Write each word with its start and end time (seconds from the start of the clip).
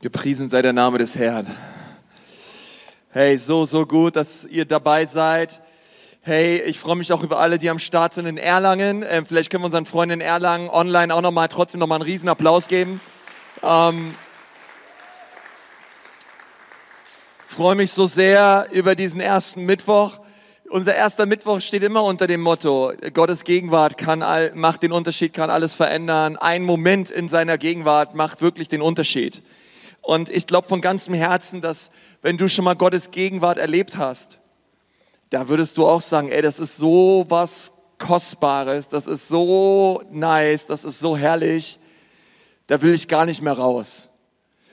Gepriesen 0.00 0.48
sei 0.48 0.62
der 0.62 0.72
Name 0.72 0.98
des 0.98 1.16
Herrn. 1.16 1.48
Hey, 3.10 3.36
so, 3.36 3.64
so 3.64 3.84
gut, 3.84 4.14
dass 4.14 4.44
ihr 4.44 4.64
dabei 4.64 5.04
seid. 5.04 5.60
Hey, 6.20 6.62
ich 6.62 6.78
freue 6.78 6.94
mich 6.94 7.12
auch 7.12 7.24
über 7.24 7.40
alle, 7.40 7.58
die 7.58 7.68
am 7.68 7.80
Start 7.80 8.14
sind 8.14 8.26
in 8.26 8.38
Erlangen. 8.38 9.04
Ähm, 9.08 9.26
vielleicht 9.26 9.50
können 9.50 9.64
wir 9.64 9.66
unseren 9.66 9.86
Freunden 9.86 10.12
in 10.12 10.20
Erlangen 10.20 10.70
online 10.70 11.12
auch 11.12 11.20
nochmal 11.20 11.48
trotzdem 11.48 11.80
nochmal 11.80 11.96
einen 11.96 12.08
riesen 12.08 12.28
Applaus 12.28 12.68
geben. 12.68 13.00
Ähm, 13.60 14.14
freue 17.44 17.74
mich 17.74 17.90
so 17.90 18.06
sehr 18.06 18.68
über 18.70 18.94
diesen 18.94 19.20
ersten 19.20 19.66
Mittwoch. 19.66 20.20
Unser 20.70 20.94
erster 20.94 21.26
Mittwoch 21.26 21.60
steht 21.60 21.82
immer 21.82 22.04
unter 22.04 22.28
dem 22.28 22.42
Motto, 22.42 22.92
Gottes 23.14 23.42
Gegenwart 23.42 23.98
kann 23.98 24.22
all, 24.22 24.52
macht 24.54 24.84
den 24.84 24.92
Unterschied, 24.92 25.32
kann 25.32 25.50
alles 25.50 25.74
verändern. 25.74 26.36
Ein 26.36 26.62
Moment 26.62 27.10
in 27.10 27.28
seiner 27.28 27.58
Gegenwart 27.58 28.14
macht 28.14 28.42
wirklich 28.42 28.68
den 28.68 28.80
Unterschied. 28.80 29.42
Und 30.08 30.30
ich 30.30 30.46
glaube 30.46 30.66
von 30.66 30.80
ganzem 30.80 31.12
Herzen, 31.12 31.60
dass 31.60 31.90
wenn 32.22 32.38
du 32.38 32.48
schon 32.48 32.64
mal 32.64 32.72
Gottes 32.72 33.10
Gegenwart 33.10 33.58
erlebt 33.58 33.98
hast, 33.98 34.38
da 35.28 35.50
würdest 35.50 35.76
du 35.76 35.86
auch 35.86 36.00
sagen, 36.00 36.30
ey, 36.30 36.40
das 36.40 36.60
ist 36.60 36.78
so 36.78 37.26
was 37.28 37.74
Kostbares, 37.98 38.88
das 38.88 39.06
ist 39.06 39.28
so 39.28 40.02
nice, 40.10 40.64
das 40.64 40.86
ist 40.86 40.98
so 40.98 41.14
herrlich, 41.14 41.78
da 42.68 42.80
will 42.80 42.94
ich 42.94 43.06
gar 43.06 43.26
nicht 43.26 43.42
mehr 43.42 43.52
raus. 43.52 44.08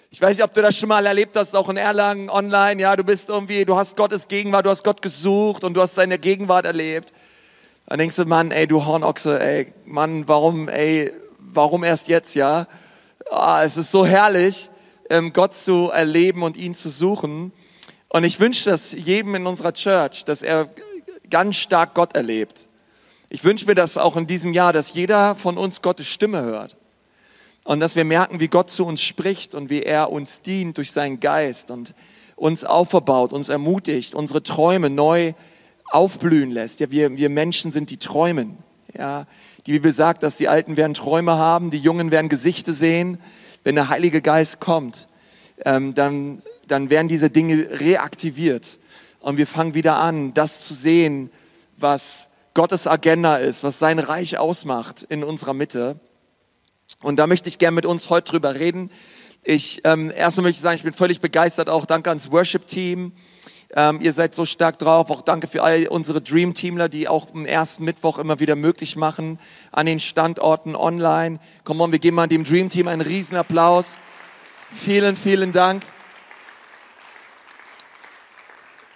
Ich 0.09 0.21
weiß 0.21 0.37
nicht, 0.37 0.45
ob 0.45 0.53
du 0.53 0.61
das 0.61 0.77
schon 0.77 0.87
mal 0.87 1.05
erlebt 1.05 1.35
hast, 1.35 1.53
auch 1.53 1.67
in 1.67 1.75
Erlangen 1.75 2.29
online. 2.29 2.81
Ja, 2.81 2.95
du 2.95 3.03
bist 3.03 3.27
irgendwie, 3.27 3.65
du 3.65 3.75
hast 3.75 3.97
Gottes 3.97 4.29
Gegenwart, 4.29 4.65
du 4.65 4.69
hast 4.69 4.85
Gott 4.85 5.01
gesucht 5.01 5.65
und 5.65 5.73
du 5.73 5.81
hast 5.81 5.95
seine 5.95 6.17
Gegenwart 6.17 6.65
erlebt. 6.65 7.11
Dann 7.87 7.99
denkst 7.99 8.15
du, 8.15 8.23
Mann, 8.23 8.51
ey, 8.51 8.67
du 8.67 8.85
Hornochse, 8.85 9.37
ey, 9.41 9.73
Mann, 9.83 10.29
warum, 10.29 10.69
ey, 10.69 11.11
warum 11.39 11.83
erst 11.83 12.07
jetzt, 12.07 12.35
ja? 12.35 12.67
Ah, 13.29 13.63
es 13.65 13.75
ist 13.75 13.91
so 13.91 14.05
herrlich. 14.05 14.69
Ähm, 15.09 15.33
Gott 15.33 15.53
zu 15.53 15.89
erleben 15.89 16.43
und 16.43 16.57
ihn 16.57 16.73
zu 16.73 16.89
suchen. 16.89 17.51
Und 18.09 18.23
ich 18.23 18.39
wünsche 18.39 18.69
das 18.69 18.91
jedem 18.91 19.35
in 19.35 19.45
unserer 19.45 19.73
Church, 19.73 20.25
dass 20.25 20.41
er 20.41 20.69
ganz 21.29 21.57
stark 21.57 21.93
Gott 21.93 22.15
erlebt. 22.15 22.67
Ich 23.29 23.43
wünsche 23.43 23.65
mir 23.65 23.75
das 23.75 23.97
auch 23.97 24.15
in 24.15 24.27
diesem 24.27 24.53
Jahr, 24.53 24.73
dass 24.73 24.93
jeder 24.93 25.35
von 25.35 25.57
uns 25.57 25.81
Gottes 25.81 26.07
Stimme 26.07 26.41
hört. 26.41 26.77
Und 27.65 27.79
dass 27.79 27.95
wir 27.95 28.05
merken, 28.05 28.39
wie 28.39 28.47
Gott 28.47 28.69
zu 28.69 28.85
uns 28.85 29.01
spricht 29.01 29.55
und 29.55 29.69
wie 29.69 29.83
er 29.83 30.11
uns 30.11 30.41
dient 30.41 30.77
durch 30.77 30.91
seinen 30.91 31.19
Geist 31.19 31.71
und 31.71 31.93
uns 32.35 32.63
aufbaut, 32.63 33.33
uns 33.33 33.49
ermutigt, 33.49 34.13
unsere 34.13 34.43
Träume 34.43 34.89
neu 34.89 35.33
aufblühen 35.91 36.51
lässt. 36.51 36.79
Ja, 36.79 36.91
wir, 36.91 37.17
wir 37.17 37.29
Menschen 37.29 37.71
sind 37.71 37.89
die 37.89 37.97
Träumen. 37.97 38.57
Ja, 38.97 39.25
die 39.65 39.71
Bibel 39.73 39.91
sagt, 39.91 40.23
dass 40.23 40.37
die 40.37 40.47
Alten 40.47 40.77
werden 40.77 40.93
Träume 40.93 41.35
haben, 41.35 41.69
die 41.69 41.79
Jungen 41.79 42.11
werden 42.11 42.29
Gesichter 42.29 42.73
sehen 42.73 43.19
wenn 43.65 43.75
der 43.75 43.89
Heilige 43.89 44.21
Geist 44.21 44.61
kommt, 44.61 45.09
ähm, 45.65 45.95
dann, 45.95 46.41
dann 46.67 46.89
werden 46.89 47.07
diese 47.07 47.29
Dinge 47.29 47.67
reaktiviert. 47.81 48.77
Und 49.19 49.37
wir 49.37 49.47
fangen 49.47 49.73
wieder 49.73 49.97
an, 49.97 50.33
das 50.35 50.59
zu 50.59 50.75
sehen, 50.75 51.31
was 51.75 52.29
Gottes 52.53 52.85
Agenda 52.85 53.37
ist, 53.37 53.63
was 53.63 53.79
sein 53.79 53.97
Reich 53.97 54.37
ausmacht 54.37 55.03
in 55.09 55.23
unserer 55.23 55.55
Mitte. 55.55 55.99
Und 57.01 57.17
da 57.17 57.25
möchte 57.25 57.49
ich 57.49 57.57
gerne 57.57 57.73
mit 57.73 57.87
uns 57.87 58.11
heute 58.11 58.31
drüber 58.31 58.53
reden. 58.53 58.91
Ich, 59.43 59.81
ähm, 59.83 60.11
erstmal 60.11 60.43
möchte 60.43 60.59
ich 60.59 60.61
sagen, 60.61 60.75
ich 60.75 60.83
bin 60.83 60.93
völlig 60.93 61.19
begeistert, 61.19 61.67
auch 61.67 61.87
danke 61.87 62.11
ans 62.11 62.31
Worship-Team. 62.31 63.13
Ähm, 63.77 63.99
ihr 64.01 64.13
seid 64.13 64.33
so 64.33 64.45
stark 64.45 64.79
drauf. 64.79 65.11
Auch 65.11 65.21
danke 65.21 65.47
für 65.47 65.61
all 65.61 65.87
unsere 65.87 66.21
Dream-Teamler, 66.21 66.87
die 66.87 67.09
auch 67.09 67.27
am 67.33 67.45
ersten 67.45 67.83
Mittwoch 67.83 68.17
immer 68.17 68.39
wieder 68.39 68.55
möglich 68.55 68.95
machen 68.95 69.37
an 69.73 69.85
den 69.85 69.99
Standorten 69.99 70.77
online. 70.77 71.39
Komm 71.65 71.81
on, 71.81 71.91
wir 71.91 71.99
geben 71.99 72.15
mal 72.15 72.27
dem 72.27 72.45
Dream-Team 72.45 72.87
einen 72.87 73.01
riesen 73.01 73.35
Applaus. 73.35 73.99
Vielen, 74.73 75.17
vielen 75.17 75.51
Dank. 75.51 75.85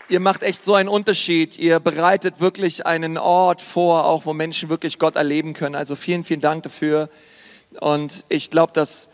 Ihr 0.07 0.21
macht 0.21 0.43
echt 0.43 0.63
so 0.63 0.73
einen 0.73 0.89
Unterschied. 0.89 1.59
Ihr 1.59 1.81
bereitet 1.81 2.39
wirklich 2.39 2.85
einen 2.85 3.17
Ort 3.17 3.61
vor, 3.61 4.05
auch 4.05 4.25
wo 4.25 4.33
Menschen 4.33 4.69
wirklich 4.69 4.97
Gott 4.97 5.17
erleben 5.17 5.53
können. 5.53 5.75
Also 5.75 5.97
vielen, 5.97 6.23
vielen 6.23 6.39
Dank 6.39 6.63
dafür. 6.63 7.09
Und 7.79 8.25
ich 8.29 8.49
glaube, 8.49 8.71
dass 8.73 9.09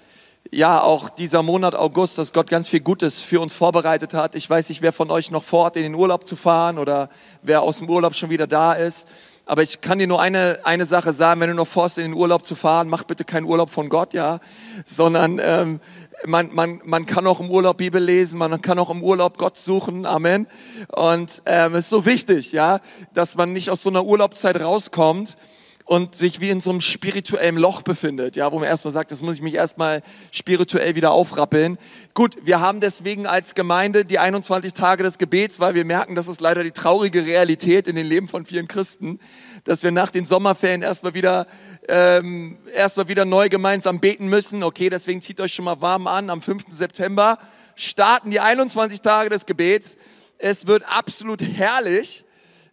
ja 0.52 0.82
auch 0.82 1.10
dieser 1.10 1.44
Monat 1.44 1.76
August, 1.76 2.18
dass 2.18 2.34
Gott 2.34 2.50
ganz 2.50 2.70
viel 2.70 2.80
Gutes 2.80 3.22
für 3.22 3.40
uns 3.42 3.54
vorbereitet 3.54 4.14
hat. 4.14 4.36
Ich 4.36 4.50
weiß 4.50 4.70
nicht, 4.70 4.82
wer 4.82 4.94
von 4.94 5.12
euch 5.12 5.32
noch 5.32 5.44
vorhat, 5.44 5.76
in 5.76 5.84
den 5.84 5.96
Urlaub 5.96 6.28
zu 6.28 6.36
fahren 6.36 6.78
oder 6.78 7.10
wer 7.42 7.62
aus 7.62 7.80
dem 7.80 7.90
Urlaub 7.90 8.16
schon 8.16 8.30
wieder 8.30 8.48
da 8.48 8.74
ist. 8.74 9.08
Aber 9.48 9.62
ich 9.62 9.82
kann 9.82 10.00
dir 10.00 10.08
nur 10.08 10.22
eine, 10.22 10.60
eine 10.64 10.86
Sache 10.86 11.14
sagen, 11.14 11.40
wenn 11.40 11.50
du 11.50 11.56
noch 11.56 11.68
vorhast, 11.68 12.00
in 12.00 12.06
den 12.06 12.14
Urlaub 12.14 12.46
zu 12.46 12.56
fahren, 12.56 12.90
mach 12.90 13.04
bitte 13.04 13.24
keinen 13.24 13.46
Urlaub 13.46 13.70
von 13.70 13.90
Gott, 13.90 14.14
ja, 14.14 14.40
sondern 14.86 15.40
ähm, 15.40 15.80
man, 16.26 16.54
man, 16.54 16.82
man 16.84 17.06
kann 17.06 17.28
auch 17.28 17.40
im 17.40 17.52
Urlaub 17.52 17.78
Bibel 17.78 18.02
lesen, 18.02 18.40
man 18.40 18.60
kann 18.62 18.80
auch 18.80 18.90
im 18.90 19.04
Urlaub 19.04 19.38
Gott 19.38 19.58
suchen, 19.58 20.08
Amen. 20.08 20.48
Und 20.92 21.44
ähm, 21.46 21.76
ist 21.76 21.90
so 21.90 22.06
wichtig, 22.06 22.54
ja, 22.54 22.80
dass 23.14 23.38
man 23.38 23.54
nicht 23.54 23.70
aus 23.70 23.84
so 23.84 23.90
einer 23.90 24.04
Urlaubszeit 24.04 24.60
rauskommt 24.60 25.38
und 25.86 26.16
sich 26.16 26.42
wie 26.42 26.50
in 26.50 26.62
so 26.62 26.72
einem 26.72 26.82
spirituellen 26.82 27.58
Loch 27.58 27.84
befindet, 27.84 28.36
ja, 28.36 28.52
wo 28.52 28.58
man 28.58 28.68
erstmal 28.68 28.92
sagt, 28.92 29.12
das 29.12 29.22
muss 29.22 29.36
ich 29.36 29.42
mich 29.44 29.54
erstmal 29.54 30.02
spirituell 30.32 30.96
wieder 30.96 31.12
aufrappeln. 31.12 31.78
Gut, 32.16 32.38
wir 32.42 32.60
haben 32.60 32.82
deswegen 32.82 33.28
als 33.28 33.54
Gemeinde 33.54 34.04
die 34.04 34.18
21 34.18 34.74
Tage 34.74 35.04
des 35.04 35.20
Gebets, 35.20 35.60
weil 35.60 35.76
wir 35.76 35.86
merken, 35.86 36.16
das 36.16 36.28
ist 36.28 36.42
leider 36.42 36.64
die 36.64 36.72
traurige 36.72 37.26
Realität 37.26 37.88
in 37.88 37.96
den 37.96 38.08
Leben 38.08 38.28
von 38.28 38.46
vielen 38.46 38.68
Christen, 38.68 39.20
dass 39.64 39.84
wir 39.84 39.92
nach 39.92 40.10
den 40.10 40.26
Sommerferien 40.26 40.82
erstmal 40.82 41.14
wieder 41.14 41.46
ähm, 41.88 42.58
erstmal 42.74 43.08
wieder 43.08 43.26
neu 43.26 43.48
gemeinsam 43.48 44.00
beten 44.00 44.28
müssen. 44.28 44.64
Okay, 44.64 44.90
deswegen 44.90 45.22
zieht 45.22 45.40
euch 45.40 45.54
schon 45.54 45.66
mal 45.66 45.82
warm 45.82 46.08
an. 46.08 46.32
Am 46.32 46.42
5. 46.42 46.64
September 46.70 47.38
starten 47.76 48.32
die 48.32 48.40
21 48.40 49.02
Tage 49.02 49.30
des 49.30 49.46
Gebets. 49.46 49.98
Es 50.40 50.66
wird 50.66 50.84
absolut 50.90 51.42
herrlich 51.42 52.26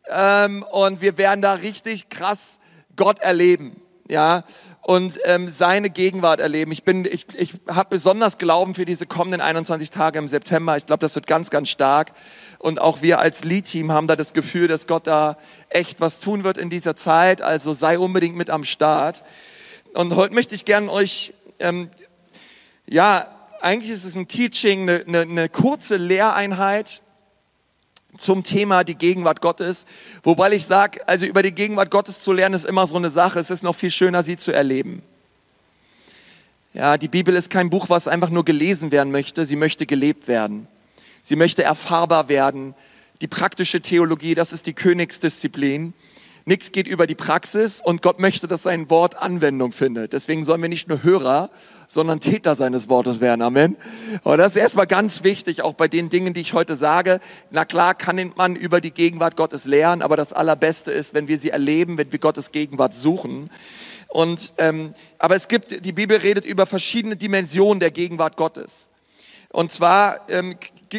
ähm, 0.09 0.65
und 0.71 1.03
wir 1.03 1.19
werden 1.19 1.43
da 1.43 1.53
richtig 1.55 2.09
krass 2.09 2.59
Gott 2.97 3.21
erleben, 3.21 3.83
ja, 4.09 4.45
und 4.83 5.19
ähm, 5.25 5.49
seine 5.49 5.89
Gegenwart 5.89 6.41
erleben. 6.41 6.73
Ich 6.73 6.83
bin, 6.83 7.05
ich, 7.05 7.27
ich 7.35 7.55
habe 7.69 7.91
besonders 7.91 8.37
Glauben 8.37 8.75
für 8.75 8.85
diese 8.85 9.07
kommenden 9.07 9.41
21 9.41 9.91
Tage 9.91 10.19
im 10.19 10.29
September. 10.29 10.77
Ich 10.77 10.87
glaube, 10.87 11.01
das 11.01 11.15
wird 11.15 11.27
ganz, 11.27 11.51
ganz 11.51 11.69
stark. 11.69 12.13
Und 12.59 12.81
auch 12.81 13.01
wir 13.01 13.21
als 13.21 13.45
Lead-Team 13.45 13.93
haben 13.93 14.09
da 14.09 14.17
das 14.17 14.33
Gefühl, 14.33 14.69
dass 14.69 14.87
Gott 14.87 15.07
da 15.07 15.39
echt 15.69 16.01
was 16.01 16.21
tun 16.21 16.45
wird 16.45 16.59
in 16.59 16.69
dieser 16.69 16.97
Zeit. 16.97 17.43
Also 17.43 17.73
sei 17.73 17.99
unbedingt 17.99 18.37
mit 18.37 18.51
am 18.51 18.65
Start. 18.65 19.23
Und 19.95 20.15
heute 20.17 20.35
möchte 20.35 20.55
ich 20.55 20.65
gerne 20.65 20.91
euch, 20.91 21.33
ähm, 21.59 21.89
ja, 22.87 23.29
eigentlich 23.61 23.93
ist 23.93 24.05
es 24.05 24.17
ein 24.17 24.27
Teaching, 24.27 24.83
eine, 24.83 25.05
eine, 25.07 25.21
eine 25.21 25.49
kurze 25.49 25.97
Lehreinheit 25.97 27.03
zum 28.23 28.45
Thema 28.45 28.85
die 28.85 28.95
Gegenwart 28.95 29.41
Gottes. 29.41 29.85
Wobei 30.23 30.53
ich 30.53 30.65
sage, 30.65 31.07
also 31.07 31.27
über 31.27 31.43
die 31.43 31.53
Gegenwart 31.53 31.91
Gottes 31.91 32.21
zu 32.21 32.33
lernen 32.33 32.55
ist 32.55 32.65
immer 32.65 32.87
so 32.87 32.97
eine 32.97 33.11
Sache. 33.11 33.39
Es 33.39 33.51
ist 33.51 33.63
noch 33.63 33.77
viel 33.77 33.91
schöner, 33.91 34.23
sie 34.23 34.37
zu 34.37 34.53
erleben. 34.53 35.03
Ja, 36.75 36.97
die 36.97 37.09
Bibel 37.09 37.35
ist 37.37 37.51
kein 37.51 37.69
Buch, 37.69 37.91
was 37.91 38.09
einfach 38.09 38.31
nur 38.31 38.45
gelesen 38.45 38.93
werden 38.93 39.13
möchte. 39.13 39.45
Sie 39.45 39.57
möchte 39.57 39.85
gelebt 39.85 40.27
werden. 40.27 40.69
Sie 41.23 41.37
möchte 41.37 41.63
erfahrbar 41.63 42.29
werden. 42.29 42.75
Die 43.21 43.29
praktische 43.29 43.83
Theologie, 43.83 44.35
das 44.35 44.53
ist 44.53 44.67
die 44.67 44.73
Königsdisziplin. 44.73 45.93
Nichts 46.45 46.73
geht 46.73 46.89
über 46.89 47.07
die 47.07 47.15
Praxis 47.15 47.81
und 47.81 48.03
Gott 48.03 48.19
möchte, 48.19 48.49
dass 48.49 48.65
sein 48.65 48.91
Wort 48.91 49.23
Anwendung 49.23 49.71
findet. 49.71 50.13
Deswegen 50.13 50.43
sollen 50.43 50.61
wir 50.61 50.69
nicht 50.69 50.89
nur 50.89 51.03
Hörer, 51.05 51.51
sondern 51.87 52.19
Täter 52.19 52.57
seines 52.57 52.89
Wortes 52.89 53.21
werden. 53.21 53.43
Amen. 53.43 53.77
Und 54.25 54.39
das 54.39 54.57
ist 54.57 54.63
erstmal 54.63 54.89
ganz 54.89 55.23
wichtig, 55.23 55.63
auch 55.63 55.75
bei 55.75 55.87
den 55.87 56.09
Dingen, 56.09 56.35
die 56.35 56.41
ich 56.41 56.53
heute 56.53 56.75
sage. 56.75 57.21
Na 57.51 57.65
klar 57.65 57.95
kann 57.95 58.33
man 58.37 58.57
über 58.57 58.81
die 58.81 58.91
Gegenwart 58.91 59.37
Gottes 59.37 59.67
lernen, 59.67 60.03
aber 60.03 60.17
das 60.17 60.33
Allerbeste 60.33 60.91
ist, 60.91 61.15
wenn 61.15 61.29
wir 61.29 61.39
sie 61.39 61.51
erleben, 61.51 61.97
wenn 61.97 62.11
wir 62.11 62.19
Gottes 62.19 62.51
Gegenwart 62.51 62.95
suchen. 62.95 63.49
Und, 64.09 64.55
ähm, 64.59 64.95
aber 65.19 65.37
es 65.37 65.49
gibt, 65.49 65.85
die 65.85 65.93
Bibel 65.93 66.17
redet 66.17 66.45
über 66.45 66.67
verschiedene 66.67 67.17
Dimensionen 67.17 67.79
der 67.79 67.91
Gegenwart 67.91 68.37
Gottes. 68.37 68.89
Und 69.53 69.71
zwar 69.71 70.31
ähm, 70.31 70.57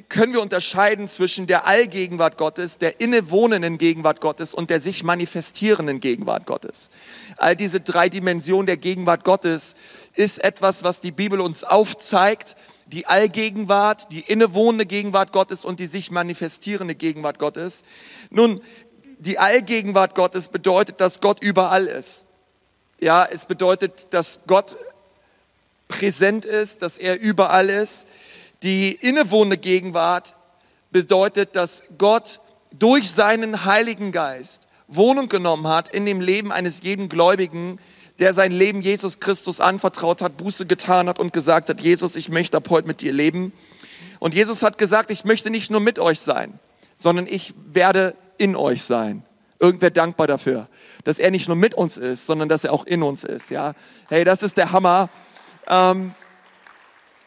können 0.10 0.34
wir 0.34 0.42
unterscheiden 0.42 1.08
zwischen 1.08 1.48
der 1.48 1.66
Allgegenwart 1.66 2.38
Gottes, 2.38 2.78
der 2.78 3.02
innewohnenden 3.02 3.80
Gegenwart 3.80 4.22
Gottes 4.22 4.54
und 4.54 4.70
der 4.70 4.80
sich 4.80 5.04
manifestierenden 5.04 6.00
Gegenwart 6.00 6.46
Gottes. 6.46 6.92
All 7.38 7.56
diese 7.56 7.80
drei 7.80 8.10
Dimensionen 8.10 8.68
der 8.68 8.78
Gegenwart 8.78 9.24
Gottes 9.24 9.74
ist 10.14 10.44
etwas, 10.44 10.84
was 10.84 11.02
die 11.02 11.12
Bibel 11.12 11.42
uns 11.42 11.64
aufzeigt. 11.64 12.56
Die 12.86 13.08
Allgegenwart, 13.08 14.12
die 14.12 14.20
innewohnende 14.20 14.86
Gegenwart 14.86 15.32
Gottes 15.32 15.66
und 15.66 15.80
die 15.80 15.88
sich 15.88 16.12
manifestierende 16.12 16.94
Gegenwart 16.94 17.40
Gottes. 17.40 17.84
Nun, 18.30 18.62
die 19.18 19.40
Allgegenwart 19.40 20.14
Gottes 20.14 20.50
bedeutet, 20.50 21.02
dass 21.02 21.22
Gott 21.22 21.42
überall 21.42 21.88
ist. 21.88 22.26
Ja, 23.00 23.26
es 23.26 23.48
bedeutet, 23.48 24.08
dass 24.12 24.42
Gott 24.46 24.78
präsent 25.88 26.46
ist, 26.46 26.84
dass 26.84 26.98
er 26.98 27.20
überall 27.20 27.70
ist. 27.70 28.06
Die 28.64 28.94
innewohnende 28.94 29.58
Gegenwart 29.58 30.36
bedeutet, 30.92 31.58
dass 31.58 31.84
Gott 31.98 32.40
durch 32.72 33.12
seinen 33.12 33.66
Heiligen 33.66 34.14
Geist 34.14 34.68
Wohnung 34.88 35.28
genommen 35.28 35.68
hat 35.68 35.90
in 35.90 36.06
dem 36.06 36.22
Leben 36.22 36.52
eines 36.52 36.82
jeden 36.82 37.10
Gläubigen, 37.10 37.80
der 38.20 38.34
sein 38.34 38.52
Leben 38.54 38.82
Jesus 38.82 39.20
Christus 39.20 39.60
anvertraut 39.60 40.22
hat, 40.22 40.38
Buße 40.38 40.66
getan 40.66 41.10
hat 41.10 41.20
und 41.20 41.34
gesagt 41.34 41.68
hat, 41.70 41.82
Jesus, 41.82 42.16
ich 42.16 42.30
möchte 42.30 42.58
ab 42.58 42.70
heute 42.70 42.88
mit 42.88 43.02
dir 43.02 43.12
leben. 43.12 43.52
Und 44.20 44.34
Jesus 44.34 44.64
hat 44.64 44.78
gesagt, 44.78 45.12
ich 45.12 45.26
möchte 45.26 45.50
nicht 45.50 45.70
nur 45.70 45.82
mit 45.82 46.00
euch 46.00 46.22
sein, 46.22 46.58
sondern 46.96 47.28
ich 47.28 47.54
werde 47.74 48.16
in 48.38 48.56
euch 48.56 48.84
sein. 48.84 49.26
Irgendwer 49.60 49.90
dankbar 49.90 50.28
dafür, 50.28 50.68
dass 51.04 51.20
er 51.20 51.32
nicht 51.32 51.48
nur 51.48 51.58
mit 51.58 51.74
uns 51.74 51.98
ist, 51.98 52.26
sondern 52.26 52.48
dass 52.48 52.64
er 52.64 52.72
auch 52.72 52.86
in 52.86 53.04
uns 53.04 53.24
ist. 53.26 53.50
Ja, 53.50 53.74
hey, 54.10 54.24
das 54.24 54.42
ist 54.42 54.58
der 54.58 54.72
Hammer. 54.72 55.10
Ähm, 55.68 56.14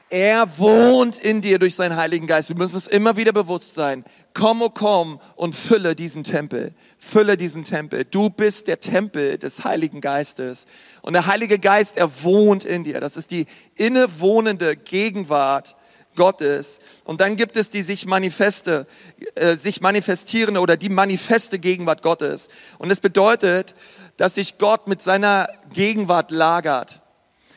er 0.09 0.59
wohnt 0.59 1.19
in 1.19 1.41
dir 1.41 1.59
durch 1.59 1.75
seinen 1.75 1.97
Heiligen 1.97 2.29
Geist. 2.29 2.49
Wir 2.49 2.57
müssen 2.57 2.77
es 2.77 2.87
immer 2.87 3.17
wieder 3.17 3.33
bewusst 3.33 3.75
sein. 3.75 4.05
Komm, 4.35 4.63
oh 4.63 4.71
komm 4.71 5.21
und 5.35 5.57
fülle 5.57 5.97
diesen 5.97 6.23
Tempel. 6.23 6.75
Fülle 6.99 7.37
diesen 7.37 7.65
Tempel. 7.65 8.05
Du 8.05 8.31
bist 8.31 8.69
der 8.69 8.79
Tempel 8.79 9.37
des 9.37 9.65
Heiligen 9.65 10.01
Geistes. 10.01 10.67
Und 11.03 11.15
der 11.15 11.27
Heilige 11.27 11.59
Geist, 11.59 11.97
er 11.97 12.23
wohnt 12.23 12.65
in 12.65 12.85
dir. 12.85 13.01
Das 13.01 13.17
ist 13.17 13.33
die 13.33 13.47
innewohnende 13.75 14.77
Gegenwart 14.77 15.75
Gottes. 16.15 16.79
Und 17.05 17.21
dann 17.21 17.35
gibt 17.35 17.57
es 17.57 17.71
die 17.71 17.83
sich 17.83 18.07
manifeste, 18.07 18.87
äh, 19.35 19.57
sich 19.57 19.81
manifestierende 19.81 20.61
oder 20.61 20.77
die 20.77 20.89
manifeste 20.89 21.59
Gegenwart 21.59 22.03
Gottes. 22.03 22.49
Und 22.79 22.93
es 22.93 23.01
bedeutet, 23.01 23.75
dass 24.17 24.37
sich 24.37 24.59
Gott 24.59 24.87
mit 24.87 25.03
seiner 25.03 25.49
Gegenwart 25.73 26.31
lagert. 26.31 27.03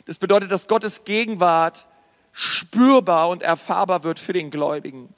Das 0.06 0.18
bedeutet, 0.18 0.52
dass 0.52 0.68
Gottes 0.68 1.04
Gegenwart 1.04 1.86
spürbar 2.40 3.28
und 3.30 3.42
erfahrbar 3.42 4.04
wird 4.04 4.18
für 4.18 4.32
den 4.32 4.50
Gläubigen. 4.50 5.14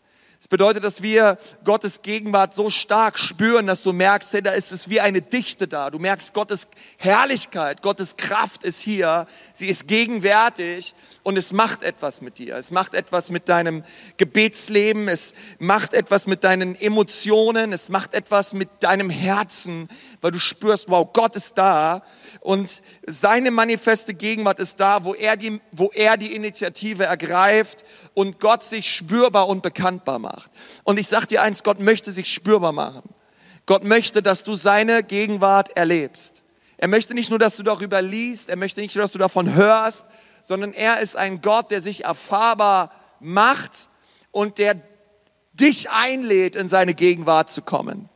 Bedeutet, 0.51 0.83
dass 0.83 1.01
wir 1.01 1.37
Gottes 1.63 2.01
Gegenwart 2.01 2.53
so 2.53 2.69
stark 2.69 3.17
spüren, 3.17 3.67
dass 3.67 3.83
du 3.83 3.93
merkst, 3.93 4.33
hey, 4.33 4.41
da 4.41 4.51
ist 4.51 4.73
es 4.73 4.89
wie 4.89 4.99
eine 4.99 5.21
Dichte 5.21 5.65
da. 5.65 5.89
Du 5.89 5.97
merkst, 5.97 6.33
Gottes 6.33 6.67
Herrlichkeit, 6.97 7.81
Gottes 7.81 8.17
Kraft 8.17 8.65
ist 8.65 8.81
hier. 8.81 9.27
Sie 9.53 9.67
ist 9.67 9.87
gegenwärtig 9.87 10.93
und 11.23 11.37
es 11.37 11.53
macht 11.53 11.83
etwas 11.83 12.19
mit 12.19 12.37
dir. 12.37 12.57
Es 12.57 12.69
macht 12.69 12.95
etwas 12.95 13.29
mit 13.29 13.47
deinem 13.47 13.85
Gebetsleben. 14.17 15.07
Es 15.07 15.35
macht 15.57 15.93
etwas 15.93 16.27
mit 16.27 16.43
deinen 16.43 16.75
Emotionen. 16.75 17.71
Es 17.71 17.87
macht 17.87 18.13
etwas 18.13 18.53
mit 18.53 18.67
deinem 18.81 19.09
Herzen, 19.09 19.87
weil 20.19 20.31
du 20.31 20.39
spürst, 20.39 20.89
wow, 20.89 21.07
Gott 21.13 21.37
ist 21.37 21.57
da 21.57 22.03
und 22.41 22.81
seine 23.07 23.51
manifeste 23.51 24.13
Gegenwart 24.13 24.59
ist 24.59 24.81
da, 24.81 25.05
wo 25.05 25.13
er 25.13 25.37
die, 25.37 25.61
wo 25.71 25.91
er 25.93 26.17
die 26.17 26.35
Initiative 26.35 27.05
ergreift 27.05 27.85
und 28.15 28.41
Gott 28.41 28.63
sich 28.63 28.93
spürbar 28.93 29.47
und 29.47 29.63
bekanntbar 29.63 30.19
macht. 30.19 30.40
Und 30.83 30.99
ich 30.99 31.07
sage 31.07 31.27
dir 31.27 31.41
eins, 31.41 31.63
Gott 31.63 31.79
möchte 31.79 32.11
sich 32.11 32.33
spürbar 32.33 32.71
machen. 32.71 33.03
Gott 33.65 33.83
möchte, 33.83 34.21
dass 34.21 34.43
du 34.43 34.55
seine 34.55 35.03
Gegenwart 35.03 35.75
erlebst. 35.75 36.41
Er 36.77 36.87
möchte 36.87 37.13
nicht 37.13 37.29
nur, 37.29 37.39
dass 37.39 37.55
du 37.55 37.63
darüber 37.63 38.01
liest, 38.01 38.49
er 38.49 38.55
möchte 38.55 38.81
nicht 38.81 38.95
nur, 38.95 39.03
dass 39.03 39.11
du 39.11 39.19
davon 39.19 39.53
hörst, 39.53 40.07
sondern 40.41 40.73
er 40.73 40.99
ist 40.99 41.15
ein 41.15 41.41
Gott, 41.41 41.69
der 41.69 41.81
sich 41.81 42.05
erfahrbar 42.05 42.91
macht 43.19 43.89
und 44.31 44.57
der 44.57 44.81
dich 45.53 45.91
einlädt, 45.91 46.55
in 46.55 46.69
seine 46.69 46.95
Gegenwart 46.95 47.49
zu 47.51 47.61
kommen 47.61 48.09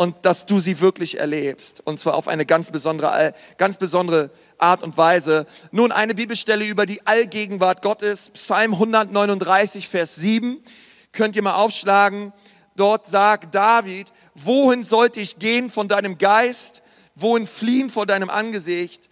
und 0.00 0.24
dass 0.24 0.46
du 0.46 0.60
sie 0.60 0.80
wirklich 0.80 1.18
erlebst. 1.18 1.82
Und 1.84 2.00
zwar 2.00 2.14
auf 2.14 2.26
eine 2.26 2.46
ganz 2.46 2.70
besondere, 2.70 3.34
ganz 3.58 3.76
besondere 3.76 4.30
Art 4.56 4.82
und 4.82 4.96
Weise. 4.96 5.46
Nun 5.72 5.92
eine 5.92 6.14
Bibelstelle 6.14 6.64
über 6.64 6.86
die 6.86 7.06
Allgegenwart 7.06 7.82
Gottes, 7.82 8.30
Psalm 8.30 8.72
139, 8.72 9.88
Vers 9.88 10.16
7. 10.16 10.62
Könnt 11.12 11.36
ihr 11.36 11.42
mal 11.42 11.54
aufschlagen. 11.54 12.32
Dort 12.76 13.06
sagt 13.06 13.54
David, 13.54 14.12
wohin 14.34 14.82
sollte 14.82 15.20
ich 15.20 15.38
gehen 15.38 15.70
von 15.70 15.88
deinem 15.88 16.18
Geist? 16.18 16.82
Wohin 17.14 17.46
fliehen 17.46 17.90
vor 17.90 18.06
deinem 18.06 18.30
Angesicht? 18.30 19.08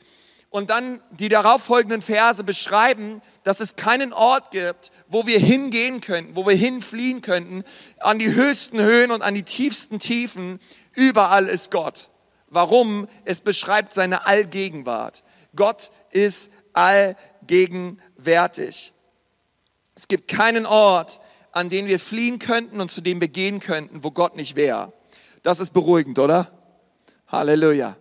Und 0.51 0.71
dann 0.71 1.03
die 1.11 1.29
darauffolgenden 1.29 2.01
Verse 2.01 2.43
beschreiben, 2.43 3.21
dass 3.43 3.61
es 3.61 3.77
keinen 3.77 4.15
Ort 4.15 4.51
gibt, 4.51 4.91
wo 5.07 5.27
wir 5.27 5.39
hingehen 5.39 6.01
könnten, 6.01 6.35
wo 6.35 6.47
wir 6.47 6.57
hinfliehen 6.57 7.21
könnten, 7.21 7.65
an 7.99 8.19
die 8.19 8.33
höchsten 8.33 8.81
Höhen 8.81 9.11
und 9.11 9.21
an 9.21 9.35
die 9.35 9.43
tiefsten 9.43 9.99
Tiefen. 9.99 10.59
Überall 10.95 11.49
ist 11.49 11.71
Gott. 11.71 12.09
Warum? 12.49 13.09
Es 13.27 13.43
beschreibt 13.43 13.93
seine 13.93 14.25
Allgegenwart. 14.27 15.23
Gott 15.55 15.91
ist 16.11 16.51
allgegenwärtig. 16.73 18.95
Es 19.95 20.09
gibt 20.09 20.29
keinen 20.29 20.65
Ort, 20.65 21.21
an 21.59 21.69
den 21.69 21.89
wir 21.89 21.99
fliehen 21.99 22.39
könnten 22.39 22.81
und 22.81 22.89
zu 22.89 23.01
dem 23.01 23.21
wir 23.21 23.27
gehen 23.27 23.59
könnten, 23.59 24.05
wo 24.05 24.13
Gott 24.13 24.37
nicht 24.37 24.55
wäre. 24.55 24.93
Das 25.43 25.59
ist 25.59 25.73
beruhigend, 25.73 26.21
oder? 26.21 26.53
Halleluja. 27.27 27.97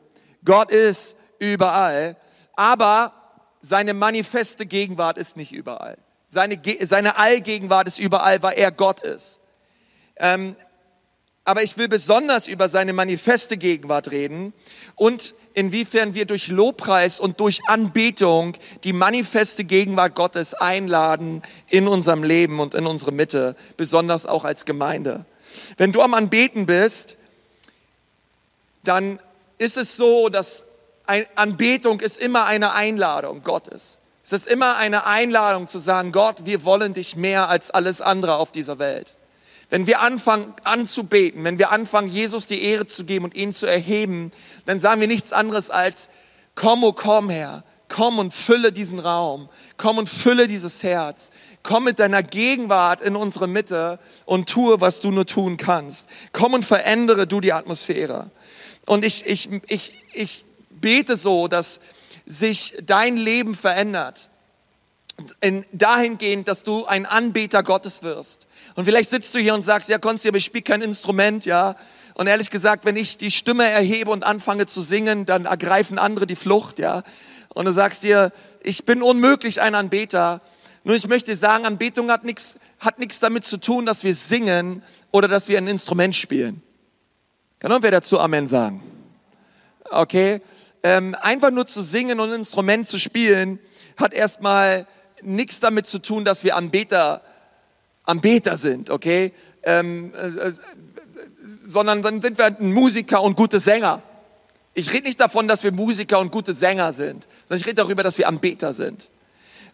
Gott 0.46 0.70
ist 0.70 1.18
überall, 1.40 2.18
aber 2.56 3.14
seine 3.60 3.96
manifeste 3.96 4.68
Gegenwart 4.68 5.18
ist 5.18 5.38
nicht 5.38 5.54
überall. 5.54 5.98
Seine, 6.28 6.62
seine 6.82 7.18
Allgegenwart 7.18 7.88
ist 7.88 7.98
überall, 7.98 8.44
weil 8.44 8.60
er 8.60 8.72
Gott 8.72 9.02
ist. 9.02 9.40
Ähm, 10.18 10.56
aber 11.44 11.64
ich 11.64 11.78
will 11.78 11.88
besonders 11.88 12.46
über 12.48 12.70
seine 12.70 12.94
manifeste 12.94 13.58
Gegenwart 13.58 14.12
reden 14.12 14.54
und 14.96 15.34
inwiefern 15.58 16.14
wir 16.14 16.26
durch 16.26 16.50
Lobpreis 16.50 17.20
und 17.20 17.40
durch 17.40 17.62
Anbetung 17.68 18.54
die 18.84 18.94
manifeste 18.94 19.64
Gegenwart 19.64 20.14
Gottes 20.14 20.54
einladen 20.54 21.42
in 21.68 21.88
unserem 21.88 22.24
Leben 22.24 22.60
und 22.60 22.76
in 22.76 22.86
unsere 22.86 23.12
Mitte, 23.12 23.56
besonders 23.76 24.28
auch 24.28 24.46
als 24.46 24.66
Gemeinde. 24.66 25.26
Wenn 25.78 25.92
du 25.92 26.04
am 26.04 26.14
Anbeten 26.14 26.68
bist, 26.68 27.18
dann 28.84 29.20
ist 29.58 29.78
es 29.78 29.98
so, 29.98 30.30
dass 30.30 30.64
Anbetung 31.34 32.02
ist 32.02 32.20
immer 32.20 32.46
eine 32.46 32.74
Einladung 32.74 33.42
Gottes. 33.42 33.98
Es 34.24 34.34
ist 34.34 34.46
immer 34.46 34.78
eine 34.78 35.08
Einladung 35.08 35.66
zu 35.66 35.80
sagen, 35.80 36.12
Gott, 36.12 36.46
wir 36.46 36.66
wollen 36.66 36.94
dich 36.94 37.16
mehr 37.16 37.50
als 37.50 37.72
alles 37.72 38.00
andere 38.02 38.36
auf 38.36 38.52
dieser 38.52 38.78
Welt. 38.78 39.17
Wenn 39.70 39.86
wir 39.86 40.02
anfangen 40.02 40.54
anzubeten, 40.64 41.44
wenn 41.44 41.58
wir 41.58 41.72
anfangen, 41.72 42.08
Jesus 42.08 42.46
die 42.46 42.64
Ehre 42.64 42.86
zu 42.86 43.04
geben 43.04 43.26
und 43.26 43.36
ihn 43.36 43.52
zu 43.52 43.66
erheben, 43.66 44.32
dann 44.66 44.80
sagen 44.80 45.02
wir 45.02 45.08
nichts 45.08 45.34
anderes 45.34 45.70
als, 45.70 46.08
komm, 46.56 46.84
oh 46.84 46.94
komm 46.94 47.30
Herr, 47.30 47.64
komm 47.90 48.20
und 48.20 48.34
fülle 48.34 48.72
diesen 48.72 49.00
Raum, 49.00 49.50
komm 49.78 49.98
und 49.98 50.10
fülle 50.10 50.48
dieses 50.48 50.84
Herz, 50.84 51.32
komm 51.64 51.86
mit 51.86 52.00
deiner 52.00 52.24
Gegenwart 52.24 53.02
in 53.02 53.16
unsere 53.16 53.48
Mitte 53.48 54.00
und 54.26 54.48
tue, 54.48 54.80
was 54.80 55.00
du 55.00 55.12
nur 55.12 55.26
tun 55.26 55.58
kannst. 55.58 56.08
Komm 56.32 56.54
und 56.54 56.64
verändere 56.64 57.28
du 57.28 57.42
die 57.42 57.54
Atmosphäre. 57.54 58.32
Und 58.86 59.04
ich, 59.04 59.26
ich, 59.26 59.50
ich, 59.68 59.94
ich 60.14 60.46
bete 60.70 61.16
so, 61.16 61.48
dass 61.48 61.80
sich 62.26 62.74
dein 62.84 63.18
Leben 63.18 63.56
verändert. 63.56 64.30
In, 65.42 65.66
dahingehend, 65.72 66.48
dass 66.48 66.64
du 66.64 66.86
ein 66.86 67.08
Anbeter 67.08 67.64
Gottes 67.64 68.04
wirst. 68.04 68.46
Und 68.76 68.86
vielleicht 68.86 69.10
sitzt 69.10 69.34
du 69.34 69.40
hier 69.40 69.56
und 69.56 69.64
sagst, 69.64 69.90
ja, 69.90 69.98
Konsti, 69.98 70.28
aber 70.28 70.38
ich 70.38 70.46
spiele 70.46 70.62
kein 70.62 70.82
Instrument, 70.82 71.46
ja. 71.46 71.76
Und 72.14 72.28
ehrlich 72.28 72.52
gesagt, 72.52 72.86
wenn 72.86 72.96
ich 72.96 73.18
die 73.18 73.32
Stimme 73.32 73.68
erhebe 73.68 74.12
und 74.12 74.24
anfange 74.24 74.68
zu 74.68 74.82
singen, 74.82 75.26
dann 75.26 75.46
ergreifen 75.46 75.98
andere 75.98 76.28
die 76.28 76.36
Flucht, 76.36 76.78
ja. 76.78 77.02
Und 77.50 77.66
du 77.66 77.72
sagst 77.72 78.04
dir, 78.04 78.32
ich 78.62 78.86
bin 78.86 79.02
unmöglich 79.02 79.60
ein 79.62 79.74
Anbeter. 79.74 80.42
Nur 80.84 80.96
ich 80.96 81.08
möchte 81.08 81.36
sagen, 81.36 81.66
Anbetung 81.66 82.12
hat 82.12 82.24
nichts 82.24 82.60
hat 82.80 83.00
nichts 83.00 83.20
damit 83.20 83.44
zu 83.44 83.58
tun, 83.58 83.88
dass 83.88 84.04
wir 84.04 84.14
singen 84.14 84.84
oder 85.12 85.28
dass 85.28 85.48
wir 85.48 85.58
ein 85.58 85.68
Instrument 85.68 86.16
spielen. 86.16 86.62
Kann 87.58 87.76
wer 87.82 87.92
dazu 87.92 88.20
Amen 88.20 88.46
sagen? 88.46 88.84
Okay? 89.90 90.42
ähm, 90.84 91.16
einfach 91.22 91.52
nur 91.52 91.66
zu 91.66 91.82
singen 91.82 92.20
und 92.20 92.30
ein 92.30 92.40
Instrument 92.40 92.88
zu 92.88 92.98
spielen, 92.98 93.60
hat 93.98 94.14
erstmal 94.14 94.88
nichts 95.22 95.60
damit 95.60 95.88
zu 95.88 96.00
tun, 96.00 96.26
dass 96.26 96.44
wir 96.44 96.56
Anbeter, 96.56 97.22
Anbeter 98.04 98.56
sind, 98.56 98.90
okay? 98.90 99.34
Ähm, 99.64 100.14
äh, 100.16 100.48
äh, 100.48 100.54
sondern 101.66 102.02
dann 102.02 102.22
sind 102.22 102.38
wir 102.38 102.56
Musiker 102.60 103.22
und 103.22 103.36
gute 103.36 103.60
Sänger. 103.60 104.02
Ich 104.74 104.94
rede 104.94 105.08
nicht 105.08 105.20
davon, 105.20 105.48
dass 105.48 105.64
wir 105.64 105.72
Musiker 105.72 106.20
und 106.20 106.32
gute 106.32 106.54
Sänger 106.54 106.94
sind, 106.94 107.28
sondern 107.48 107.62
ich 107.62 107.66
rede 107.66 107.82
darüber, 107.82 108.04
dass 108.04 108.18
wir 108.18 108.28
Anbeter 108.28 108.74
sind. 108.74 109.10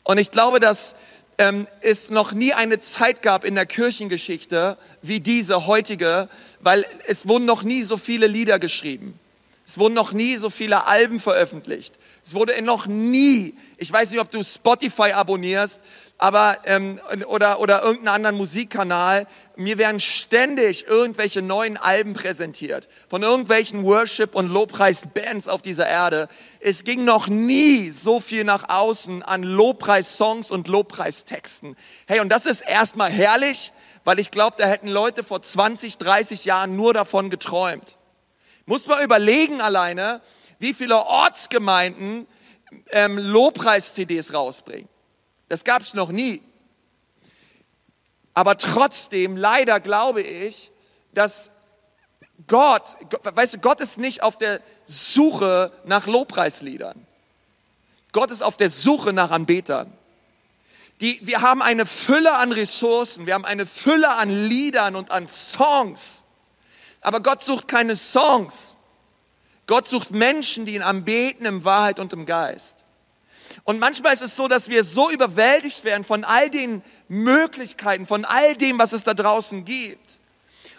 Und 0.04 0.18
ich 0.18 0.32
glaube, 0.32 0.60
dass 0.60 0.96
ähm, 1.38 1.68
es 1.82 2.10
noch 2.10 2.32
nie 2.32 2.54
eine 2.54 2.80
Zeit 2.80 3.22
gab 3.22 3.44
in 3.44 3.56
der 3.56 3.66
Kirchengeschichte 3.66 4.78
wie 5.02 5.20
diese 5.20 5.68
heutige, 5.68 6.30
weil 6.60 6.86
es 7.08 7.28
wurden 7.28 7.46
noch 7.46 7.64
nie 7.64 7.84
so 7.84 7.98
viele 7.98 8.28
Lieder 8.28 8.60
geschrieben. 8.60 9.20
Es 9.66 9.78
wurden 9.78 9.94
noch 9.94 10.12
nie 10.12 10.36
so 10.36 10.50
viele 10.50 10.88
Alben 10.88 11.22
veröffentlicht. 11.22 11.96
Es 12.26 12.34
wurde 12.34 12.62
noch 12.62 12.86
nie, 12.86 13.56
ich 13.78 13.92
weiß 13.92 14.12
nicht, 14.12 14.20
ob 14.20 14.30
du 14.30 14.44
Spotify 14.44 15.14
abonnierst, 15.14 15.82
aber 16.18 16.58
ähm, 16.66 17.00
oder 17.28 17.62
oder 17.62 17.82
irgendeinen 17.82 18.16
anderen 18.16 18.38
Musikkanal. 18.38 19.26
Mir 19.56 19.78
werden 19.78 20.02
ständig 20.02 20.86
irgendwelche 20.88 21.42
neuen 21.42 21.78
Alben 21.78 22.14
präsentiert 22.14 22.90
von 23.10 23.24
irgendwelchen 23.24 23.84
Worship 23.84 24.36
und 24.36 24.50
Lobpreis-Bands 24.50 25.48
auf 25.48 25.62
dieser 25.62 25.88
Erde. 25.88 26.28
Es 26.60 26.84
ging 26.84 27.06
noch 27.06 27.28
nie 27.28 27.90
so 27.92 28.20
viel 28.20 28.44
nach 28.44 28.68
außen 28.68 29.24
an 29.24 29.44
Lobpreis-Songs 29.44 30.52
und 30.52 30.68
Lobpreistexten. 30.68 31.78
Hey, 32.06 32.20
und 32.20 32.30
das 32.30 32.46
ist 32.46 32.62
erstmal 32.62 33.12
herrlich, 33.12 33.72
weil 34.04 34.20
ich 34.20 34.30
glaube, 34.30 34.58
da 34.58 34.68
hätten 34.68 34.90
Leute 34.90 35.24
vor 35.24 35.42
20, 35.42 35.98
30 35.98 36.44
Jahren 36.44 36.76
nur 36.76 36.94
davon 36.94 37.30
geträumt. 37.30 37.98
Muss 38.66 38.88
man 38.88 39.04
überlegen 39.04 39.62
alleine, 39.62 40.22
wie 40.60 40.74
viele 40.74 40.98
Ortsgemeinden 40.98 42.28
ähm, 42.92 43.18
Lobpreis-CDs 43.18 44.34
rausbringen. 44.34 44.90
Das 45.50 45.64
gab 45.64 45.82
es 45.82 45.94
noch 45.94 46.12
nie. 46.12 46.42
Aber 48.34 48.58
trotzdem, 48.58 49.38
leider 49.38 49.80
glaube 49.80 50.22
ich, 50.22 50.72
dass 51.14 51.52
Gott, 52.48 52.98
weißt 53.24 53.56
du, 53.56 53.58
Gott 53.60 53.80
ist 53.80 54.00
nicht 54.00 54.24
auf 54.24 54.38
der 54.38 54.62
Suche 54.86 55.72
nach 55.86 56.08
Lobpreisliedern. 56.08 57.06
Gott 58.12 58.32
ist 58.32 58.42
auf 58.42 58.58
der 58.58 58.70
Suche 58.70 59.14
nach 59.14 59.32
Anbetern. 59.32 59.92
Die, 61.02 61.20
wir 61.26 61.42
haben 61.42 61.62
eine 61.62 61.86
Fülle 61.86 62.36
an 62.36 62.52
Ressourcen, 62.52 63.26
wir 63.26 63.34
haben 63.34 63.46
eine 63.46 63.66
Fülle 63.66 64.10
an 64.10 64.30
Liedern 64.30 64.96
und 64.96 65.12
an 65.12 65.28
Songs. 65.28 66.23
Aber 67.04 67.20
Gott 67.20 67.44
sucht 67.44 67.68
keine 67.68 67.96
Songs. 67.96 68.76
Gott 69.68 69.88
sucht 69.88 70.12
Menschen, 70.12 70.66
die 70.66 70.76
ihn 70.76 70.82
anbeten 70.82 71.46
im 71.46 71.64
Wahrheit 71.64 72.00
und 72.00 72.12
im 72.14 72.26
Geist. 72.26 72.84
Und 73.66 73.80
manchmal 73.80 74.14
ist 74.14 74.22
es 74.24 74.36
so, 74.36 74.48
dass 74.48 74.70
wir 74.70 74.84
so 74.84 75.10
überwältigt 75.10 75.84
werden 75.84 76.04
von 76.04 76.24
all 76.24 76.50
den 76.50 76.82
Möglichkeiten, 77.08 78.08
von 78.08 78.26
all 78.26 78.56
dem, 78.56 78.80
was 78.80 78.94
es 78.94 79.04
da 79.04 79.14
draußen 79.14 79.64
gibt. 79.64 80.20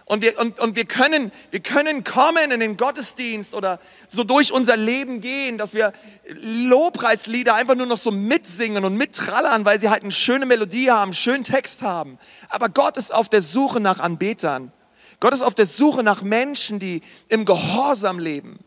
Und 0.06 0.22
wir, 0.22 0.38
und, 0.38 0.60
und 0.60 0.76
wir, 0.76 0.84
können, 0.84 1.32
wir 1.50 1.60
können 1.60 2.04
kommen 2.04 2.50
in 2.50 2.60
den 2.60 2.76
Gottesdienst 2.76 3.54
oder 3.54 3.80
so 4.06 4.22
durch 4.22 4.52
unser 4.52 4.76
Leben 4.76 5.22
gehen, 5.22 5.56
dass 5.56 5.72
wir 5.72 5.94
Lobpreislieder 6.28 7.54
einfach 7.54 7.74
nur 7.74 7.86
noch 7.86 7.96
so 7.96 8.10
mitsingen 8.10 8.84
und 8.84 8.96
mittrallern, 8.96 9.64
weil 9.64 9.80
sie 9.80 9.88
halt 9.88 10.02
eine 10.02 10.12
schöne 10.12 10.44
Melodie 10.44 10.90
haben, 10.90 11.04
einen 11.04 11.12
schönen 11.14 11.44
Text 11.44 11.80
haben. 11.80 12.18
Aber 12.50 12.68
Gott 12.68 12.98
ist 12.98 13.14
auf 13.14 13.30
der 13.30 13.40
Suche 13.40 13.80
nach 13.80 13.98
Anbetern. 13.98 14.72
Gott 15.20 15.32
ist 15.32 15.42
auf 15.42 15.54
der 15.54 15.66
Suche 15.66 16.02
nach 16.02 16.22
Menschen, 16.22 16.78
die 16.78 17.02
im 17.28 17.44
Gehorsam 17.44 18.18
leben. 18.18 18.58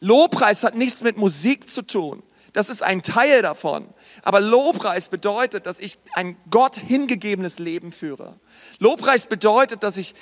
Lobpreis 0.00 0.64
hat 0.64 0.74
nichts 0.74 1.02
mit 1.02 1.16
Musik 1.16 1.68
zu 1.68 1.82
tun. 1.82 2.22
Das 2.52 2.68
ist 2.68 2.82
ein 2.82 3.02
Teil 3.02 3.42
davon. 3.42 3.88
Aber 4.22 4.40
Lobpreis 4.40 5.08
bedeutet, 5.08 5.66
dass 5.66 5.80
ich 5.80 5.98
ein 6.12 6.36
Gott 6.50 6.76
hingegebenes 6.76 7.58
Leben 7.58 7.90
führe. 7.90 8.38
Lobpreis 8.78 9.26
bedeutet, 9.26 9.82
dass 9.82 9.96
ich, 9.96 10.14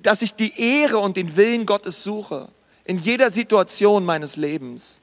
dass 0.00 0.22
ich 0.22 0.34
die 0.34 0.58
Ehre 0.58 0.98
und 0.98 1.16
den 1.16 1.36
Willen 1.36 1.66
Gottes 1.66 2.04
suche. 2.04 2.48
In 2.84 2.98
jeder 2.98 3.30
Situation 3.30 4.04
meines 4.04 4.36
Lebens. 4.36 5.00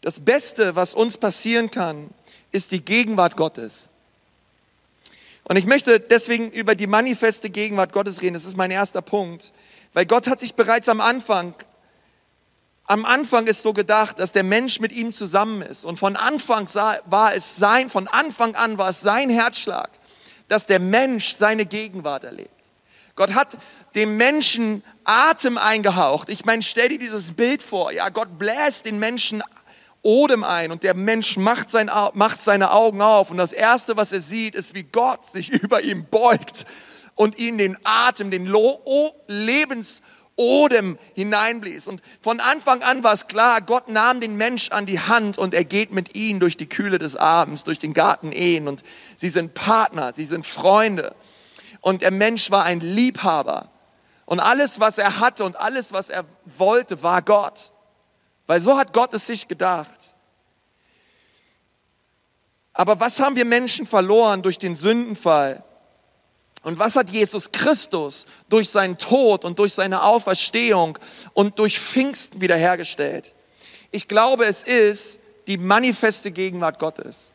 Das 0.00 0.20
Beste, 0.20 0.74
was 0.74 0.94
uns 0.94 1.18
passieren 1.18 1.70
kann, 1.70 2.08
ist 2.50 2.72
die 2.72 2.82
Gegenwart 2.82 3.36
Gottes. 3.36 3.90
Und 5.48 5.56
ich 5.56 5.66
möchte 5.66 5.98
deswegen 5.98 6.50
über 6.50 6.74
die 6.74 6.86
manifeste 6.86 7.48
Gegenwart 7.48 7.92
Gottes 7.92 8.20
reden. 8.20 8.34
Das 8.34 8.44
ist 8.44 8.56
mein 8.56 8.70
erster 8.70 9.00
Punkt. 9.00 9.52
Weil 9.94 10.04
Gott 10.04 10.28
hat 10.28 10.40
sich 10.40 10.54
bereits 10.54 10.88
am 10.88 11.00
Anfang, 11.00 11.54
am 12.84 13.04
Anfang 13.04 13.46
ist 13.46 13.62
so 13.62 13.72
gedacht, 13.72 14.18
dass 14.18 14.32
der 14.32 14.44
Mensch 14.44 14.78
mit 14.80 14.92
ihm 14.92 15.10
zusammen 15.10 15.62
ist. 15.62 15.84
Und 15.84 15.98
von 15.98 16.16
Anfang 16.16 16.68
war 17.06 17.34
es 17.34 17.56
sein, 17.56 17.90
von 17.90 18.08
Anfang 18.08 18.54
an 18.54 18.78
war 18.78 18.90
es 18.90 19.00
sein 19.00 19.30
Herzschlag, 19.30 19.90
dass 20.48 20.66
der 20.66 20.80
Mensch 20.80 21.32
seine 21.32 21.66
Gegenwart 21.66 22.24
erlebt. 22.24 22.50
Gott 23.14 23.34
hat 23.34 23.58
dem 23.94 24.16
Menschen 24.16 24.84
Atem 25.04 25.58
eingehaucht. 25.58 26.28
Ich 26.28 26.44
meine, 26.44 26.62
stell 26.62 26.88
dir 26.90 26.98
dieses 26.98 27.32
Bild 27.32 27.62
vor. 27.62 27.90
Ja, 27.90 28.10
Gott 28.10 28.38
bläst 28.38 28.84
den 28.84 28.98
Menschen 28.98 29.42
Odem 30.08 30.42
ein 30.42 30.72
und 30.72 30.84
der 30.84 30.94
Mensch 30.94 31.36
macht, 31.36 31.68
sein, 31.68 31.90
macht 32.14 32.40
seine 32.40 32.70
Augen 32.70 33.02
auf 33.02 33.30
und 33.30 33.36
das 33.36 33.52
Erste, 33.52 33.98
was 33.98 34.10
er 34.10 34.20
sieht, 34.20 34.54
ist, 34.54 34.74
wie 34.74 34.84
Gott 34.84 35.26
sich 35.26 35.50
über 35.62 35.82
ihm 35.82 36.06
beugt 36.06 36.64
und 37.14 37.38
ihn 37.38 37.58
den 37.58 37.76
Atem, 37.84 38.30
den 38.30 38.50
Lebensodem 39.26 40.98
hineinblies. 41.14 41.88
Und 41.88 42.00
von 42.22 42.40
Anfang 42.40 42.82
an 42.82 43.04
war 43.04 43.12
es 43.12 43.26
klar, 43.26 43.60
Gott 43.60 43.90
nahm 43.90 44.20
den 44.20 44.38
Mensch 44.38 44.70
an 44.70 44.86
die 44.86 44.98
Hand 44.98 45.36
und 45.36 45.52
er 45.52 45.64
geht 45.64 45.92
mit 45.92 46.14
ihm 46.14 46.40
durch 46.40 46.56
die 46.56 46.70
Kühle 46.70 46.98
des 46.98 47.14
Abends, 47.14 47.64
durch 47.64 47.78
den 47.78 47.92
Garten 47.92 48.32
Ehen 48.32 48.66
und 48.66 48.84
sie 49.14 49.28
sind 49.28 49.52
Partner, 49.52 50.14
sie 50.14 50.24
sind 50.24 50.46
Freunde. 50.46 51.14
Und 51.82 52.00
der 52.00 52.12
Mensch 52.12 52.50
war 52.50 52.64
ein 52.64 52.80
Liebhaber. 52.80 53.68
Und 54.24 54.40
alles, 54.40 54.80
was 54.80 54.96
er 54.96 55.20
hatte 55.20 55.44
und 55.44 55.60
alles, 55.60 55.92
was 55.92 56.08
er 56.08 56.24
wollte, 56.46 57.02
war 57.02 57.20
Gott. 57.20 57.72
Weil 58.48 58.60
so 58.60 58.76
hat 58.76 58.92
Gott 58.94 59.12
es 59.12 59.26
sich 59.26 59.46
gedacht. 59.46 60.16
Aber 62.72 62.98
was 62.98 63.20
haben 63.20 63.36
wir 63.36 63.44
Menschen 63.44 63.86
verloren 63.86 64.42
durch 64.42 64.58
den 64.58 64.74
Sündenfall? 64.74 65.62
Und 66.62 66.78
was 66.78 66.96
hat 66.96 67.10
Jesus 67.10 67.52
Christus 67.52 68.26
durch 68.48 68.70
seinen 68.70 68.96
Tod 68.96 69.44
und 69.44 69.58
durch 69.58 69.74
seine 69.74 70.02
Auferstehung 70.02 70.98
und 71.34 71.58
durch 71.58 71.78
Pfingsten 71.78 72.40
wiederhergestellt? 72.40 73.34
Ich 73.90 74.08
glaube, 74.08 74.46
es 74.46 74.64
ist 74.64 75.20
die 75.46 75.58
manifeste 75.58 76.30
Gegenwart 76.30 76.78
Gottes. 76.78 77.32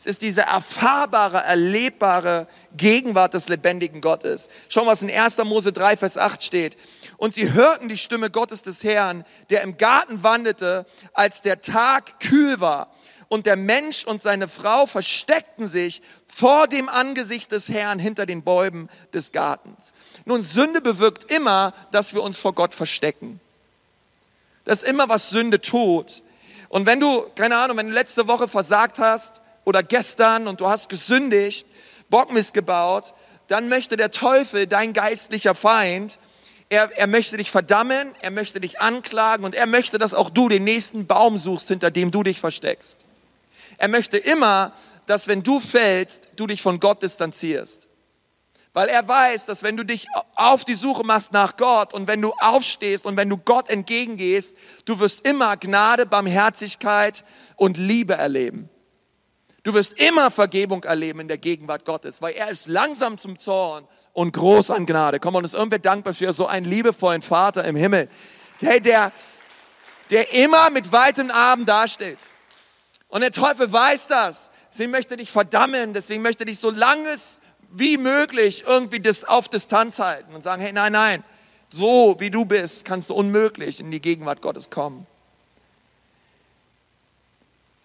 Es 0.00 0.06
ist 0.06 0.22
diese 0.22 0.40
erfahrbare, 0.40 1.42
erlebbare 1.42 2.46
Gegenwart 2.74 3.34
des 3.34 3.50
lebendigen 3.50 4.00
Gottes. 4.00 4.48
Schau, 4.70 4.86
was 4.86 5.02
in 5.02 5.10
1. 5.10 5.36
Mose 5.44 5.74
3, 5.74 5.98
Vers 5.98 6.16
8 6.16 6.42
steht. 6.42 6.78
Und 7.18 7.34
sie 7.34 7.52
hörten 7.52 7.90
die 7.90 7.98
Stimme 7.98 8.30
Gottes 8.30 8.62
des 8.62 8.82
Herrn, 8.82 9.26
der 9.50 9.60
im 9.60 9.76
Garten 9.76 10.22
wandelte, 10.22 10.86
als 11.12 11.42
der 11.42 11.60
Tag 11.60 12.18
kühl 12.18 12.60
war. 12.60 12.90
Und 13.28 13.44
der 13.44 13.56
Mensch 13.56 14.06
und 14.06 14.22
seine 14.22 14.48
Frau 14.48 14.86
versteckten 14.86 15.68
sich 15.68 16.00
vor 16.26 16.66
dem 16.66 16.88
Angesicht 16.88 17.52
des 17.52 17.68
Herrn 17.68 17.98
hinter 17.98 18.24
den 18.24 18.42
Bäumen 18.42 18.88
des 19.12 19.32
Gartens. 19.32 19.92
Nun, 20.24 20.42
Sünde 20.44 20.80
bewirkt 20.80 21.30
immer, 21.30 21.74
dass 21.90 22.14
wir 22.14 22.22
uns 22.22 22.38
vor 22.38 22.54
Gott 22.54 22.74
verstecken. 22.74 23.38
Das 24.64 24.82
ist 24.82 24.88
immer, 24.88 25.10
was 25.10 25.28
Sünde 25.28 25.60
tut. 25.60 26.22
Und 26.70 26.86
wenn 26.86 27.00
du, 27.00 27.26
keine 27.34 27.58
Ahnung, 27.58 27.76
wenn 27.76 27.88
du 27.88 27.92
letzte 27.92 28.26
Woche 28.28 28.48
versagt 28.48 28.98
hast 28.98 29.42
oder 29.70 29.84
gestern 29.84 30.48
und 30.48 30.60
du 30.60 30.68
hast 30.68 30.88
gesündigt, 30.88 31.64
Bockmist 32.10 32.54
gebaut, 32.54 33.14
dann 33.46 33.68
möchte 33.68 33.96
der 33.96 34.10
Teufel, 34.10 34.66
dein 34.66 34.92
geistlicher 34.92 35.54
Feind, 35.54 36.18
er, 36.68 36.90
er 36.98 37.06
möchte 37.06 37.36
dich 37.36 37.52
verdammen, 37.52 38.12
er 38.20 38.32
möchte 38.32 38.60
dich 38.60 38.80
anklagen 38.80 39.44
und 39.44 39.54
er 39.54 39.66
möchte, 39.66 39.98
dass 39.98 40.12
auch 40.12 40.28
du 40.28 40.48
den 40.48 40.64
nächsten 40.64 41.06
Baum 41.06 41.38
suchst, 41.38 41.68
hinter 41.68 41.92
dem 41.92 42.10
du 42.10 42.24
dich 42.24 42.40
versteckst. 42.40 43.04
Er 43.78 43.86
möchte 43.86 44.18
immer, 44.18 44.72
dass 45.06 45.28
wenn 45.28 45.44
du 45.44 45.60
fällst, 45.60 46.30
du 46.34 46.48
dich 46.48 46.62
von 46.62 46.80
Gott 46.80 47.04
distanzierst. 47.04 47.86
Weil 48.72 48.88
er 48.88 49.06
weiß, 49.06 49.46
dass 49.46 49.62
wenn 49.62 49.76
du 49.76 49.84
dich 49.84 50.08
auf 50.34 50.64
die 50.64 50.74
Suche 50.74 51.04
machst 51.04 51.32
nach 51.32 51.56
Gott 51.56 51.94
und 51.94 52.08
wenn 52.08 52.20
du 52.20 52.32
aufstehst 52.40 53.06
und 53.06 53.16
wenn 53.16 53.28
du 53.28 53.36
Gott 53.36 53.70
entgegengehst, 53.70 54.56
du 54.84 54.98
wirst 54.98 55.24
immer 55.26 55.56
Gnade, 55.56 56.06
Barmherzigkeit 56.06 57.24
und 57.54 57.76
Liebe 57.76 58.14
erleben. 58.14 58.68
Du 59.62 59.74
wirst 59.74 60.00
immer 60.00 60.30
Vergebung 60.30 60.84
erleben 60.84 61.20
in 61.20 61.28
der 61.28 61.36
Gegenwart 61.36 61.84
Gottes, 61.84 62.22
weil 62.22 62.34
er 62.34 62.48
ist 62.48 62.66
langsam 62.66 63.18
zum 63.18 63.38
Zorn 63.38 63.86
und 64.12 64.32
groß 64.32 64.70
an 64.70 64.86
Gnade. 64.86 65.20
Komm, 65.20 65.34
und 65.34 65.44
ist 65.44 65.54
irgendwer 65.54 65.78
dankbar 65.78 66.14
für 66.14 66.32
so 66.32 66.46
einen 66.46 66.64
liebevollen 66.64 67.20
Vater 67.20 67.64
im 67.64 67.76
Himmel, 67.76 68.08
der, 68.62 68.80
der, 68.80 69.12
der 70.08 70.32
immer 70.32 70.70
mit 70.70 70.92
weitem 70.92 71.30
Arm 71.30 71.66
dasteht. 71.66 72.18
Und 73.08 73.20
der 73.20 73.32
Teufel 73.32 73.70
weiß 73.70 74.08
das. 74.08 74.50
Deswegen 74.72 74.92
möchte 74.92 75.16
dich 75.16 75.30
verdammen, 75.30 75.92
deswegen 75.92 76.22
möchte 76.22 76.44
dich 76.44 76.58
so 76.58 76.70
lange 76.70 77.14
wie 77.72 77.98
möglich 77.98 78.64
irgendwie 78.66 79.02
auf 79.26 79.48
Distanz 79.48 79.98
halten 79.98 80.34
und 80.34 80.42
sagen, 80.42 80.62
hey, 80.62 80.72
nein, 80.72 80.92
nein, 80.92 81.24
so 81.70 82.16
wie 82.18 82.30
du 82.30 82.44
bist, 82.44 82.84
kannst 82.84 83.10
du 83.10 83.14
unmöglich 83.14 83.80
in 83.80 83.90
die 83.90 84.00
Gegenwart 84.00 84.40
Gottes 84.42 84.70
kommen. 84.70 85.06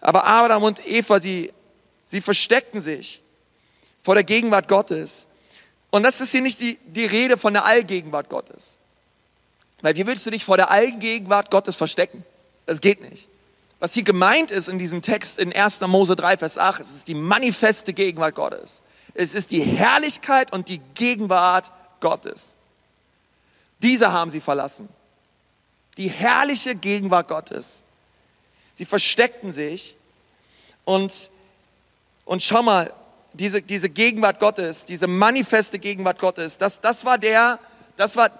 Aber 0.00 0.26
Adam 0.26 0.62
und 0.62 0.86
Eva, 0.86 1.20
sie, 1.20 1.52
sie 2.06 2.20
versteckten 2.20 2.80
sich 2.80 3.20
vor 4.02 4.14
der 4.14 4.24
Gegenwart 4.24 4.68
Gottes. 4.68 5.26
Und 5.90 6.02
das 6.02 6.20
ist 6.20 6.32
hier 6.32 6.40
nicht 6.40 6.60
die, 6.60 6.78
die 6.86 7.04
Rede 7.04 7.36
von 7.36 7.52
der 7.52 7.64
Allgegenwart 7.64 8.28
Gottes. 8.28 8.76
Weil 9.82 9.96
wie 9.96 10.06
willst 10.06 10.24
du 10.26 10.30
dich 10.30 10.44
vor 10.44 10.56
der 10.56 10.70
Allgegenwart 10.70 11.50
Gottes 11.50 11.76
verstecken? 11.76 12.24
Das 12.64 12.80
geht 12.80 13.00
nicht. 13.00 13.28
Was 13.78 13.92
hier 13.92 14.04
gemeint 14.04 14.50
ist 14.50 14.68
in 14.68 14.78
diesem 14.78 15.02
Text 15.02 15.38
in 15.38 15.52
1. 15.52 15.80
Mose 15.82 16.16
3, 16.16 16.38
Vers 16.38 16.56
8, 16.56 16.80
es 16.80 16.90
ist 16.90 17.08
die 17.08 17.14
manifeste 17.14 17.92
Gegenwart 17.92 18.34
Gottes. 18.34 18.80
Es 19.14 19.34
ist 19.34 19.50
die 19.50 19.62
Herrlichkeit 19.62 20.52
und 20.52 20.68
die 20.68 20.80
Gegenwart 20.94 21.70
Gottes. 22.00 22.54
Diese 23.82 24.12
haben 24.12 24.30
sie 24.30 24.40
verlassen. 24.40 24.88
Die 25.98 26.08
herrliche 26.08 26.74
Gegenwart 26.74 27.28
Gottes. 27.28 27.82
Sie 28.74 28.84
versteckten 28.84 29.52
sich 29.52 29.96
und, 30.84 31.30
und 32.26 32.42
schau 32.42 32.62
mal, 32.62 32.92
diese, 33.32 33.62
diese 33.62 33.88
Gegenwart 33.88 34.40
Gottes, 34.40 34.84
diese 34.84 35.06
manifeste 35.06 35.78
Gegenwart 35.78 36.18
Gottes, 36.18 36.58
das, 36.58 36.80
das, 36.80 37.04
war 37.04 37.16
der, 37.16 37.58
das 37.96 38.16
war 38.16 38.30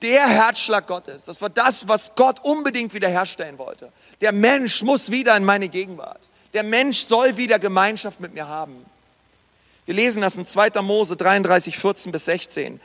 der 0.00 0.26
Herzschlag 0.26 0.86
Gottes. 0.86 1.24
Das 1.24 1.40
war 1.40 1.50
das, 1.50 1.86
was 1.88 2.14
Gott 2.14 2.40
unbedingt 2.44 2.94
wiederherstellen 2.94 3.58
wollte. 3.58 3.92
Der 4.20 4.32
Mensch 4.32 4.82
muss 4.82 5.10
wieder 5.10 5.36
in 5.36 5.44
meine 5.44 5.68
Gegenwart. 5.68 6.20
Der 6.52 6.62
Mensch 6.62 7.04
soll 7.04 7.36
wieder 7.36 7.58
Gemeinschaft 7.58 8.20
mit 8.20 8.32
mir 8.34 8.46
haben. 8.46 8.84
Wir 9.86 9.94
lesen 9.94 10.22
das 10.22 10.36
in 10.36 10.46
2. 10.46 10.80
Mose 10.82 11.16
33, 11.16 11.76
14 11.76 12.12
bis 12.12 12.24
16. 12.26 12.80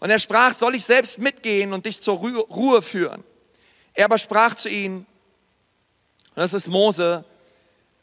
Und 0.00 0.10
er 0.10 0.18
sprach, 0.20 0.52
soll 0.52 0.76
ich 0.76 0.84
selbst 0.84 1.18
mitgehen 1.18 1.72
und 1.72 1.86
dich 1.86 2.00
zur 2.00 2.18
Ruhe 2.18 2.82
führen? 2.82 3.24
Er 3.94 4.04
aber 4.04 4.18
sprach 4.18 4.54
zu 4.54 4.68
ihnen, 4.68 4.98
und 4.98 6.42
das 6.42 6.54
ist 6.54 6.68
Mose, 6.68 7.24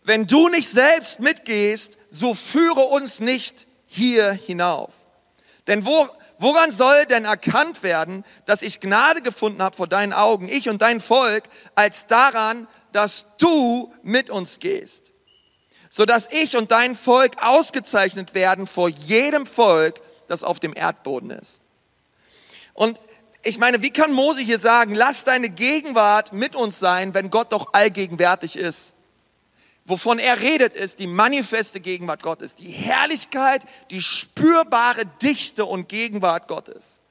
wenn 0.06 0.28
du 0.28 0.50
nicht 0.50 0.70
selbst 0.70 1.20
mitgehst, 1.20 1.98
so 2.10 2.36
führe 2.36 2.82
uns 2.82 3.20
nicht 3.20 3.68
hier 3.88 4.32
hinauf. 4.32 4.94
Denn 5.68 5.86
wo, 5.86 6.08
woran 6.38 6.72
soll 6.72 7.06
denn 7.06 7.26
erkannt 7.26 7.82
werden, 7.82 8.24
dass 8.46 8.62
ich 8.62 8.80
Gnade 8.80 9.22
gefunden 9.22 9.64
habe 9.64 9.76
vor 9.76 9.88
deinen 9.88 10.14
Augen, 10.14 10.48
ich 10.48 10.70
und 10.70 10.82
dein 10.82 11.02
Volk, 11.02 11.46
als 11.74 12.06
daran, 12.06 12.68
dass 12.92 13.26
du 13.40 13.92
mit 14.04 14.30
uns 14.30 14.60
gehst? 14.60 15.12
Sodass 15.90 16.32
ich 16.32 16.56
und 16.56 16.72
dein 16.72 16.96
Volk 16.96 17.44
ausgezeichnet 17.44 18.34
werden 18.36 18.68
vor 18.68 18.90
jedem 18.90 19.48
Volk, 19.48 20.02
das 20.28 20.44
auf 20.44 20.60
dem 20.60 20.76
Erdboden 20.76 21.32
ist. 21.32 21.62
Und 22.74 23.02
ich 23.44 23.58
meine, 23.58 23.82
wie 23.82 23.92
kann 23.92 24.12
Mose 24.12 24.42
hier 24.42 24.58
sagen, 24.60 24.94
lass 24.94 25.24
deine 25.24 25.50
Gegenwart 25.50 26.34
mit 26.34 26.56
uns 26.56 26.80
sein, 26.80 27.14
wenn 27.14 27.30
Gott 27.30 27.52
doch 27.52 27.74
allgegenwärtig 27.74 28.56
ist? 28.58 28.95
Wovon 29.86 30.18
er 30.18 30.42
redet, 30.42 30.74
ist 30.74 31.00
die 31.00 31.08
manifeste 31.08 31.80
Gegenwart 31.80 32.24
Gottes, 32.24 32.56
die 32.56 32.72
Herrlichkeit, 32.72 33.64
die 33.92 34.02
spürbare 34.02 35.06
Dichte 35.22 35.66
und 35.66 35.88
Gegenwart 35.88 36.48
Gottes. 36.48 37.02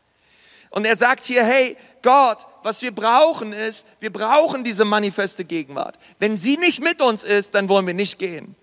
Und 0.71 0.85
er 0.85 0.97
sagt 0.97 1.25
hier, 1.25 1.45
hey, 1.45 1.76
Gott, 2.02 2.47
was 2.64 2.83
wir 2.83 2.93
brauchen 2.93 3.52
ist, 3.52 3.87
wir 4.00 4.12
brauchen 4.12 4.64
diese 4.64 4.85
manifeste 4.85 5.45
Gegenwart. 5.45 5.97
Wenn 6.19 6.37
sie 6.37 6.57
nicht 6.57 6.83
mit 6.83 7.00
uns 7.00 7.23
ist, 7.23 7.54
dann 7.54 7.69
wollen 7.69 7.87
wir 7.87 7.95
nicht 7.95 8.19
gehen. 8.19 8.57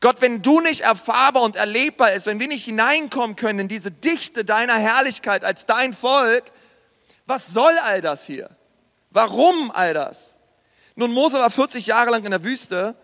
Gott, 0.00 0.20
wenn 0.20 0.42
du 0.42 0.60
nicht 0.60 0.80
erfahrbar 0.80 1.44
und 1.44 1.54
erlebbar 1.54 2.12
ist, 2.12 2.26
wenn 2.26 2.40
wir 2.40 2.48
nicht 2.48 2.64
hineinkommen 2.64 3.36
können 3.36 3.60
in 3.60 3.68
diese 3.68 3.92
Dichte 3.92 4.44
deiner 4.44 4.74
Herrlichkeit 4.74 5.44
als 5.44 5.64
dein 5.64 5.94
Volk, 5.94 6.44
was 7.26 7.52
soll 7.52 7.72
all 7.84 8.00
das 8.00 8.26
hier? 8.26 8.50
Warum 9.10 9.70
all 9.70 9.94
das? 9.94 10.34
Nun, 10.96 11.12
Mose 11.12 11.38
war 11.38 11.50
40 11.50 11.86
Jahre 11.86 12.10
lang 12.10 12.24
in 12.24 12.32
der 12.32 12.42
Wüste 12.42 12.96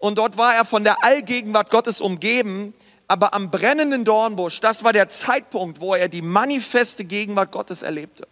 und 0.00 0.16
dort 0.16 0.38
war 0.38 0.54
er 0.54 0.64
von 0.64 0.82
der 0.82 1.04
Allgegenwart 1.04 1.70
Gottes 1.70 2.00
umgeben, 2.00 2.74
aber 3.06 3.34
am 3.34 3.50
brennenden 3.50 4.04
Dornbusch, 4.04 4.60
das 4.60 4.82
war 4.82 4.94
der 4.94 5.10
Zeitpunkt, 5.10 5.80
wo 5.80 5.94
er 5.94 6.08
die 6.08 6.22
manifeste 6.22 7.04
Gegenwart 7.04 7.52
Gottes 7.52 7.82
erlebte. 7.82 8.26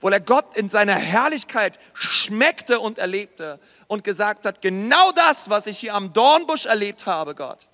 Wo 0.00 0.08
er 0.08 0.20
Gott 0.20 0.56
in 0.56 0.68
seiner 0.68 0.96
Herrlichkeit 0.96 1.78
schmeckte 1.94 2.80
und 2.80 2.98
erlebte 2.98 3.60
und 3.86 4.02
gesagt 4.02 4.44
hat, 4.44 4.60
genau 4.60 5.12
das, 5.12 5.50
was 5.50 5.66
ich 5.68 5.78
hier 5.78 5.94
am 5.94 6.12
Dornbusch 6.12 6.66
erlebt 6.66 7.06
habe, 7.06 7.36
Gott, 7.36 7.68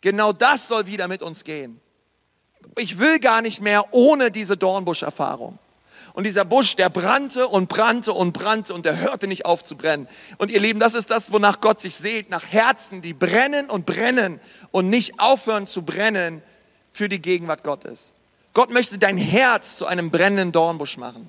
genau 0.00 0.32
das 0.32 0.68
soll 0.68 0.86
wieder 0.86 1.08
mit 1.08 1.22
uns 1.22 1.42
gehen. 1.42 1.80
Ich 2.76 2.98
will 3.00 3.18
gar 3.18 3.42
nicht 3.42 3.60
mehr 3.60 3.92
ohne 3.92 4.30
diese 4.30 4.56
Dornbusch-Erfahrung. 4.56 5.58
Und 6.14 6.24
dieser 6.24 6.44
Busch, 6.44 6.76
der 6.76 6.90
brannte 6.90 7.48
und 7.48 7.68
brannte 7.68 8.12
und 8.12 8.32
brannte 8.32 8.72
und 8.72 8.84
der 8.84 9.00
hörte 9.00 9.26
nicht 9.26 9.44
auf 9.44 9.64
zu 9.64 9.76
brennen. 9.76 10.08
Und 10.38 10.52
ihr 10.52 10.60
Lieben, 10.60 10.78
das 10.78 10.94
ist 10.94 11.10
das, 11.10 11.32
wonach 11.32 11.60
Gott 11.60 11.80
sich 11.80 11.96
sehnt, 11.96 12.30
nach 12.30 12.46
Herzen, 12.46 13.02
die 13.02 13.12
brennen 13.12 13.68
und 13.68 13.84
brennen 13.84 14.40
und 14.70 14.88
nicht 14.88 15.18
aufhören 15.18 15.66
zu 15.66 15.82
brennen 15.82 16.40
für 16.92 17.08
die 17.08 17.20
Gegenwart 17.20 17.64
Gottes. 17.64 18.14
Gott 18.54 18.70
möchte 18.70 18.96
dein 18.96 19.16
Herz 19.18 19.76
zu 19.76 19.86
einem 19.86 20.12
brennenden 20.12 20.52
Dornbusch 20.52 20.98
machen, 20.98 21.28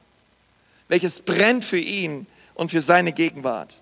welches 0.88 1.20
brennt 1.20 1.66
für 1.66 1.80
ihn 1.80 2.28
und 2.54 2.70
für 2.70 2.82
seine 2.82 3.12
Gegenwart. 3.12 3.82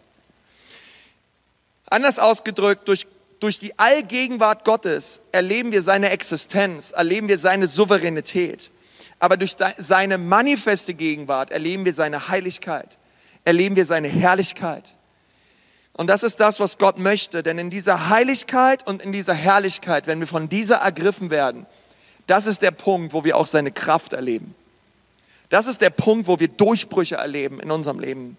Anders 1.88 2.18
ausgedrückt, 2.18 2.88
durch, 2.88 3.06
durch 3.42 3.60
die 3.60 3.78
Allgegenwart 3.78 4.64
Gottes 4.64 5.20
erleben 5.34 5.74
wir 5.74 5.82
seine 5.82 6.12
Existenz, 6.12 6.92
erleben 6.92 7.28
wir 7.28 7.38
seine 7.38 7.68
Souveränität 7.68 8.72
aber 9.24 9.38
durch 9.38 9.56
seine 9.78 10.18
manifeste 10.18 10.94
Gegenwart 10.94 11.50
erleben 11.50 11.86
wir 11.86 11.94
seine 11.94 12.28
Heiligkeit, 12.28 12.98
erleben 13.46 13.78
wir 13.78 13.86
seine 13.86 14.10
Herrlichkeit. 14.10 14.96
Und 15.94 16.08
das 16.08 16.24
ist 16.24 16.42
das, 16.42 16.60
was 16.60 16.78
Gott 16.78 17.00
möchte, 17.00 17.42
denn 17.42 17.58
in 17.58 17.70
dieser 17.70 18.10
Heiligkeit 18.10 18.86
und 18.86 19.02
in 19.02 19.14
dieser 19.14 19.34
Herrlichkeit, 19.34 20.08
wenn 20.08 20.20
wir 20.20 20.28
von 20.28 20.50
dieser 20.50 20.76
ergriffen 20.76 21.30
werden, 21.30 21.66
das 22.28 22.48
ist 22.48 22.64
der 22.64 22.72
Punkt, 22.72 23.14
wo 23.14 23.24
wir 23.24 23.38
auch 23.38 23.48
seine 23.48 23.72
Kraft 23.72 24.12
erleben. 24.12 24.56
Das 25.48 25.68
ist 25.68 25.80
der 25.80 25.90
Punkt, 25.90 26.28
wo 26.28 26.42
wir 26.42 26.50
Durchbrüche 26.50 27.16
erleben 27.16 27.62
in 27.62 27.72
unserem 27.72 28.02
Leben. 28.02 28.36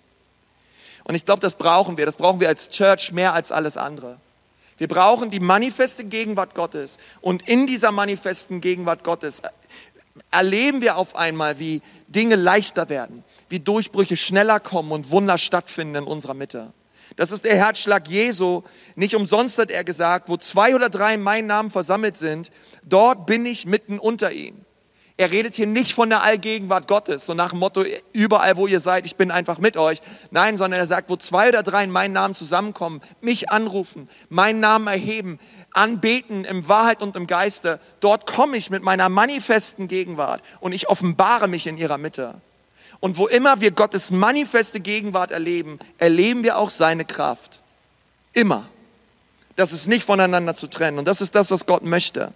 Und 1.04 1.14
ich 1.14 1.24
glaube, 1.24 1.40
das 1.40 1.54
brauchen 1.54 1.96
wir. 1.96 2.04
Das 2.04 2.18
brauchen 2.18 2.40
wir 2.40 2.48
als 2.48 2.68
Church 2.68 3.10
mehr 3.10 3.32
als 3.32 3.52
alles 3.52 3.78
andere. 3.78 4.18
Wir 4.76 4.88
brauchen 4.88 5.30
die 5.30 5.40
manifeste 5.40 6.04
Gegenwart 6.04 6.54
Gottes. 6.54 6.98
Und 7.22 7.48
in 7.48 7.66
dieser 7.66 7.90
manifesten 7.90 8.60
Gegenwart 8.60 9.02
Gottes 9.02 9.40
erleben 10.30 10.80
wir 10.80 10.96
auf 10.96 11.16
einmal, 11.16 11.58
wie 11.58 11.82
Dinge 12.08 12.36
leichter 12.36 12.88
werden, 12.88 13.24
wie 13.48 13.60
Durchbrüche 13.60 14.16
schneller 14.16 14.60
kommen 14.60 14.92
und 14.92 15.10
Wunder 15.10 15.38
stattfinden 15.38 15.96
in 15.96 16.04
unserer 16.04 16.34
Mitte. 16.34 16.72
Das 17.16 17.30
ist 17.30 17.44
der 17.44 17.56
Herzschlag 17.56 18.08
Jesu. 18.08 18.62
Nicht 18.96 19.14
umsonst 19.14 19.58
hat 19.58 19.70
er 19.70 19.84
gesagt, 19.84 20.28
wo 20.28 20.36
zwei 20.36 20.74
oder 20.74 20.88
drei 20.88 21.14
in 21.14 21.22
meinem 21.22 21.46
Namen 21.46 21.70
versammelt 21.70 22.16
sind, 22.16 22.50
dort 22.82 23.26
bin 23.26 23.46
ich 23.46 23.66
mitten 23.66 23.98
unter 23.98 24.32
ihnen. 24.32 24.64
Er 25.16 25.30
redet 25.30 25.54
hier 25.54 25.68
nicht 25.68 25.94
von 25.94 26.08
der 26.08 26.24
Allgegenwart 26.24 26.88
Gottes, 26.88 27.24
so 27.24 27.34
nach 27.34 27.50
dem 27.50 27.60
Motto, 27.60 27.84
überall 28.12 28.56
wo 28.56 28.66
ihr 28.66 28.80
seid, 28.80 29.06
ich 29.06 29.14
bin 29.14 29.30
einfach 29.30 29.58
mit 29.58 29.76
euch. 29.76 30.02
Nein, 30.32 30.56
sondern 30.56 30.80
er 30.80 30.88
sagt, 30.88 31.08
wo 31.08 31.16
zwei 31.16 31.50
oder 31.50 31.62
drei 31.62 31.84
in 31.84 31.92
meinem 31.92 32.14
Namen 32.14 32.34
zusammenkommen, 32.34 33.00
mich 33.20 33.48
anrufen, 33.48 34.08
meinen 34.28 34.58
Namen 34.58 34.88
erheben, 34.88 35.38
anbeten 35.72 36.44
im 36.44 36.66
Wahrheit 36.66 37.00
und 37.00 37.14
im 37.14 37.28
Geiste, 37.28 37.78
dort 38.00 38.26
komme 38.26 38.56
ich 38.56 38.70
mit 38.70 38.82
meiner 38.82 39.08
manifesten 39.08 39.86
Gegenwart 39.86 40.42
und 40.58 40.72
ich 40.72 40.88
offenbare 40.88 41.46
mich 41.46 41.68
in 41.68 41.78
ihrer 41.78 41.98
Mitte. 41.98 42.34
Und 42.98 43.16
wo 43.16 43.28
immer 43.28 43.60
wir 43.60 43.70
Gottes 43.70 44.10
manifeste 44.10 44.80
Gegenwart 44.80 45.30
erleben, 45.30 45.78
erleben 45.98 46.42
wir 46.42 46.58
auch 46.58 46.70
seine 46.70 47.04
Kraft. 47.04 47.60
Immer. 48.32 48.68
Das 49.54 49.72
ist 49.72 49.86
nicht 49.86 50.04
voneinander 50.04 50.54
zu 50.54 50.66
trennen. 50.66 50.98
Und 50.98 51.06
das 51.06 51.20
ist 51.20 51.36
das, 51.36 51.52
was 51.52 51.66
Gott 51.66 51.84
möchte. 51.84 52.32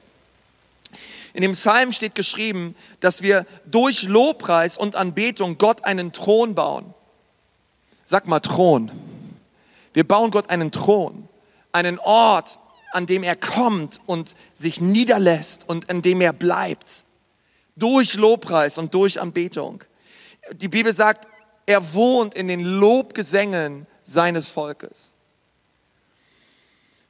In 1.32 1.42
dem 1.42 1.52
Psalm 1.52 1.92
steht 1.92 2.14
geschrieben, 2.14 2.74
dass 3.00 3.22
wir 3.22 3.46
durch 3.66 4.04
Lobpreis 4.04 4.78
und 4.78 4.96
Anbetung 4.96 5.58
Gott 5.58 5.84
einen 5.84 6.12
Thron 6.12 6.54
bauen. 6.54 6.94
Sag 8.04 8.26
mal 8.26 8.40
Thron. 8.40 8.90
Wir 9.92 10.06
bauen 10.06 10.30
Gott 10.30 10.50
einen 10.50 10.72
Thron, 10.72 11.28
einen 11.72 11.98
Ort, 11.98 12.58
an 12.92 13.06
dem 13.06 13.22
er 13.22 13.36
kommt 13.36 14.00
und 14.06 14.34
sich 14.54 14.80
niederlässt 14.80 15.68
und 15.68 15.90
an 15.90 16.02
dem 16.02 16.20
er 16.20 16.32
bleibt. 16.32 17.04
Durch 17.76 18.14
Lobpreis 18.14 18.78
und 18.78 18.94
durch 18.94 19.20
Anbetung. 19.20 19.84
Die 20.52 20.68
Bibel 20.68 20.92
sagt, 20.92 21.28
er 21.66 21.92
wohnt 21.92 22.34
in 22.34 22.48
den 22.48 22.64
Lobgesängen 22.64 23.86
seines 24.02 24.48
Volkes. 24.48 25.14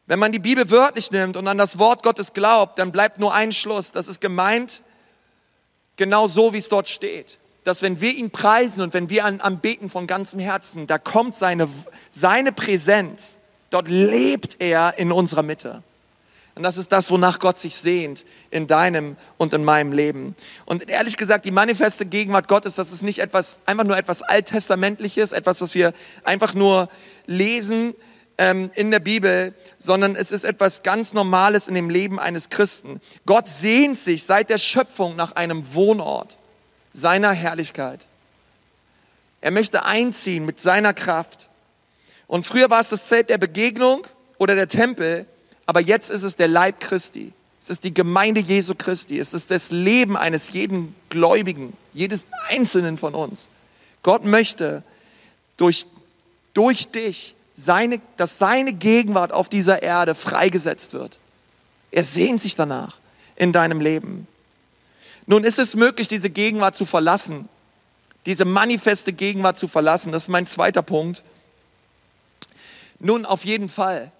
Wenn 0.09 0.19
man 0.19 0.33
die 0.33 0.41
Bibel 0.41 0.69
wörtlich 0.71 1.13
nimmt 1.13 1.37
und 1.37 1.47
an 1.47 1.59
das 1.59 1.79
Wort 1.79 2.03
Gottes 2.03 2.33
glaubt, 2.33 2.81
dann 2.81 2.91
bleibt 2.91 3.21
nur 3.21 3.33
ein 3.33 3.53
Schluss. 3.53 3.93
Das 3.93 4.09
ist 4.09 4.21
gemeint 4.21 4.83
genau 5.95 6.27
so, 6.27 6.53
wie 6.53 6.59
es 6.59 6.69
dort 6.69 6.89
steht. 6.89 7.39
Dass 7.63 7.83
wenn 7.83 8.01
wir 8.01 8.13
ihn 8.13 8.31
preisen 8.31 8.83
und 8.83 8.93
wenn 8.93 9.09
wir 9.09 9.25
an, 9.25 9.41
anbeten 9.41 9.89
von 9.89 10.09
ganzem 10.09 10.41
Herzen, 10.41 10.89
da 10.89 10.99
kommt 10.99 11.37
seine, 11.37 11.69
seine 12.11 12.51
Präsenz 12.51 13.39
Dort 13.71 13.89
lebt 13.89 14.57
er 14.61 14.95
in 14.97 15.13
unserer 15.13 15.43
Mitte. 15.43 15.83
Und 16.55 16.65
das 16.65 16.77
ist 16.77 16.91
das, 16.91 17.11
wonach 17.11 17.39
Gott 17.39 17.59
sich 17.59 17.77
sehnt 17.77 18.25
in 18.51 18.67
deinem 18.67 19.17
und 19.37 19.55
in 19.55 19.65
meinem 19.65 19.93
Leben. 19.93 20.35
Und 20.65 20.91
ehrlich 20.91 21.17
gesagt, 21.17 21.45
die 21.45 21.53
manifeste 21.53 22.05
Gegenwart 22.05 22.49
Gottes, 22.49 22.75
das 22.75 22.91
ist 22.91 23.03
nicht 23.03 23.21
etwas, 23.21 23.61
einfach 23.65 23.85
nur 23.85 23.97
etwas 23.97 24.23
Alttestamentliches, 24.23 25.31
etwas, 25.33 25.61
was 25.61 25.75
wir 25.75 25.93
einfach 26.25 26.55
nur 26.55 26.89
lesen 27.27 27.95
ähm, 28.39 28.71
in 28.75 28.91
der 28.91 29.01
Bibel, 29.01 29.53
sondern 29.79 30.17
es 30.17 30.31
ist 30.31 30.45
etwas 30.45 30.83
ganz 30.83 31.13
Normales 31.13 31.69
in 31.69 31.75
dem 31.75 31.91
Leben 31.91 32.19
eines 32.19 32.49
Christen. 32.49 33.01
Gott 33.27 33.49
sehnt 33.49 33.99
sich 33.99 34.25
seit 34.25 34.49
der 34.49 34.59
Schöpfung 34.59 35.17
nach 35.17 35.33
einem 35.33 35.75
Wohnort 35.75 36.39
seiner 36.93 37.33
Herrlichkeit. 37.33 38.07
Er 39.41 39.51
möchte 39.51 39.85
einziehen 39.85 40.47
mit 40.47 40.61
seiner 40.61 40.95
Kraft. 40.95 41.51
Und 42.27 42.47
früher 42.47 42.71
war 42.71 42.81
es 42.81 42.89
das 42.89 43.07
Zelt 43.07 43.31
der 43.31 43.39
Begegnung 43.39 44.07
oder 44.39 44.55
der 44.55 44.69
Tempel, 44.69 45.27
aber 45.67 45.81
jetzt 45.81 46.11
ist 46.11 46.23
es 46.23 46.37
der 46.37 46.49
Leib 46.49 46.81
Christi. 46.81 47.33
Es 47.61 47.71
ist 47.71 47.85
die 47.85 47.93
Gemeinde 47.93 48.41
Jesu 48.41 48.75
Christi. 48.75 49.19
Es 49.19 49.35
ist 49.35 49.51
das 49.51 49.71
Leben 49.71 50.17
eines 50.17 50.53
jeden 50.53 50.95
Gläubigen, 51.11 51.77
jedes 51.93 52.27
Einzelnen 52.49 52.97
von 52.99 53.15
uns. 53.15 53.49
Gott 54.03 54.25
möchte 54.25 54.83
durch, 55.57 55.87
durch 56.55 56.89
dich, 56.89 57.35
seine, 57.59 58.01
dass 58.17 58.39
seine 58.39 58.73
Gegenwart 58.73 59.33
auf 59.33 59.49
dieser 59.49 59.83
Erde 59.83 60.15
freigesetzt 60.15 60.93
wird. 60.93 61.19
Er 61.91 62.05
sehnt 62.05 62.41
sich 62.41 62.55
danach 62.55 62.99
in 63.35 63.53
deinem 63.53 63.81
Leben. 63.81 64.29
Nun 65.27 65.43
ist 65.43 65.59
es 65.59 65.75
möglich, 65.75 66.07
diese 66.07 66.31
Gegenwart 66.31 66.77
zu 66.77 66.87
verlassen, 66.87 67.49
diese 68.27 68.45
manifeste 68.45 69.13
Gegenwart 69.13 69.59
zu 69.59 69.67
verlassen. 69.67 70.13
Das 70.13 70.23
ist 70.23 70.29
mein 70.29 70.47
zweiter 70.47 70.83
Punkt. 70.83 71.25
Nun, 73.01 73.27
auf 73.27 73.45
jeden 73.45 73.69
Fall. 73.69 74.13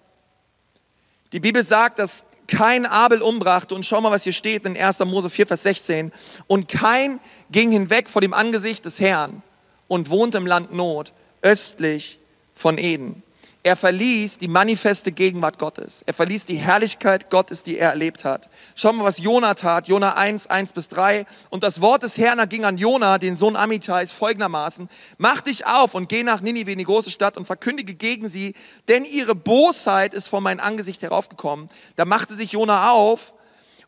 Die 1.31 1.39
Bibel 1.39 1.63
sagt, 1.63 1.99
dass 1.99 2.25
kein 2.47 2.85
Abel 2.85 3.21
umbrachte. 3.21 3.73
Und 3.73 3.85
schau 3.85 4.01
mal, 4.01 4.11
was 4.11 4.23
hier 4.23 4.33
steht 4.33 4.65
in 4.65 4.75
1. 4.75 4.99
Mose 4.99 5.29
4, 5.29 5.47
Vers 5.47 5.63
16. 5.63 6.11
Und 6.47 6.67
kein 6.67 7.21
ging 7.51 7.71
hinweg 7.71 8.09
vor 8.09 8.21
dem 8.21 8.33
Angesicht 8.33 8.83
des 8.83 8.99
Herrn 8.99 9.43
und 9.87 10.09
wohnte 10.09 10.37
im 10.37 10.47
Land 10.47 10.73
Not, 10.73 11.13
östlich 11.41 12.19
von 12.53 12.77
Eden. 12.77 13.23
Er 13.61 13.75
verließ 13.75 14.37
die 14.37 14.47
manifeste 14.47 15.11
Gegenwart 15.11 15.59
Gottes. 15.59 16.01
Er 16.05 16.13
verließ 16.13 16.45
die 16.45 16.55
Herrlichkeit 16.55 17.29
Gottes, 17.29 17.61
die 17.61 17.77
er 17.77 17.89
erlebt 17.89 18.23
hat. 18.23 18.49
Schau 18.73 18.93
mal, 18.93 19.03
was 19.03 19.19
Jona 19.19 19.53
tat. 19.53 19.89
Jona 19.89 20.13
1, 20.13 20.47
1 20.47 20.71
bis 20.71 20.87
3. 20.87 21.25
Und 21.49 21.63
das 21.63 21.81
Wort 21.81 22.03
des 22.03 22.17
Herrn 22.17 22.47
ging 22.47 22.63
an 22.63 22.77
Jona, 22.77 23.17
den 23.17 23.35
Sohn 23.35 23.57
Amitais, 23.57 24.13
folgendermaßen. 24.13 24.87
Mach 25.17 25.41
dich 25.41 25.65
auf 25.65 25.93
und 25.93 26.07
geh 26.07 26.23
nach 26.23 26.39
Ninive, 26.39 26.71
in 26.71 26.77
die 26.77 26.85
große 26.85 27.11
Stadt, 27.11 27.35
und 27.35 27.45
verkündige 27.45 27.95
gegen 27.95 28.29
sie, 28.29 28.53
denn 28.87 29.03
ihre 29.03 29.35
Bosheit 29.35 30.13
ist 30.13 30.29
vor 30.29 30.39
mein 30.39 30.61
Angesicht 30.61 31.01
heraufgekommen. 31.01 31.67
Da 31.97 32.05
machte 32.05 32.35
sich 32.35 32.53
Jona 32.53 32.91
auf, 32.91 33.33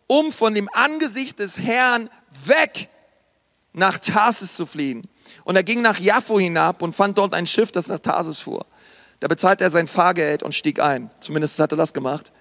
um 0.08 0.34
von 0.34 0.54
dem 0.54 0.68
Angesicht 0.74 1.40
des 1.40 1.58
Herrn 1.58 2.10
weg 2.46 2.90
nach 3.72 4.00
Tarsis 4.00 4.58
zu 4.58 4.66
fliehen. 4.66 5.08
Und 5.46 5.56
er 5.56 5.64
ging 5.64 5.82
nach 5.82 5.98
Jaffo 5.98 6.38
hinab 6.40 6.82
und 6.82 6.94
fand 6.94 7.18
dort 7.18 7.34
ein 7.34 7.48
Schiff, 7.48 7.72
das 7.72 7.88
nach 7.88 8.00
Tarsis 8.00 8.42
fuhr. 8.42 8.66
Da 9.22 9.28
bezahlte 9.28 9.64
er 9.64 9.70
sein 9.70 9.88
Fahrgeld 9.88 10.44
und 10.44 10.54
stieg 10.54 10.80
ein. 10.82 11.12
Zumindest 11.20 11.58
hat 11.60 11.72
er 11.72 11.78
das 11.78 11.94
gemacht. 11.94 12.32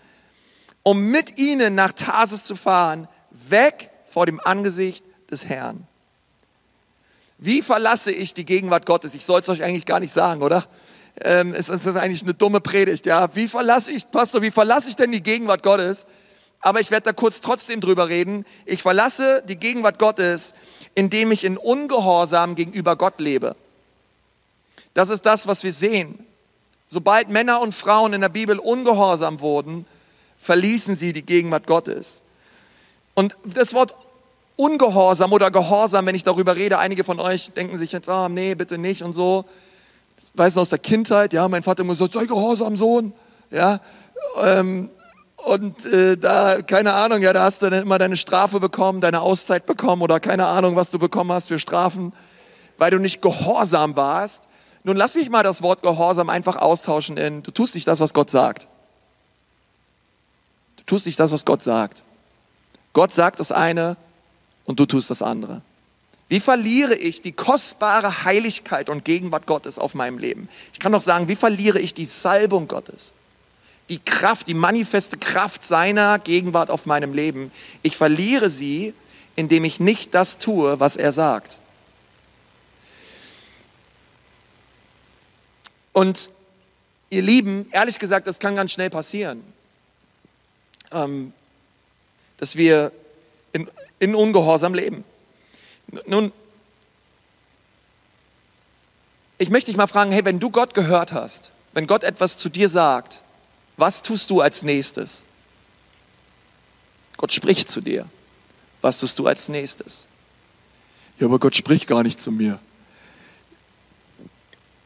Um 0.83 1.11
mit 1.11 1.39
ihnen 1.39 1.75
nach 1.75 1.93
Tarsis 1.93 2.43
zu 2.43 2.57
fahren, 2.57 3.07
weg 3.31 3.91
vor 4.05 4.25
dem 4.25 4.41
Angesicht 4.41 5.05
des 5.31 5.45
Herrn. 5.45 5.87
Wie 7.37 7.61
verlasse 7.61 8.11
ich 8.13 8.33
die 8.33 8.47
Gegenwart 8.47 8.87
Gottes? 8.87 9.15
Ich 9.15 9.27
soll 9.27 9.41
es 9.41 9.49
euch 9.51 9.63
eigentlich 9.63 9.85
gar 9.85 10.01
nicht 10.01 10.13
sagen, 10.13 10.43
oder? 10.43 10.67
Ähm, 11.21 11.53
es 11.53 11.69
ist 11.69 11.87
eigentlich 11.87 12.23
eine 12.23 12.33
dumme 12.33 12.63
Predigt, 12.63 13.05
ja. 13.05 13.35
Wie 13.35 13.47
verlasse 13.47 13.93
ich, 13.93 14.11
Pastor, 14.11 14.41
wie 14.41 14.51
verlasse 14.51 14.89
ich 14.89 14.97
denn 14.97 15.13
die 15.13 15.23
Gegenwart 15.23 15.63
Gottes? 15.63 16.07
Aber 16.61 16.81
ich 16.81 16.91
werde 16.91 17.05
da 17.05 17.13
kurz 17.13 17.43
trotzdem 17.43 17.83
drüber 17.83 18.09
reden. 18.09 18.47
Ich 18.65 18.81
verlasse 18.81 19.43
die 19.47 19.57
Gegenwart 19.57 19.99
Gottes, 19.99 20.55
indem 20.95 21.31
ich 21.31 21.45
in 21.45 21.59
Ungehorsam 21.59 22.55
gegenüber 22.55 22.97
Gott 22.97 23.21
lebe. 23.21 23.55
Das 24.95 25.11
ist 25.11 25.27
das, 25.27 25.47
was 25.47 25.63
wir 25.63 25.75
sehen. 25.75 26.27
Sobald 26.93 27.29
Männer 27.29 27.61
und 27.61 27.73
Frauen 27.73 28.15
in 28.15 28.21
der 28.21 28.29
Bibel 28.29 28.59
ungehorsam 28.59 29.39
wurden, 29.39 29.87
verließen 30.41 30.97
sie 30.97 31.13
die 31.13 31.25
Gegenwart 31.25 31.69
Gottes. 31.69 32.21
Und 33.15 33.37
das 33.45 33.75
Wort 33.75 33.95
ungehorsam 34.57 35.33
oder 35.33 35.53
gehorsam, 35.53 36.07
wenn 36.07 36.17
ich 36.17 36.25
darüber 36.25 36.57
rede, 36.57 36.81
einige 36.81 37.05
von 37.05 37.21
euch 37.21 37.53
denken 37.53 37.79
sich 37.79 37.93
jetzt, 37.93 38.09
ah, 38.09 38.29
nee, 38.29 38.57
bitte 38.57 38.77
nicht 38.77 39.03
und 39.03 39.13
so. 39.13 39.45
Das 40.17 40.33
weiß 40.35 40.55
ich 40.55 40.59
aus 40.59 40.71
der 40.71 40.81
Kindheit, 40.81 41.33
ja, 41.33 41.47
mein 41.47 41.63
Vater 41.63 41.83
immer 41.83 41.95
so, 41.95 42.09
sei 42.09 42.25
gehorsam, 42.25 42.77
Sohn, 42.77 43.13
ja. 43.53 43.79
Ähm, 44.43 44.91
und 45.37 45.87
äh, 45.87 46.17
da, 46.17 46.61
keine 46.61 46.95
Ahnung, 46.95 47.23
ja, 47.23 47.33
da 47.33 47.45
hast 47.45 47.63
du 47.63 47.71
dann 47.71 47.83
immer 47.83 47.99
deine 48.01 48.17
Strafe 48.17 48.59
bekommen, 48.59 49.01
deine 49.01 49.21
Auszeit 49.21 49.65
bekommen 49.65 50.03
oder 50.03 50.19
keine 50.19 50.47
Ahnung, 50.47 50.75
was 50.75 50.91
du 50.91 50.99
bekommen 50.99 51.31
hast 51.31 51.47
für 51.47 51.61
Strafen, 51.61 52.13
weil 52.79 52.91
du 52.91 52.99
nicht 52.99 53.23
gehorsam 53.23 53.95
warst. 53.95 54.49
Nun 54.85 54.97
lass 54.97 55.15
mich 55.15 55.29
mal 55.29 55.43
das 55.43 55.63
Wort 55.63 55.83
Gehorsam 55.83 56.31
einfach 56.31 56.57
austauschen 56.57 57.17
in, 57.17 57.43
du 57.43 57.51
tust 57.51 57.75
nicht 57.75 57.87
das, 57.87 58.01
was 58.01 58.15
Gott 58.15 58.31
sagt. 58.31 58.67
Du 60.77 60.85
tust 60.85 61.07
nicht 61.07 61.21
das, 61.21 61.33
was 61.33 61.45
Gott 61.45 61.63
sagt. 61.63 62.03
Gott 62.93 63.13
sagt 63.13 63.39
das 63.39 63.53
eine 63.53 63.97
und 64.65 64.81
du 64.81 64.87
tust 64.87 65.11
das 65.11 65.23
andere. 65.23 65.63
Wie 66.29 66.41
verliere 66.41 66.95
ich 66.95 67.23
die 67.23 67.33
kostbare 67.33 68.25
Heiligkeit 68.25 68.89
und 68.89 69.05
Gegenwart 69.05 69.47
Gottes 69.47 69.79
auf 69.79 69.95
meinem 69.95 70.17
Leben? 70.17 70.49
Ich 70.73 70.79
kann 70.79 70.93
doch 70.93 71.01
sagen, 71.01 71.29
wie 71.29 71.37
verliere 71.37 71.81
ich 71.81 71.93
die 71.93 72.05
Salbung 72.05 72.69
Gottes? 72.69 73.13
Die 73.89 73.99
Kraft, 73.99 74.47
die 74.47 74.55
manifeste 74.55 75.19
Kraft 75.19 75.65
seiner 75.65 76.21
Gegenwart 76.21 76.71
auf 76.71 76.87
meinem 76.87 77.13
Leben. 77.15 77.51
Ich 77.83 77.97
verliere 77.97 78.49
sie, 78.49 78.95
indem 79.35 79.65
ich 79.65 79.81
nicht 79.81 80.15
das 80.15 80.39
tue, 80.39 80.79
was 80.79 80.97
er 80.97 81.11
sagt. 81.11 81.59
Und 85.93 86.31
ihr 87.11 87.23
Lieben, 87.23 87.69
ehrlich 87.73 87.99
gesagt, 87.99 88.27
das 88.27 88.39
kann 88.39 88.57
ganz 88.57 88.73
schnell 88.73 88.91
passieren, 88.91 89.43
ähm, 90.93 91.33
dass 92.37 92.57
wir 92.57 92.93
in, 93.53 93.69
in 93.99 94.15
Ungehorsam 94.15 94.75
leben. 94.75 95.05
Nun, 96.07 96.33
ich 99.39 99.51
möchte 99.51 99.71
dich 99.71 99.77
mal 99.77 99.87
fragen, 99.87 100.13
hey, 100.13 100.25
wenn 100.25 100.39
du 100.39 100.51
Gott 100.51 100.75
gehört 100.75 101.13
hast, 101.13 101.51
wenn 101.73 101.87
Gott 101.87 102.05
etwas 102.05 102.37
zu 102.37 102.49
dir 102.49 102.69
sagt, 102.69 103.21
was 103.77 104.03
tust 104.03 104.31
du 104.31 104.41
als 104.41 104.63
nächstes? 104.63 105.25
Gott 107.17 107.33
spricht 107.33 107.69
zu 107.69 107.81
dir. 107.81 108.07
Was 108.83 109.01
tust 109.01 109.19
du 109.19 109.27
als 109.27 109.49
nächstes? 109.49 110.05
Ja, 111.19 111.27
aber 111.27 111.39
Gott 111.39 111.57
spricht 111.57 111.87
gar 111.87 112.03
nicht 112.03 112.21
zu 112.21 112.33
mir. 112.33 112.59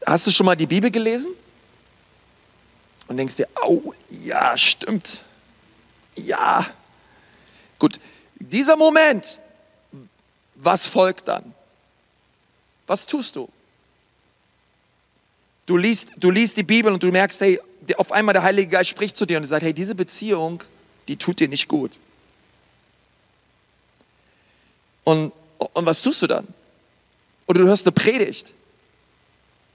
Hast 0.05 0.27
du 0.27 0.31
schon 0.31 0.45
mal 0.45 0.55
die 0.55 0.67
Bibel 0.67 0.91
gelesen? 0.91 1.31
Und 3.07 3.17
denkst 3.17 3.37
dir, 3.37 3.47
oh, 3.65 3.93
ja, 4.23 4.57
stimmt. 4.57 5.23
Ja. 6.15 6.65
Gut, 7.79 7.99
dieser 8.35 8.75
Moment, 8.75 9.39
was 10.55 10.87
folgt 10.87 11.27
dann? 11.27 11.53
Was 12.87 13.05
tust 13.05 13.35
du? 13.35 13.49
Du 15.65 15.77
liest, 15.77 16.11
du 16.17 16.29
liest 16.29 16.57
die 16.57 16.63
Bibel 16.63 16.93
und 16.93 17.01
du 17.01 17.11
merkst, 17.11 17.41
hey, 17.41 17.59
auf 17.97 18.11
einmal 18.11 18.33
der 18.33 18.43
Heilige 18.43 18.69
Geist 18.69 18.91
spricht 18.91 19.17
zu 19.17 19.25
dir 19.25 19.37
und 19.37 19.45
sagt, 19.45 19.63
hey, 19.63 19.73
diese 19.73 19.95
Beziehung, 19.95 20.63
die 21.07 21.17
tut 21.17 21.39
dir 21.39 21.47
nicht 21.47 21.67
gut. 21.67 21.91
Und, 25.03 25.31
und 25.57 25.85
was 25.85 26.01
tust 26.01 26.21
du 26.21 26.27
dann? 26.27 26.47
Oder 27.47 27.61
du 27.61 27.67
hörst 27.67 27.85
eine 27.85 27.91
Predigt 27.91 28.51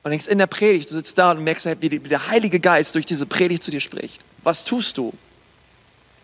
und 0.03 0.11
denkst 0.11 0.27
in 0.27 0.39
der 0.39 0.47
Predigt, 0.47 0.91
du 0.91 0.95
sitzt 0.95 1.19
da 1.19 1.33
und 1.33 1.45
merkst, 1.45 1.67
wie 1.81 1.99
der 1.99 2.29
Heilige 2.29 2.61
Geist 2.61 2.95
durch 2.95 3.07
diese 3.07 3.27
Predigt 3.27 3.63
zu 3.63 3.71
dir 3.71 3.81
spricht. 3.81 4.21
Was 4.43 4.65
tust 4.65 4.97
du? 4.97 5.13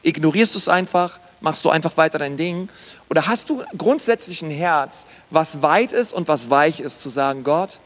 Ignorierst 0.02 0.54
du 0.54 0.58
es 0.58 0.68
einfach? 0.68 1.18
Machst 1.40 1.64
du 1.64 1.70
einfach 1.70 1.96
weiter 1.98 2.18
dein 2.18 2.36
Ding? 2.36 2.70
Oder 3.10 3.26
hast 3.26 3.50
du 3.50 3.62
grundsätzlich 3.76 4.40
ein 4.40 4.50
Herz, 4.50 5.04
was 5.30 5.60
weit 5.60 5.92
ist 5.92 6.14
und 6.14 6.28
was 6.28 6.48
weich 6.48 6.80
ist, 6.80 7.02
zu 7.02 7.10
sagen, 7.10 7.44
Gott, 7.44 7.80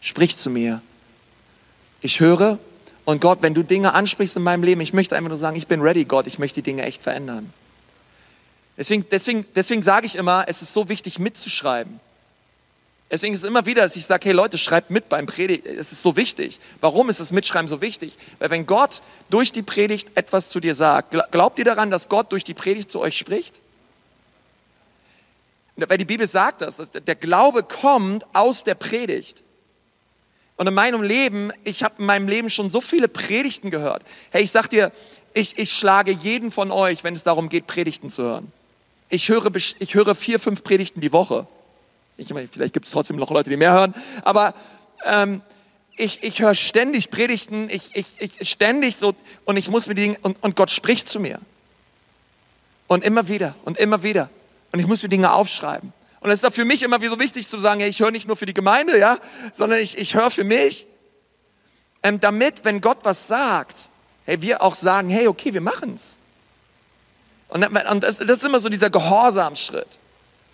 sprich 0.00 0.36
zu 0.36 0.48
mir. 0.48 0.80
Ich 2.00 2.20
höre 2.20 2.58
und 3.04 3.20
Gott, 3.20 3.38
wenn 3.42 3.54
du 3.54 3.62
Dinge 3.62 3.92
ansprichst 3.92 4.36
in 4.36 4.42
meinem 4.42 4.62
Leben, 4.62 4.80
ich 4.80 4.92
möchte 4.92 5.16
einfach 5.16 5.28
nur 5.28 5.38
sagen, 5.38 5.56
ich 5.56 5.66
bin 5.66 5.82
ready, 5.82 6.04
Gott, 6.04 6.26
ich 6.26 6.38
möchte 6.38 6.56
die 6.56 6.70
Dinge 6.70 6.84
echt 6.84 7.02
verändern. 7.02 7.52
Deswegen, 8.76 9.04
deswegen, 9.10 9.44
deswegen 9.54 9.82
sage 9.82 10.06
ich 10.06 10.14
immer, 10.14 10.44
es 10.46 10.62
ist 10.62 10.72
so 10.72 10.88
wichtig 10.88 11.18
mitzuschreiben. 11.18 12.00
Deswegen 13.10 13.32
ist 13.32 13.40
es 13.40 13.48
immer 13.48 13.64
wieder, 13.64 13.82
dass 13.82 13.96
ich 13.96 14.04
sage, 14.04 14.26
hey 14.26 14.32
Leute, 14.32 14.58
schreibt 14.58 14.90
mit 14.90 15.08
beim 15.08 15.24
Predigt. 15.24 15.66
Es 15.66 15.92
ist 15.92 16.02
so 16.02 16.16
wichtig. 16.16 16.60
Warum 16.80 17.08
ist 17.08 17.20
das 17.20 17.32
Mitschreiben 17.32 17.66
so 17.66 17.80
wichtig? 17.80 18.18
Weil 18.38 18.50
wenn 18.50 18.66
Gott 18.66 19.00
durch 19.30 19.50
die 19.50 19.62
Predigt 19.62 20.10
etwas 20.14 20.50
zu 20.50 20.60
dir 20.60 20.74
sagt, 20.74 21.16
glaubt 21.30 21.58
ihr 21.58 21.64
daran, 21.64 21.90
dass 21.90 22.10
Gott 22.10 22.32
durch 22.32 22.44
die 22.44 22.54
Predigt 22.54 22.90
zu 22.90 23.00
euch 23.00 23.16
spricht? 23.16 23.60
Weil 25.76 25.96
die 25.96 26.04
Bibel 26.04 26.26
sagt 26.26 26.60
das, 26.60 26.90
der 26.90 27.14
Glaube 27.14 27.62
kommt 27.62 28.26
aus 28.34 28.64
der 28.64 28.74
Predigt. 28.74 29.42
Und 30.56 30.66
in 30.66 30.74
meinem 30.74 31.02
Leben, 31.02 31.52
ich 31.62 31.84
habe 31.84 31.94
in 31.98 32.06
meinem 32.06 32.28
Leben 32.28 32.50
schon 32.50 32.68
so 32.68 32.80
viele 32.80 33.06
Predigten 33.06 33.70
gehört. 33.70 34.02
Hey, 34.30 34.42
ich 34.42 34.50
sag 34.50 34.68
dir, 34.68 34.90
ich, 35.32 35.56
ich 35.56 35.70
schlage 35.70 36.10
jeden 36.10 36.50
von 36.50 36.72
euch, 36.72 37.04
wenn 37.04 37.14
es 37.14 37.22
darum 37.22 37.48
geht, 37.48 37.68
Predigten 37.68 38.10
zu 38.10 38.24
hören. 38.24 38.52
Ich 39.08 39.28
höre, 39.28 39.54
ich 39.54 39.94
höre 39.94 40.14
vier, 40.16 40.40
fünf 40.40 40.64
Predigten 40.64 41.00
die 41.00 41.12
Woche. 41.12 41.46
Ich, 42.18 42.28
vielleicht 42.28 42.74
gibt 42.74 42.86
es 42.86 42.92
trotzdem 42.92 43.16
noch 43.16 43.30
Leute, 43.30 43.48
die 43.48 43.56
mehr 43.56 43.72
hören, 43.72 43.94
aber 44.22 44.52
ähm, 45.06 45.40
ich, 45.96 46.22
ich 46.22 46.40
höre 46.40 46.54
ständig 46.54 47.10
Predigten, 47.10 47.70
ich, 47.70 47.94
ich, 47.94 48.06
ich 48.18 48.48
ständig 48.48 48.96
so, 48.96 49.14
und 49.44 49.56
ich 49.56 49.68
muss 49.68 49.86
mir 49.86 49.94
die 49.94 50.02
Dinge, 50.02 50.18
und, 50.22 50.36
und 50.42 50.56
Gott 50.56 50.70
spricht 50.70 51.08
zu 51.08 51.20
mir. 51.20 51.38
Und 52.86 53.04
immer 53.04 53.28
wieder 53.28 53.54
und 53.64 53.78
immer 53.78 54.02
wieder. 54.02 54.30
Und 54.72 54.80
ich 54.80 54.86
muss 54.86 55.02
mir 55.02 55.08
Dinge 55.08 55.32
aufschreiben. 55.32 55.92
Und 56.20 56.30
es 56.30 56.42
ist 56.42 56.44
auch 56.44 56.54
für 56.54 56.64
mich 56.64 56.82
immer 56.82 57.00
wieder 57.00 57.12
so 57.12 57.20
wichtig 57.20 57.46
zu 57.48 57.58
sagen, 57.58 57.80
hey, 57.80 57.88
ich 57.88 58.00
höre 58.00 58.10
nicht 58.10 58.26
nur 58.26 58.36
für 58.36 58.46
die 58.46 58.54
Gemeinde, 58.54 58.98
ja, 58.98 59.18
sondern 59.52 59.78
ich, 59.78 59.96
ich 59.98 60.14
höre 60.14 60.30
für 60.30 60.44
mich, 60.44 60.86
ähm, 62.02 62.18
damit, 62.20 62.64
wenn 62.64 62.80
Gott 62.80 62.98
was 63.02 63.26
sagt, 63.28 63.90
hey, 64.24 64.40
wir 64.42 64.62
auch 64.62 64.74
sagen, 64.74 65.08
hey, 65.08 65.28
okay, 65.28 65.54
wir 65.54 65.60
machen's. 65.60 66.18
Und, 67.48 67.64
und 67.64 68.02
das, 68.02 68.18
das 68.18 68.38
ist 68.38 68.44
immer 68.44 68.60
so 68.60 68.68
dieser 68.68 68.90
Gehorsamsschritt. 68.90 69.88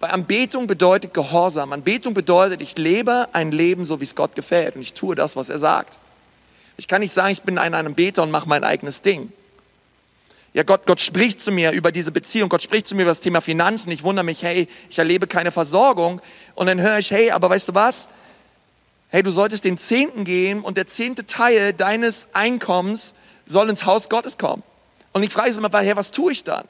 Weil 0.01 0.11
Anbetung 0.11 0.67
bedeutet 0.67 1.15
Gehorsam. 1.15 1.73
Anbetung 1.73 2.15
bedeutet, 2.15 2.61
ich 2.61 2.77
lebe 2.77 3.29
ein 3.33 3.53
Leben 3.53 3.85
so, 3.85 4.01
wie 4.01 4.05
es 4.05 4.15
Gott 4.15 4.35
gefällt 4.35 4.77
und 4.77 4.83
ich 4.83 4.93
tue 4.93 5.15
das, 5.15 5.37
was 5.37 5.49
er 5.49 5.59
sagt. 5.59 5.99
Ich 6.77 6.89
kann 6.89 7.01
nicht 7.01 7.13
sagen, 7.13 7.33
ich 7.33 7.43
bin 7.43 7.59
ein 7.59 7.75
Anbeter 7.75 8.23
und 8.23 8.31
mache 8.31 8.49
mein 8.49 8.65
eigenes 8.65 9.01
Ding. 9.01 9.33
Ja, 10.53 10.63
Gott, 10.63 10.87
Gott 10.87 11.01
spricht 11.01 11.41
zu 11.41 11.51
mir 11.51 11.73
über 11.73 11.91
diese 11.91 12.13
Beziehung, 12.13 12.49
Gott 12.49 12.63
spricht 12.63 12.87
zu 12.87 12.95
mir 12.95 13.03
über 13.03 13.11
das 13.11 13.21
Thema 13.21 13.41
Finanzen. 13.41 13.91
Ich 13.91 14.05
wundere 14.05 14.25
mich, 14.25 14.43
hey, 14.43 14.69
ich 14.89 14.99
erlebe 14.99 15.27
keine 15.27 15.51
Versorgung. 15.51 16.21
Und 16.55 16.67
dann 16.67 16.81
höre 16.81 16.99
ich, 16.99 17.11
hey, 17.11 17.33
aber 17.33 17.51
weißt 17.51 17.69
du 17.69 17.75
was? 17.75 18.07
Hey, 19.09 19.23
du 19.23 19.31
solltest 19.31 19.65
den 19.65 19.79
Zehnten 19.79 20.25
gehen 20.25 20.63
und 20.63 20.77
der 20.77 20.87
zehnte 20.87 21.27
Teil 21.27 21.73
deines 21.73 22.29
Einkommens 22.35 23.15
soll 23.47 23.69
ins 23.69 23.85
Haus 23.85 24.09
Gottes 24.09 24.39
kommen. 24.39 24.63
Und 25.13 25.23
ich 25.23 25.33
frage 25.33 25.49
mich 25.49 25.57
immer, 25.57 25.71
Herr, 25.81 25.97
was 25.97 26.11
tue 26.11 26.33
ich 26.33 26.45
dann? 26.45 26.67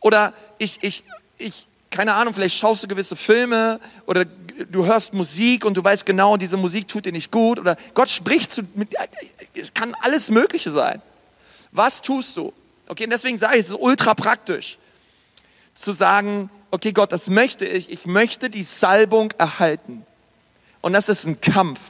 Oder 0.00 0.32
ich, 0.58 0.78
ich, 0.82 1.04
ich, 1.38 1.66
keine 1.96 2.12
Ahnung, 2.12 2.34
vielleicht 2.34 2.56
schaust 2.56 2.82
du 2.82 2.88
gewisse 2.88 3.16
Filme 3.16 3.80
oder 4.04 4.26
du 4.26 4.84
hörst 4.84 5.14
Musik 5.14 5.64
und 5.64 5.78
du 5.78 5.82
weißt 5.82 6.04
genau, 6.04 6.36
diese 6.36 6.58
Musik 6.58 6.88
tut 6.88 7.06
dir 7.06 7.12
nicht 7.12 7.32
gut 7.32 7.58
oder 7.58 7.74
Gott 7.94 8.10
spricht 8.10 8.52
zu, 8.52 8.62
mit, 8.74 8.94
es 9.54 9.72
kann 9.72 9.94
alles 10.02 10.30
Mögliche 10.30 10.70
sein. 10.70 11.00
Was 11.72 12.02
tust 12.02 12.36
du? 12.36 12.52
Okay, 12.86 13.04
und 13.04 13.10
deswegen 13.10 13.38
sage 13.38 13.54
ich, 13.54 13.60
es 13.60 13.68
ist 13.68 13.78
ultra 13.80 14.12
praktisch 14.12 14.76
zu 15.74 15.92
sagen, 15.92 16.50
okay 16.70 16.92
Gott, 16.92 17.12
das 17.12 17.30
möchte 17.30 17.64
ich, 17.64 17.90
ich 17.90 18.04
möchte 18.04 18.50
die 18.50 18.62
Salbung 18.62 19.30
erhalten. 19.38 20.04
Und 20.82 20.92
das 20.92 21.08
ist 21.08 21.24
ein 21.26 21.40
Kampf. 21.40 21.80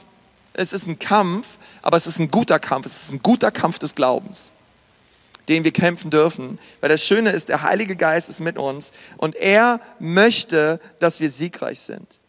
Es 0.53 0.71
ist 0.71 0.87
ein 0.87 0.99
Kampf, 0.99 1.47
aber 1.81 1.97
es 1.97 2.07
ist 2.07 2.19
ein 2.19 2.31
guter 2.31 2.59
Kampf. 2.59 2.85
Es 2.85 3.03
ist 3.03 3.11
ein 3.11 3.21
guter 3.21 3.51
Kampf 3.51 3.77
des 3.77 3.93
Glaubens, 3.93 4.53
den 5.49 5.63
wir 5.63 5.71
kämpfen 5.71 6.11
dürfen. 6.11 6.59
Weil 6.81 6.89
das 6.89 7.03
Schöne 7.03 7.31
ist, 7.31 7.49
der 7.49 7.61
Heilige 7.61 7.95
Geist 7.95 8.29
ist 8.29 8.39
mit 8.39 8.57
uns 8.57 8.91
und 9.17 9.35
er 9.35 9.79
möchte, 9.99 10.79
dass 10.99 11.19
wir 11.19 11.29
siegreich 11.29 11.79
sind. 11.79 12.19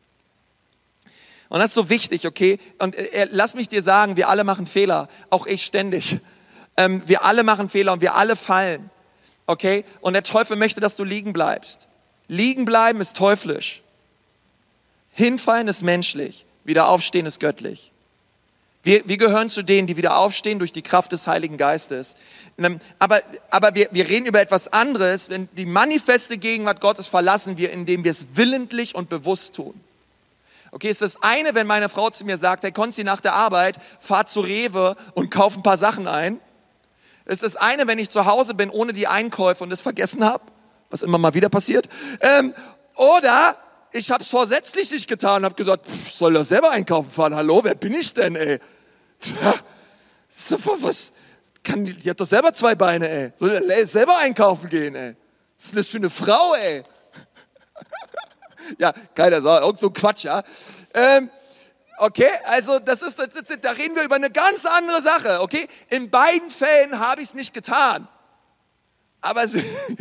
Und 1.48 1.60
das 1.60 1.70
ist 1.70 1.74
so 1.74 1.88
wichtig, 1.88 2.26
okay? 2.26 2.58
Und 2.78 2.94
äh, 2.94 3.26
lass 3.30 3.54
mich 3.54 3.68
dir 3.68 3.82
sagen, 3.82 4.16
wir 4.16 4.28
alle 4.28 4.44
machen 4.44 4.66
Fehler, 4.66 5.08
auch 5.30 5.46
ich 5.46 5.64
ständig. 5.64 6.18
Ähm, 6.76 7.02
wir 7.06 7.24
alle 7.24 7.42
machen 7.42 7.68
Fehler 7.68 7.92
und 7.92 8.02
wir 8.02 8.14
alle 8.14 8.36
fallen, 8.36 8.90
okay? 9.46 9.84
Und 10.00 10.12
der 10.12 10.22
Teufel 10.22 10.56
möchte, 10.56 10.80
dass 10.80 10.94
du 10.94 11.04
liegen 11.04 11.32
bleibst. 11.32 11.88
Liegen 12.28 12.66
bleiben 12.66 13.00
ist 13.00 13.16
teuflisch. 13.16 13.82
Hinfallen 15.10 15.68
ist 15.68 15.82
menschlich. 15.82 16.44
Wieder 16.64 16.88
aufstehen 16.88 17.24
ist 17.24 17.40
göttlich. 17.40 17.90
Wir, 18.88 19.06
wir 19.06 19.18
gehören 19.18 19.50
zu 19.50 19.62
denen, 19.62 19.86
die 19.86 19.98
wieder 19.98 20.16
aufstehen 20.16 20.58
durch 20.58 20.72
die 20.72 20.80
Kraft 20.80 21.12
des 21.12 21.26
Heiligen 21.26 21.58
Geistes. 21.58 22.16
Ähm, 22.56 22.78
aber, 22.98 23.20
aber 23.50 23.74
wir, 23.74 23.90
wir 23.90 24.08
reden 24.08 24.24
über 24.24 24.40
etwas 24.40 24.72
anderes. 24.72 25.28
Wenn 25.28 25.46
die 25.58 25.66
manifeste 25.66 26.38
Gegenwart 26.38 26.80
Gottes 26.80 27.06
verlassen 27.06 27.58
wir, 27.58 27.70
indem 27.70 28.02
wir 28.02 28.10
es 28.10 28.28
willentlich 28.32 28.94
und 28.94 29.10
bewusst 29.10 29.54
tun. 29.54 29.78
Okay, 30.70 30.88
ist 30.88 31.02
das 31.02 31.22
eine, 31.22 31.54
wenn 31.54 31.66
meine 31.66 31.90
Frau 31.90 32.08
zu 32.08 32.24
mir 32.24 32.38
sagt, 32.38 32.62
hey 32.62 32.72
Konzi, 32.72 33.04
nach 33.04 33.20
der 33.20 33.34
Arbeit, 33.34 33.76
fahr 34.00 34.24
zu 34.24 34.40
Rewe 34.40 34.96
und 35.12 35.30
kauf 35.30 35.54
ein 35.54 35.62
paar 35.62 35.76
Sachen 35.76 36.08
ein. 36.08 36.40
Ist 37.26 37.42
das 37.42 37.56
eine, 37.56 37.86
wenn 37.88 37.98
ich 37.98 38.08
zu 38.08 38.24
Hause 38.24 38.54
bin 38.54 38.70
ohne 38.70 38.94
die 38.94 39.06
Einkäufe 39.06 39.64
und 39.64 39.70
es 39.70 39.82
vergessen 39.82 40.24
habe, 40.24 40.44
was 40.88 41.02
immer 41.02 41.18
mal 41.18 41.34
wieder 41.34 41.50
passiert. 41.50 41.90
Ähm, 42.22 42.54
oder 42.94 43.54
ich 43.92 44.10
habe 44.10 44.22
es 44.22 44.30
vorsätzlich 44.30 44.90
nicht 44.90 45.10
getan 45.10 45.42
und 45.42 45.44
habe 45.44 45.62
gesagt, 45.62 45.84
pff, 45.84 46.10
soll 46.10 46.36
er 46.36 46.44
selber 46.44 46.70
einkaufen 46.70 47.10
fahren? 47.10 47.34
Hallo, 47.34 47.62
wer 47.62 47.74
bin 47.74 47.92
ich 47.92 48.14
denn, 48.14 48.34
ey? 48.34 48.58
Was, 50.80 51.12
kann, 51.62 51.84
die 51.84 52.10
hat 52.10 52.20
doch 52.20 52.26
selber 52.26 52.52
zwei 52.52 52.74
Beine, 52.74 53.08
ey. 53.08 53.32
Soll 53.36 53.50
er 53.50 53.86
selber 53.86 54.18
einkaufen 54.18 54.68
gehen, 54.68 54.94
ey? 54.94 55.16
Was 55.56 55.66
ist 55.66 55.76
das 55.76 55.88
für 55.88 55.96
eine 55.98 56.10
Frau, 56.10 56.54
ey? 56.54 56.84
ja, 58.78 58.92
keiner 59.14 59.40
sagt, 59.40 59.64
irgend 59.64 59.80
so 59.80 59.90
Quatsch, 59.90 60.24
ja. 60.24 60.42
Ähm, 60.94 61.30
okay, 61.98 62.30
also 62.44 62.78
das 62.78 63.02
ist, 63.02 63.18
das 63.18 63.26
ist, 63.34 63.58
da 63.64 63.72
reden 63.72 63.94
wir 63.94 64.04
über 64.04 64.16
eine 64.16 64.30
ganz 64.30 64.66
andere 64.66 65.02
Sache, 65.02 65.40
okay? 65.40 65.68
In 65.88 66.10
beiden 66.10 66.50
Fällen 66.50 66.98
habe 66.98 67.22
ich 67.22 67.28
es 67.28 67.34
nicht 67.34 67.52
getan. 67.52 68.08
Aber 69.20 69.42
es, 69.42 69.52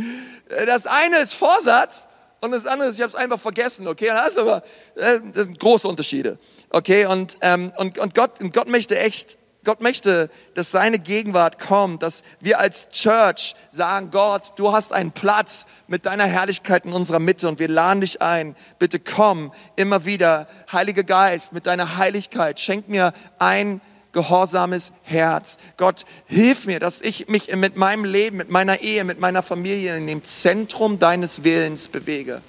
das 0.65 0.87
eine 0.87 1.17
ist 1.17 1.33
Vorsatz 1.33 2.07
und 2.39 2.51
das 2.51 2.65
andere 2.65 2.89
ist, 2.89 2.95
ich 2.95 3.01
habe 3.01 3.09
es 3.09 3.15
einfach 3.15 3.39
vergessen, 3.39 3.87
okay? 3.87 4.07
Das, 4.07 4.37
aber, 4.37 4.63
äh, 4.95 5.19
das 5.33 5.45
sind 5.45 5.59
große 5.59 5.87
Unterschiede, 5.87 6.37
okay? 6.69 7.05
Und, 7.05 7.37
ähm, 7.41 7.71
und, 7.77 7.97
und, 7.97 8.13
Gott, 8.13 8.41
und 8.41 8.53
Gott 8.53 8.67
möchte 8.67 8.97
echt 8.97 9.37
Gott 9.67 9.81
möchte, 9.81 10.29
dass 10.53 10.71
seine 10.71 10.97
Gegenwart 10.97 11.59
kommt, 11.59 12.01
dass 12.01 12.23
wir 12.39 12.57
als 12.57 12.87
Church 12.87 13.53
sagen, 13.69 14.11
Gott, 14.11 14.53
du 14.55 14.71
hast 14.71 14.93
einen 14.93 15.11
Platz 15.11 15.65
mit 15.87 16.05
deiner 16.05 16.23
Herrlichkeit 16.23 16.85
in 16.85 16.93
unserer 16.93 17.19
Mitte 17.19 17.49
und 17.49 17.59
wir 17.59 17.67
laden 17.67 17.99
dich 17.99 18.21
ein. 18.21 18.55
Bitte 18.79 18.97
komm 18.97 19.51
immer 19.75 20.05
wieder, 20.05 20.47
Heiliger 20.71 21.03
Geist, 21.03 21.51
mit 21.51 21.65
deiner 21.65 21.97
Heiligkeit. 21.97 22.61
Schenk 22.61 22.87
mir 22.87 23.11
ein 23.39 23.81
gehorsames 24.13 24.93
Herz. 25.03 25.57
Gott, 25.75 26.05
hilf 26.27 26.65
mir, 26.65 26.79
dass 26.79 27.01
ich 27.01 27.27
mich 27.27 27.53
mit 27.53 27.75
meinem 27.75 28.05
Leben, 28.05 28.37
mit 28.37 28.49
meiner 28.49 28.79
Ehe, 28.79 29.03
mit 29.03 29.19
meiner 29.19 29.43
Familie 29.43 29.97
in 29.97 30.07
dem 30.07 30.23
Zentrum 30.23 30.97
deines 30.97 31.43
Willens 31.43 31.89
bewege. 31.89 32.41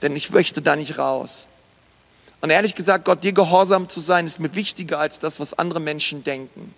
Denn 0.00 0.16
ich 0.16 0.30
möchte 0.30 0.62
da 0.62 0.74
nicht 0.74 0.96
raus. 0.96 1.48
Und 2.42 2.50
ehrlich 2.50 2.74
gesagt, 2.74 3.04
Gott, 3.04 3.22
dir 3.22 3.32
gehorsam 3.32 3.88
zu 3.88 4.00
sein, 4.00 4.26
ist 4.26 4.40
mir 4.40 4.54
wichtiger 4.54 4.98
als 4.98 5.20
das, 5.20 5.38
was 5.38 5.54
andere 5.54 5.78
Menschen 5.78 6.24
denken. 6.24 6.74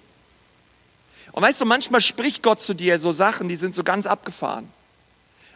Und 1.33 1.43
weißt 1.43 1.61
du, 1.63 1.65
manchmal 1.65 2.03
spricht 2.03 2.43
Gott 2.43 2.61
zu 2.61 2.75
dir 2.75 3.01
so 3.01 3.13
Sachen, 3.13 3.49
die 3.49 3.57
sind 3.57 3.75
so 3.75 3.83
ganz 3.83 4.07
abgefahren. 4.07 4.69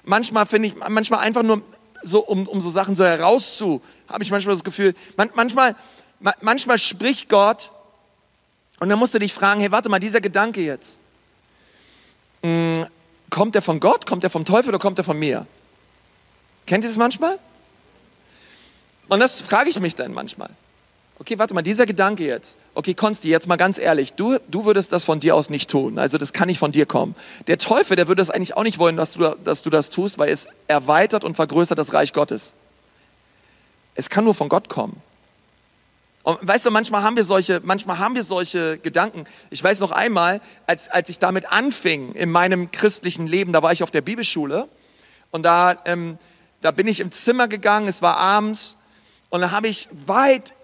Manchmal 0.05 0.47
finde 0.47 0.69
ich, 0.69 0.75
manchmal 0.89 1.21
einfach 1.21 1.43
nur 1.43 1.63
so, 2.03 2.21
um, 2.21 2.49
um 2.49 2.63
so 2.63 2.71
Sachen 2.71 2.97
so 2.97 3.05
herauszu, 3.05 3.83
habe 4.09 4.25
ich 4.25 4.31
manchmal 4.31 4.55
das 4.55 4.65
Gefühl, 4.65 4.95
man, 5.19 5.31
manchmal, 5.35 5.77
manchmal 6.41 6.79
spricht 6.79 7.29
Gott 7.29 7.71
und 8.81 8.89
dann 8.89 8.99
musst 8.99 9.13
du 9.13 9.19
dich 9.19 9.35
fragen, 9.35 9.61
hey, 9.61 9.71
warte 9.71 9.91
mal, 9.91 10.01
dieser 10.01 10.23
Gedanke 10.23 10.63
jetzt, 10.63 10.99
mh, 12.43 12.77
hm, 12.77 12.87
kommt 13.29 13.55
der 13.55 13.63
von 13.63 13.79
Gott, 13.79 14.07
kommt 14.07 14.23
der 14.23 14.31
vom 14.31 14.47
Teufel 14.47 14.71
oder 14.71 14.79
kommt 14.79 14.97
der 14.97 15.05
von 15.05 15.19
mir? 15.19 15.47
Kennt 16.67 16.85
ihr 16.85 16.89
das 16.89 16.97
manchmal? 16.97 17.39
Und 19.09 19.21
das 19.21 19.41
frage 19.41 19.71
ich 19.71 19.81
mich 19.81 19.95
dann 19.95 20.13
manchmal. 20.13 20.51
Okay, 21.21 21.39
warte 21.39 21.53
mal, 21.53 21.63
dieser 21.63 21.85
Gedanke 21.85 22.25
jetzt. 22.25 22.59
Okay, 22.75 22.95
Konsti, 22.95 23.29
jetzt 23.29 23.49
mal 23.49 23.57
ganz 23.57 23.79
ehrlich, 23.79 24.13
du, 24.13 24.39
du 24.49 24.65
würdest 24.65 24.93
das 24.93 25.05
von 25.05 25.19
dir 25.19 25.35
aus 25.35 25.51
nicht 25.51 25.69
tun. 25.69 25.99
Also 25.99 26.17
das 26.17 26.33
kann 26.33 26.47
nicht 26.47 26.61
von 26.61 26.71
dir 26.71 26.87
kommen. 26.87 27.17
Der 27.49 27.59
Teufel, 27.59 27.97
der 27.97 28.07
würde 28.07 28.23
es 28.23 28.31
eigentlich 28.31 28.57
auch 28.57 28.63
nicht 28.63 28.79
wollen, 28.79 28.97
dass 28.97 29.15
du, 29.15 29.37
dass 29.43 29.63
du 29.63 29.71
das 29.71 29.91
tust, 29.91 30.19
weil 30.19 30.31
es 30.31 30.47
erweitert 30.69 31.25
und 31.25 31.35
vergrößert 31.35 31.77
das 31.77 31.93
Reich 31.93 32.13
Gottes. 32.13 32.53
Es 33.97 34.09
kann 34.09 34.23
nur 34.23 34.35
von 34.35 34.49
Gott 34.49 34.69
kommen. 34.69 35.03
Und 36.23 36.39
weißt 36.47 36.67
du, 36.67 36.71
manchmal 36.71 37.03
haben 37.03 37.17
wir 37.17 37.25
solche, 37.25 37.61
manchmal 37.65 37.99
haben 37.99 38.15
wir 38.15 38.23
solche 38.23 38.79
Gedanken. 38.79 39.25
Ich 39.51 39.65
weiß 39.65 39.81
noch 39.81 39.91
einmal, 39.91 40.41
als, 40.69 40.89
als 40.89 41.09
ich 41.09 41.19
damit 41.19 41.51
anfing 41.51 42.13
in 42.13 42.31
meinem 42.31 42.71
christlichen 42.71 43.27
Leben, 43.27 43.53
da 43.53 43.63
war 43.63 43.73
ich 43.73 43.83
auf 43.83 43.91
der 43.91 44.03
Bibelschule 44.03 44.69
und 45.33 45.43
da, 45.43 45.79
ähm, 45.85 46.17
da 46.61 46.71
bin 46.71 46.87
ich 46.87 47.01
im 47.01 47.11
Zimmer 47.11 47.49
gegangen, 47.49 47.89
es 47.89 48.03
war 48.03 48.19
abends 48.19 48.77
und 49.31 49.41
dann 49.41 49.51
habe 49.51 49.69
ich 49.69 49.89
weit 50.07 50.55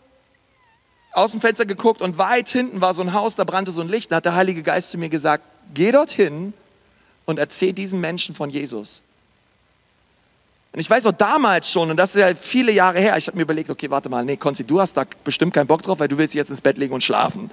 aus 1.13 1.33
dem 1.33 1.41
Fenster 1.41 1.65
geguckt 1.65 2.03
und 2.03 2.19
weit 2.19 2.49
hinten 2.49 2.81
war 2.81 2.93
so 2.93 3.03
ein 3.03 3.13
Haus, 3.13 3.37
da 3.37 3.45
brannte 3.45 3.73
so 3.73 3.81
ein 3.81 3.89
Licht. 3.89 4.11
Da 4.11 4.17
hat 4.17 4.25
der 4.25 4.35
Heilige 4.35 4.63
Geist 4.63 4.91
zu 4.91 4.99
mir 4.99 5.09
gesagt, 5.09 5.45
geh 5.73 5.93
dorthin 5.93 6.53
und 7.25 7.39
erzähl 7.39 7.73
diesen 7.73 8.01
Menschen 8.01 8.35
von 8.35 8.51
Jesus. 8.51 9.03
Und 10.73 10.81
ich 10.81 10.91
weiß 10.91 11.07
auch 11.07 11.13
damals 11.13 11.71
schon, 11.71 11.91
und 11.91 11.97
das 11.97 12.17
ist 12.17 12.21
ja 12.21 12.35
viele 12.35 12.73
Jahre 12.73 12.99
her, 12.99 13.17
ich 13.17 13.29
habe 13.29 13.37
mir 13.37 13.45
überlegt, 13.45 13.71
okay, 13.71 13.91
warte 13.91 14.09
mal, 14.09 14.25
nee, 14.25 14.37
Konzi, 14.37 14.65
du 14.65 14.81
hast 14.81 14.97
da 14.97 15.05
bestimmt 15.23 15.55
keinen 15.55 15.69
Bock 15.69 15.83
drauf, 15.83 16.01
weil 16.01 16.09
du 16.09 16.19
willst 16.19 16.35
jetzt 16.35 16.51
ins 16.51 16.61
Bett 16.61 16.79
legen 16.79 16.93
und 16.93 17.05
schlafen. 17.05 17.51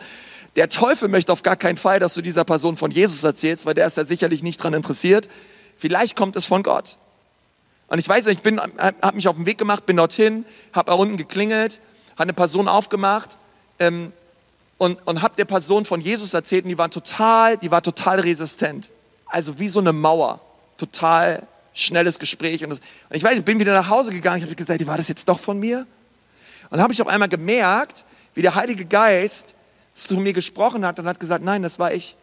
Der 0.55 0.69
Teufel 0.69 1.07
möchte 1.07 1.31
auf 1.31 1.43
gar 1.43 1.55
keinen 1.55 1.77
Fall, 1.77 1.99
dass 1.99 2.15
du 2.15 2.21
dieser 2.21 2.43
Person 2.45 2.77
von 2.77 2.89
Jesus 2.89 3.23
erzählst, 3.23 3.67
weil 3.67 3.75
der 3.75 3.85
ist 3.85 3.95
ja 3.95 4.05
sicherlich 4.05 4.41
nicht 4.41 4.59
daran 4.59 4.73
interessiert. 4.73 5.29
Vielleicht 5.77 6.15
kommt 6.15 6.35
es 6.35 6.45
von 6.45 6.63
Gott. 6.63 6.97
Und 7.91 7.99
ich 7.99 8.07
weiß, 8.07 8.27
ich 8.27 8.37
habe 8.37 9.15
mich 9.15 9.27
auf 9.27 9.35
den 9.35 9.45
Weg 9.45 9.57
gemacht, 9.57 9.85
bin 9.85 9.97
dorthin, 9.97 10.45
habe 10.71 10.91
da 10.91 10.95
unten 10.95 11.17
geklingelt, 11.17 11.81
hat 12.11 12.21
eine 12.21 12.31
Person 12.31 12.69
aufgemacht 12.69 13.35
ähm, 13.79 14.13
und, 14.77 15.05
und 15.05 15.21
habe 15.21 15.35
der 15.35 15.43
Person 15.43 15.83
von 15.83 15.99
Jesus 15.99 16.33
erzählt 16.33 16.63
und 16.63 16.69
die 16.69 16.77
war 16.77 16.89
total, 16.89 17.57
die 17.57 17.69
war 17.69 17.81
total 17.81 18.21
resistent. 18.21 18.89
Also 19.25 19.59
wie 19.59 19.67
so 19.67 19.81
eine 19.81 19.91
Mauer, 19.91 20.39
total 20.77 21.45
schnelles 21.73 22.17
Gespräch. 22.17 22.63
Und, 22.63 22.69
das, 22.69 22.79
und 22.79 23.17
ich 23.17 23.23
weiß, 23.23 23.37
ich 23.37 23.43
bin 23.43 23.59
wieder 23.59 23.73
nach 23.73 23.89
Hause 23.89 24.11
gegangen, 24.11 24.37
ich 24.37 24.45
habe 24.45 24.55
gesagt, 24.55 24.87
war 24.87 24.95
das 24.95 25.09
jetzt 25.09 25.27
doch 25.27 25.41
von 25.41 25.59
mir? 25.59 25.79
Und 25.79 26.77
dann 26.77 26.83
habe 26.83 26.93
ich 26.93 27.01
auf 27.01 27.09
einmal 27.09 27.27
gemerkt, 27.27 28.05
wie 28.35 28.41
der 28.41 28.55
Heilige 28.55 28.85
Geist 28.85 29.53
zu 29.91 30.15
mir 30.15 30.31
gesprochen 30.31 30.85
hat 30.85 30.97
und 30.97 31.07
hat 31.09 31.19
gesagt, 31.19 31.43
nein, 31.43 31.61
das 31.61 31.77
war 31.77 31.91
ich. 31.91 32.15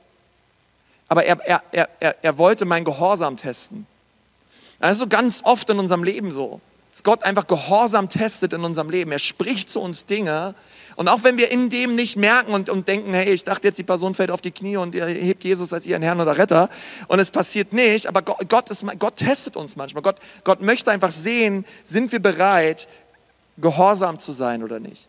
Aber 1.08 1.26
er, 1.26 1.38
er, 1.46 1.88
er, 2.00 2.16
er 2.22 2.38
wollte 2.38 2.64
mein 2.64 2.84
Gehorsam 2.84 3.36
testen. 3.36 3.86
Das 4.80 4.92
ist 4.92 4.98
so 4.98 5.06
ganz 5.06 5.42
oft 5.44 5.68
in 5.70 5.78
unserem 5.78 6.04
Leben 6.04 6.32
so, 6.32 6.60
dass 6.92 7.02
Gott 7.02 7.24
einfach 7.24 7.46
Gehorsam 7.46 8.08
testet 8.08 8.52
in 8.52 8.64
unserem 8.64 8.90
Leben. 8.90 9.10
Er 9.10 9.18
spricht 9.18 9.70
zu 9.70 9.80
uns 9.80 10.06
Dinge. 10.06 10.54
Und 10.96 11.08
auch 11.08 11.22
wenn 11.22 11.36
wir 11.36 11.50
in 11.50 11.70
dem 11.70 11.94
nicht 11.94 12.16
merken 12.16 12.52
und, 12.52 12.68
und 12.68 12.88
denken, 12.88 13.14
hey, 13.14 13.32
ich 13.32 13.44
dachte 13.44 13.68
jetzt, 13.68 13.78
die 13.78 13.84
Person 13.84 14.14
fällt 14.14 14.32
auf 14.32 14.40
die 14.40 14.50
Knie 14.50 14.76
und 14.76 14.94
ihr 14.94 15.06
hebt 15.06 15.44
Jesus 15.44 15.72
als 15.72 15.86
ihren 15.86 16.02
Herrn 16.02 16.20
oder 16.20 16.38
Retter 16.38 16.68
und 17.06 17.20
es 17.20 17.30
passiert 17.30 17.72
nicht, 17.72 18.08
aber 18.08 18.22
Gott, 18.22 18.48
Gott, 18.48 18.68
ist, 18.70 18.84
Gott 18.98 19.16
testet 19.16 19.56
uns 19.56 19.76
manchmal. 19.76 20.02
Gott, 20.02 20.16
Gott 20.42 20.60
möchte 20.60 20.90
einfach 20.90 21.12
sehen, 21.12 21.64
sind 21.84 22.10
wir 22.10 22.18
bereit, 22.18 22.88
gehorsam 23.58 24.18
zu 24.18 24.32
sein 24.32 24.64
oder 24.64 24.80
nicht. 24.80 25.06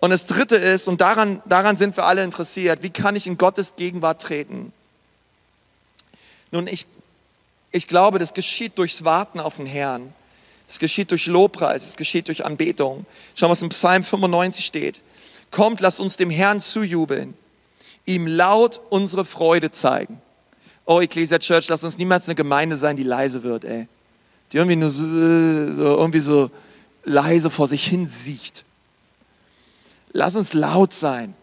Und 0.00 0.10
das 0.10 0.24
Dritte 0.26 0.56
ist, 0.56 0.88
und 0.88 1.00
daran, 1.02 1.42
daran 1.44 1.76
sind 1.76 1.96
wir 1.96 2.04
alle 2.04 2.24
interessiert, 2.24 2.82
wie 2.82 2.90
kann 2.90 3.16
ich 3.16 3.26
in 3.26 3.38
Gottes 3.38 3.76
Gegenwart 3.76 4.20
treten? 4.22 4.72
Nun, 6.50 6.66
ich, 6.66 6.86
ich 7.72 7.86
glaube, 7.86 8.18
das 8.18 8.34
geschieht 8.34 8.78
durchs 8.78 9.04
Warten 9.04 9.40
auf 9.40 9.56
den 9.56 9.66
Herrn. 9.66 10.12
Es 10.68 10.78
geschieht 10.78 11.10
durch 11.10 11.26
Lobpreis, 11.26 11.86
es 11.86 11.96
geschieht 11.96 12.28
durch 12.28 12.44
Anbetung. 12.44 13.06
Schau, 13.34 13.48
was 13.48 13.62
im 13.62 13.70
Psalm 13.70 14.04
95 14.04 14.64
steht. 14.64 15.00
Kommt, 15.50 15.80
lasst 15.80 16.00
uns 16.00 16.16
dem 16.16 16.30
Herrn 16.30 16.60
zujubeln. 16.60 17.34
ihm 18.06 18.26
laut 18.26 18.80
unsere 18.88 19.24
Freude 19.24 19.70
zeigen. 19.70 20.20
Oh, 20.84 21.00
Ecclesia 21.00 21.38
Church, 21.38 21.68
lass 21.68 21.84
uns 21.84 21.98
niemals 21.98 22.28
eine 22.28 22.34
Gemeinde 22.34 22.76
sein, 22.76 22.96
die 22.96 23.02
leise 23.02 23.42
wird, 23.42 23.64
ey. 23.64 23.86
Die 24.50 24.56
irgendwie 24.56 24.76
nur 24.76 24.90
so, 24.90 25.02
so 25.02 25.96
irgendwie 25.96 26.20
so 26.20 26.50
leise 27.04 27.50
vor 27.50 27.68
sich 27.68 27.86
hin 27.86 28.06
sieht. 28.06 28.64
Lass 30.12 30.34
uns 30.34 30.54
laut 30.54 30.92
sein. 30.92 31.34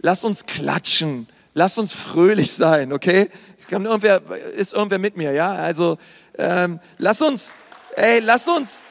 Lass 0.00 0.24
uns 0.24 0.44
klatschen. 0.44 1.26
Lass 1.54 1.78
uns 1.78 1.92
fröhlich 1.92 2.52
sein, 2.52 2.92
okay? 2.92 3.30
Irgendwer, 3.70 4.22
ist 4.56 4.72
irgendwer 4.72 4.98
mit 4.98 5.16
mir, 5.16 5.32
ja? 5.32 5.52
Also, 5.52 5.98
ähm, 6.38 6.80
lass 6.98 7.20
uns, 7.20 7.54
ey, 7.96 8.20
lass 8.20 8.48
uns, 8.48 8.84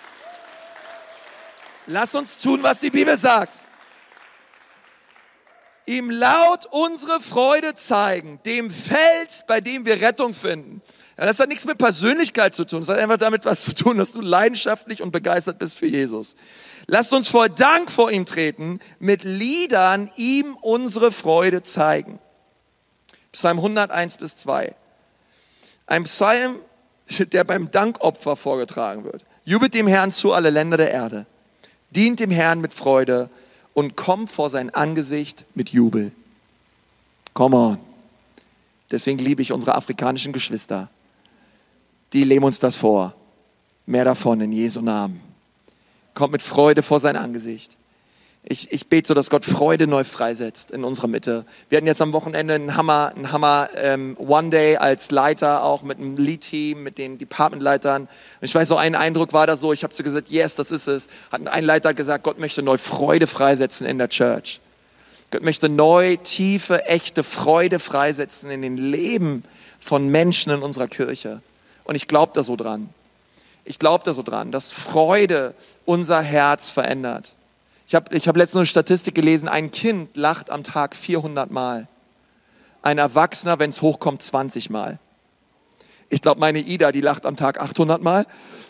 lass 1.88 2.14
uns 2.14 2.38
tun, 2.38 2.62
was 2.62 2.80
die 2.80 2.92
Bibel 2.92 3.18
sagt 3.18 3.62
ihm 5.92 6.10
laut 6.10 6.66
unsere 6.72 7.20
Freude 7.20 7.74
zeigen, 7.74 8.40
dem 8.46 8.72
Fels, 8.72 9.44
bei 9.48 9.62
dem 9.62 9.86
wir 9.86 10.02
Rettung 10.02 10.34
finden. 10.34 10.82
Ja, 11.18 11.26
das 11.26 11.40
hat 11.40 11.50
nichts 11.50 11.66
mit 11.66 11.78
Persönlichkeit 11.78 12.54
zu 12.54 12.66
tun, 12.66 12.80
das 12.80 12.90
hat 12.90 13.00
einfach 13.00 13.18
damit 13.18 13.46
was 13.46 13.62
zu 13.62 13.74
tun, 13.74 13.98
dass 13.98 14.14
du 14.14 14.22
leidenschaftlich 14.22 15.02
und 15.02 15.12
begeistert 15.12 15.60
bist 15.60 15.78
für 15.78 15.88
Jesus. 15.88 16.36
Lasst 16.88 17.14
uns 17.14 17.30
voll 17.30 17.50
Dank 17.50 17.92
vor 17.92 18.12
ihm 18.12 18.26
treten, 18.26 18.80
mit 19.00 19.24
Liedern 19.24 20.10
ihm 20.16 20.56
unsere 20.62 21.12
Freude 21.12 21.62
zeigen. 21.62 22.20
Psalm 23.32 23.58
101 23.58 24.18
bis 24.18 24.36
2. 24.38 24.76
Ein 25.88 26.04
Psalm, 26.04 26.58
der 27.20 27.44
beim 27.44 27.72
Dankopfer 27.72 28.36
vorgetragen 28.36 29.04
wird. 29.04 29.24
Jubelt 29.46 29.74
dem 29.74 29.88
Herrn 29.88 30.12
zu 30.12 30.34
alle 30.34 30.50
Länder 30.50 30.78
der 30.78 30.92
Erde. 30.92 31.26
Dient 31.92 32.20
dem 32.20 32.32
Herrn 32.32 32.62
mit 32.62 32.74
Freude 32.74 33.30
und 33.74 33.96
komm 33.96 34.28
vor 34.28 34.50
sein 34.50 34.70
Angesicht 34.70 35.46
mit 35.56 35.70
Jubel. 35.70 36.12
Come 37.34 37.56
on. 37.56 37.78
Deswegen 38.92 39.20
liebe 39.20 39.42
ich 39.42 39.52
unsere 39.52 39.76
afrikanischen 39.76 40.34
Geschwister. 40.34 40.90
Die 42.14 42.24
leben 42.24 42.44
uns 42.44 42.60
das 42.60 42.76
vor. 42.76 43.14
Mehr 43.86 44.04
davon 44.04 44.42
in 44.42 44.52
Jesu 44.52 44.82
Namen. 44.82 45.22
Kommt 46.14 46.34
mit 46.34 46.42
Freude 46.42 46.84
vor 46.84 47.00
sein 47.00 47.16
Angesicht. 47.16 47.78
Ich, 48.44 48.72
ich 48.72 48.88
bete 48.88 49.08
so, 49.08 49.14
dass 49.14 49.30
Gott 49.30 49.46
Freude 49.46 49.86
neu 49.86 50.04
freisetzt 50.04 50.72
in 50.72 50.84
unserer 50.84 51.08
Mitte. 51.08 51.46
Wir 51.70 51.78
hatten 51.78 51.86
jetzt 51.86 52.02
am 52.02 52.12
Wochenende 52.12 52.56
einen 52.56 52.76
Hammer, 52.76 53.14
einen 53.16 53.32
Hammer 53.32 53.70
ähm, 53.76 54.18
One 54.18 54.50
Day 54.50 54.78
als 54.78 55.12
Leiter, 55.12 55.64
auch 55.64 55.84
mit 55.84 56.00
einem 56.00 56.18
Lead-Team, 56.18 56.82
mit 56.82 56.98
den 56.98 57.20
Department-Leitern. 57.20 58.04
Und 58.04 58.10
ich 58.42 58.56
weiß, 58.56 58.68
so 58.68 58.78
ein 58.78 58.96
Eindruck 58.96 59.34
war 59.34 59.46
da 59.46 59.56
so, 59.58 59.74
ich 59.74 59.84
habe 59.84 59.94
so 59.94 60.02
gesagt, 60.02 60.32
yes, 60.32 60.56
das 60.56 60.72
ist 60.72 60.88
es. 60.88 61.08
Hat 61.32 61.46
ein 61.48 61.64
Leiter 61.64 61.94
gesagt, 61.94 62.24
Gott 62.24 62.40
möchte 62.40 62.64
neu 62.64 62.80
Freude 62.80 63.28
freisetzen 63.28 63.86
in 63.86 64.00
der 64.00 64.10
Church. 64.10 64.60
Gott 65.30 65.44
möchte 65.44 65.70
neu, 65.70 66.18
tiefe, 66.18 66.86
echte 66.86 67.24
Freude 67.24 67.78
freisetzen 67.78 68.50
in 68.50 68.64
den 68.64 68.76
Leben 68.76 69.44
von 69.80 70.10
Menschen 70.10 70.52
in 70.52 70.64
unserer 70.64 70.88
Kirche. 70.88 71.42
Und 71.84 71.94
ich 71.94 72.08
glaube 72.08 72.32
da 72.34 72.42
so 72.42 72.56
dran. 72.56 72.90
Ich 73.66 73.78
glaube 73.78 74.04
da 74.04 74.14
so 74.14 74.24
dran, 74.24 74.52
dass 74.52 74.72
Freude 74.72 75.54
unser 75.86 76.22
Herz 76.22 76.72
verändert. 76.72 77.36
Ich 77.92 77.96
habe 77.96 78.16
ich 78.16 78.26
hab 78.30 78.38
letztens 78.38 78.60
eine 78.60 78.66
Statistik 78.68 79.16
gelesen, 79.16 79.50
ein 79.50 79.70
Kind 79.70 80.16
lacht 80.16 80.50
am 80.50 80.64
Tag 80.64 80.96
400 80.96 81.52
Mal. 81.52 81.90
Ein 82.82 82.98
Erwachsener, 82.98 83.60
wenn 83.60 83.70
es 83.70 83.82
hochkommt, 83.82 84.24
20 84.24 84.70
Mal. 84.70 84.98
Ich 86.08 86.22
glaube, 86.22 86.40
meine 86.40 86.60
Ida, 86.60 86.94
die 86.94 87.02
lacht 87.02 87.26
am 87.26 87.36
Tag 87.36 87.60
800 87.60 88.02
Mal. 88.02 88.26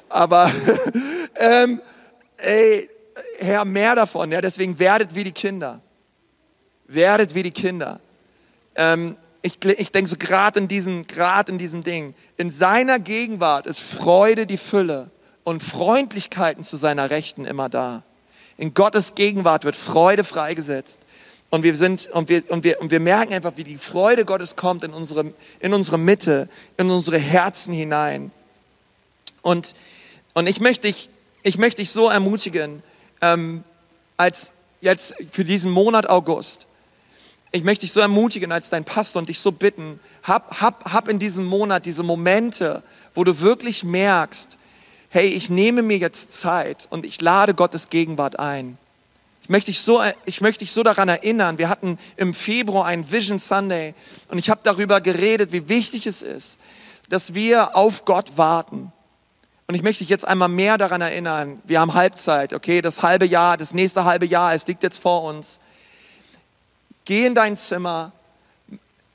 Aber 0.10 0.52
ähm, 1.36 1.82
ey, 2.38 2.90
Herr, 3.38 3.64
mehr 3.64 3.94
davon. 3.94 4.32
Ja, 4.32 4.42
deswegen 4.42 4.80
werdet 4.80 5.14
wie 5.14 5.24
die 5.24 5.34
Kinder. 5.34 5.82
Werdet 6.88 7.36
wie 7.36 7.44
die 7.44 7.52
Kinder. 7.52 8.00
Ähm, 8.74 9.18
ich, 9.44 9.64
ich 9.64 9.92
denke 9.92 10.10
so 10.10 10.16
gerade 10.18 10.58
in, 10.58 10.68
in 10.68 11.58
diesem 11.60 11.84
Ding. 11.84 12.16
In 12.38 12.50
seiner 12.50 12.98
Gegenwart 12.98 13.68
ist 13.68 13.82
Freude 13.82 14.48
die 14.48 14.58
Fülle 14.58 15.12
und 15.44 15.62
Freundlichkeiten 15.62 16.64
zu 16.64 16.76
seiner 16.76 17.12
Rechten 17.12 17.46
immer 17.46 17.70
da. 17.70 18.02
In 18.62 18.76
Gottes 18.76 19.16
Gegenwart 19.16 19.64
wird 19.64 19.76
Freude 19.76 20.24
freigesetzt. 20.24 21.00
Und 21.50 21.64
wir, 21.64 21.76
sind, 21.76 22.08
und, 22.14 22.30
wir, 22.30 22.44
und, 22.52 22.64
wir, 22.64 22.80
und 22.80 22.92
wir 22.92 23.00
merken 23.00 23.34
einfach, 23.34 23.54
wie 23.56 23.64
die 23.64 23.80
Freude 23.80 24.24
Gottes 24.24 24.56
kommt 24.56 24.84
in 24.84 24.94
unsere, 24.94 25.34
in 25.60 25.74
unsere 25.74 25.98
Mitte, 25.98 26.48
in 26.78 26.92
unsere 26.92 27.18
Herzen 27.18 27.74
hinein. 27.74 28.30
Und, 29.42 29.74
und 30.36 30.46
ich, 30.46 30.60
möchte 30.60 30.88
dich, 30.88 31.10
ich 31.42 31.58
möchte 31.58 31.82
dich 31.82 31.90
so 31.90 32.08
ermutigen, 32.08 32.84
ähm, 33.22 33.64
als 34.16 34.52
jetzt 34.80 35.16
für 35.32 35.44
diesen 35.44 35.72
Monat 35.72 36.08
August, 36.08 36.68
ich 37.52 37.64
möchte 37.64 37.82
dich 37.82 37.94
so 37.94 38.00
ermutigen 38.00 38.52
als 38.52 38.70
dein 38.70 38.86
Pastor 38.86 39.22
und 39.22 39.30
dich 39.30 39.40
so 39.40 39.52
bitten, 39.52 40.00
hab, 40.22 40.62
hab, 40.62 40.94
hab 40.94 41.08
in 41.08 41.18
diesem 41.18 41.46
Monat 41.46 41.88
diese 41.88 42.04
Momente, 42.04 42.84
wo 43.16 43.24
du 43.24 43.40
wirklich 43.40 43.84
merkst, 43.84 44.56
hey, 45.12 45.28
ich 45.28 45.50
nehme 45.50 45.84
mir 45.84 45.98
jetzt 45.98 46.32
Zeit 46.32 46.88
und 46.90 47.04
ich 47.04 47.20
lade 47.20 47.54
Gottes 47.54 47.90
Gegenwart 47.90 48.40
ein. 48.40 48.78
Ich 49.44 49.50
möchte 49.50 49.70
dich 49.70 49.82
so, 49.82 50.02
ich 50.24 50.40
möchte 50.40 50.60
dich 50.60 50.72
so 50.72 50.84
daran 50.84 51.10
erinnern, 51.10 51.58
wir 51.58 51.68
hatten 51.68 52.00
im 52.16 52.34
Februar 52.34 52.86
einen 52.86 53.12
Vision 53.12 53.38
Sunday 53.38 53.94
und 54.30 54.38
ich 54.38 54.50
habe 54.50 54.62
darüber 54.64 55.02
geredet, 55.02 55.52
wie 55.52 55.68
wichtig 55.68 56.08
es 56.08 56.22
ist, 56.22 56.58
dass 57.10 57.34
wir 57.34 57.76
auf 57.76 58.06
Gott 58.06 58.38
warten. 58.38 58.94
Und 59.68 59.76
ich 59.76 59.84
möchte 59.84 60.00
dich 60.00 60.10
jetzt 60.10 60.26
einmal 60.26 60.48
mehr 60.48 60.78
daran 60.78 61.02
erinnern, 61.02 61.62
wir 61.66 61.82
haben 61.82 61.94
Halbzeit, 61.94 62.54
okay, 62.54 62.82
das 62.82 63.04
halbe 63.04 63.26
Jahr, 63.26 63.58
das 63.58 63.74
nächste 63.74 64.06
halbe 64.06 64.26
Jahr, 64.26 64.54
es 64.54 64.66
liegt 64.66 64.82
jetzt 64.82 65.00
vor 65.00 65.24
uns. 65.24 65.60
Geh 67.04 67.26
in 67.26 67.36
dein 67.36 67.58
Zimmer, 67.58 68.14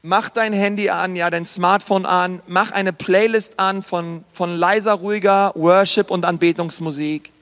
mach 0.07 0.31
dein 0.31 0.53
Handy 0.53 0.89
an, 0.89 1.17
ja, 1.17 1.29
dein 1.31 1.45
Smartphone 1.45 2.07
an, 2.07 2.41
mach 2.47 2.71
eine 2.71 2.93
Playlist 2.93 3.59
an 3.59 3.83
von, 3.83 4.25
von 4.33 4.57
leiser, 4.57 4.95
ruhiger 4.95 5.53
Worship 5.57 6.11
und 6.11 6.25
Anbetungsmusik 6.25 7.33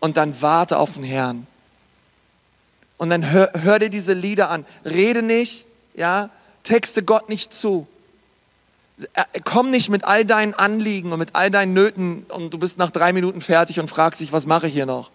und 0.00 0.16
dann 0.16 0.40
warte 0.40 0.78
auf 0.78 0.94
den 0.94 1.04
Herrn. 1.04 1.46
Und 2.96 3.10
dann 3.10 3.30
hör, 3.30 3.50
hör 3.52 3.78
dir 3.78 3.90
diese 3.90 4.14
Lieder 4.14 4.48
an. 4.48 4.64
Rede 4.84 5.22
nicht, 5.22 5.66
ja, 5.94 6.30
texte 6.62 7.02
Gott 7.02 7.28
nicht 7.28 7.52
zu. 7.52 7.86
Komm 9.44 9.70
nicht 9.70 9.90
mit 9.90 10.04
all 10.04 10.24
deinen 10.24 10.54
Anliegen 10.54 11.12
und 11.12 11.18
mit 11.18 11.34
all 11.34 11.50
deinen 11.50 11.74
Nöten 11.74 12.24
und 12.28 12.54
du 12.54 12.58
bist 12.58 12.78
nach 12.78 12.90
drei 12.90 13.12
Minuten 13.12 13.42
fertig 13.42 13.80
und 13.80 13.88
fragst 13.88 14.20
dich, 14.20 14.32
was 14.32 14.46
mache 14.46 14.68
ich 14.68 14.72
hier 14.72 14.86
noch? 14.86 15.10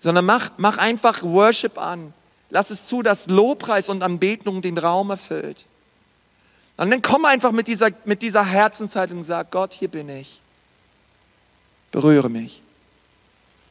Sondern 0.00 0.24
mach, 0.24 0.52
mach 0.56 0.78
einfach 0.78 1.22
Worship 1.22 1.76
an 1.76 2.14
Lass 2.54 2.70
es 2.70 2.84
zu, 2.84 3.02
dass 3.02 3.26
Lobpreis 3.26 3.88
und 3.88 4.04
Anbetung 4.04 4.62
den 4.62 4.78
Raum 4.78 5.10
erfüllt. 5.10 5.64
Und 6.76 6.88
dann 6.88 7.02
komm 7.02 7.24
einfach 7.24 7.50
mit 7.50 7.66
dieser, 7.66 7.90
mit 8.04 8.22
dieser 8.22 8.44
Herzenshaltung 8.44 9.18
und 9.18 9.22
sag, 9.24 9.50
Gott, 9.50 9.72
hier 9.72 9.88
bin 9.88 10.08
ich. 10.08 10.40
Berühre 11.90 12.28
mich. 12.28 12.62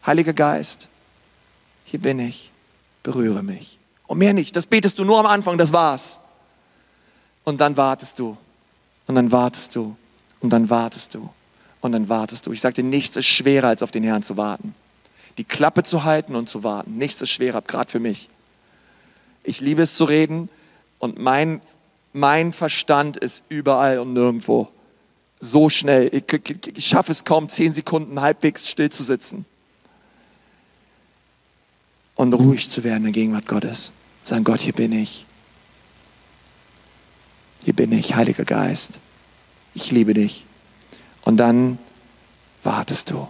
Heiliger 0.05 0.33
Geist, 0.33 0.89
hier 1.85 2.01
bin 2.01 2.19
ich. 2.19 2.51
Berühre 3.03 3.41
mich. 3.41 3.79
Und 4.05 4.17
mehr 4.17 4.33
nicht. 4.33 4.53
Das 4.53 4.65
betest 4.65 4.99
du 4.99 5.05
nur 5.05 5.17
am 5.17 5.27
Anfang, 5.27 5.57
das 5.57 5.71
war's. 5.71 6.19
Und 7.45 7.61
dann 7.61 7.77
wartest 7.77 8.19
du. 8.19 8.35
Und 9.07 9.15
dann 9.15 9.31
wartest 9.31 9.77
du. 9.77 9.95
Und 10.41 10.49
dann 10.49 10.69
wartest 10.69 11.15
du. 11.15 11.29
Und 11.79 11.93
dann 11.93 12.09
wartest 12.09 12.47
du. 12.47 12.51
Ich 12.51 12.59
sagte, 12.59 12.83
nichts 12.83 13.15
ist 13.15 13.27
schwerer, 13.27 13.69
als 13.69 13.81
auf 13.81 13.91
den 13.91 14.03
Herrn 14.03 14.23
zu 14.23 14.35
warten. 14.35 14.75
Die 15.37 15.45
Klappe 15.45 15.83
zu 15.83 16.03
halten 16.03 16.35
und 16.35 16.49
zu 16.49 16.65
warten. 16.65 16.97
Nichts 16.97 17.21
ist 17.21 17.29
schwerer, 17.29 17.61
gerade 17.61 17.89
für 17.89 18.01
mich. 18.01 18.27
Ich 19.43 19.61
liebe 19.61 19.81
es 19.81 19.95
zu 19.95 20.05
reden 20.05 20.49
und 20.99 21.19
mein, 21.19 21.61
mein 22.13 22.53
Verstand 22.53 23.17
ist 23.17 23.43
überall 23.49 23.99
und 23.99 24.13
nirgendwo. 24.13 24.69
So 25.39 25.69
schnell. 25.69 26.09
Ich, 26.13 26.31
ich, 26.31 26.77
ich 26.77 26.87
schaffe 26.87 27.11
es 27.11 27.25
kaum, 27.25 27.49
zehn 27.49 27.73
Sekunden 27.73 28.21
halbwegs 28.21 28.69
still 28.69 28.89
zu 28.89 29.03
sitzen 29.03 29.45
und 32.15 32.33
ruhig 32.33 32.69
zu 32.69 32.83
werden 32.83 32.99
in 32.99 33.03
der 33.03 33.11
Gegenwart 33.11 33.47
Gottes. 33.47 33.91
Sagen, 34.23 34.43
Gott, 34.43 34.61
hier 34.61 34.73
bin 34.73 34.91
ich. 34.91 35.25
Hier 37.63 37.73
bin 37.73 37.91
ich, 37.91 38.15
Heiliger 38.15 38.45
Geist. 38.45 38.99
Ich 39.73 39.91
liebe 39.91 40.13
dich. 40.13 40.45
Und 41.23 41.37
dann 41.37 41.77
wartest 42.63 43.11
du. 43.11 43.27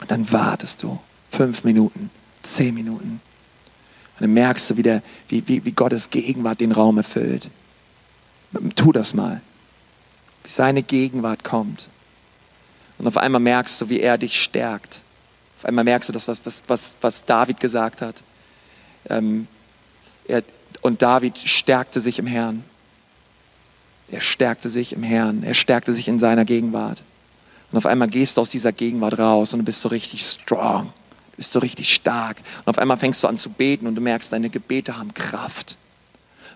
Und 0.00 0.10
dann 0.10 0.30
wartest 0.32 0.82
du 0.82 0.98
fünf 1.30 1.64
Minuten, 1.64 2.10
zehn 2.42 2.74
Minuten, 2.74 3.20
und 4.18 4.22
dann 4.22 4.34
merkst 4.34 4.70
du 4.70 4.76
wieder, 4.76 5.02
wie, 5.28 5.46
wie, 5.46 5.64
wie 5.64 5.70
Gottes 5.70 6.10
Gegenwart 6.10 6.60
den 6.60 6.72
Raum 6.72 6.98
erfüllt. 6.98 7.50
Tu 8.74 8.90
das 8.90 9.14
mal. 9.14 9.40
Wie 10.42 10.50
seine 10.50 10.82
Gegenwart 10.82 11.44
kommt. 11.44 11.88
Und 12.98 13.06
auf 13.06 13.16
einmal 13.16 13.40
merkst 13.40 13.80
du, 13.80 13.88
wie 13.88 14.00
er 14.00 14.18
dich 14.18 14.40
stärkt. 14.40 15.02
Auf 15.58 15.66
einmal 15.66 15.84
merkst 15.84 16.08
du 16.08 16.12
das, 16.12 16.26
was, 16.26 16.44
was, 16.44 16.64
was, 16.66 16.96
was 17.00 17.24
David 17.24 17.60
gesagt 17.60 18.02
hat. 18.02 18.24
Ähm, 19.08 19.46
er, 20.26 20.42
und 20.80 21.00
David 21.00 21.38
stärkte 21.38 22.00
sich 22.00 22.18
im 22.18 22.26
Herrn. 22.26 22.64
Er 24.10 24.20
stärkte 24.20 24.68
sich 24.68 24.94
im 24.94 25.04
Herrn. 25.04 25.44
Er 25.44 25.54
stärkte 25.54 25.92
sich 25.92 26.08
in 26.08 26.18
seiner 26.18 26.44
Gegenwart. 26.44 27.04
Und 27.70 27.78
auf 27.78 27.86
einmal 27.86 28.08
gehst 28.08 28.36
du 28.36 28.40
aus 28.40 28.50
dieser 28.50 28.72
Gegenwart 28.72 29.18
raus 29.18 29.52
und 29.52 29.60
du 29.60 29.64
bist 29.64 29.80
so 29.80 29.88
richtig 29.88 30.22
strong. 30.26 30.92
Du 31.38 31.40
bist 31.40 31.52
so 31.52 31.60
richtig 31.60 31.94
stark. 31.94 32.38
Und 32.64 32.68
auf 32.68 32.78
einmal 32.78 32.96
fängst 32.96 33.22
du 33.22 33.28
an 33.28 33.38
zu 33.38 33.50
beten 33.50 33.86
und 33.86 33.94
du 33.94 34.00
merkst, 34.00 34.32
deine 34.32 34.50
Gebete 34.50 34.98
haben 34.98 35.14
Kraft. 35.14 35.76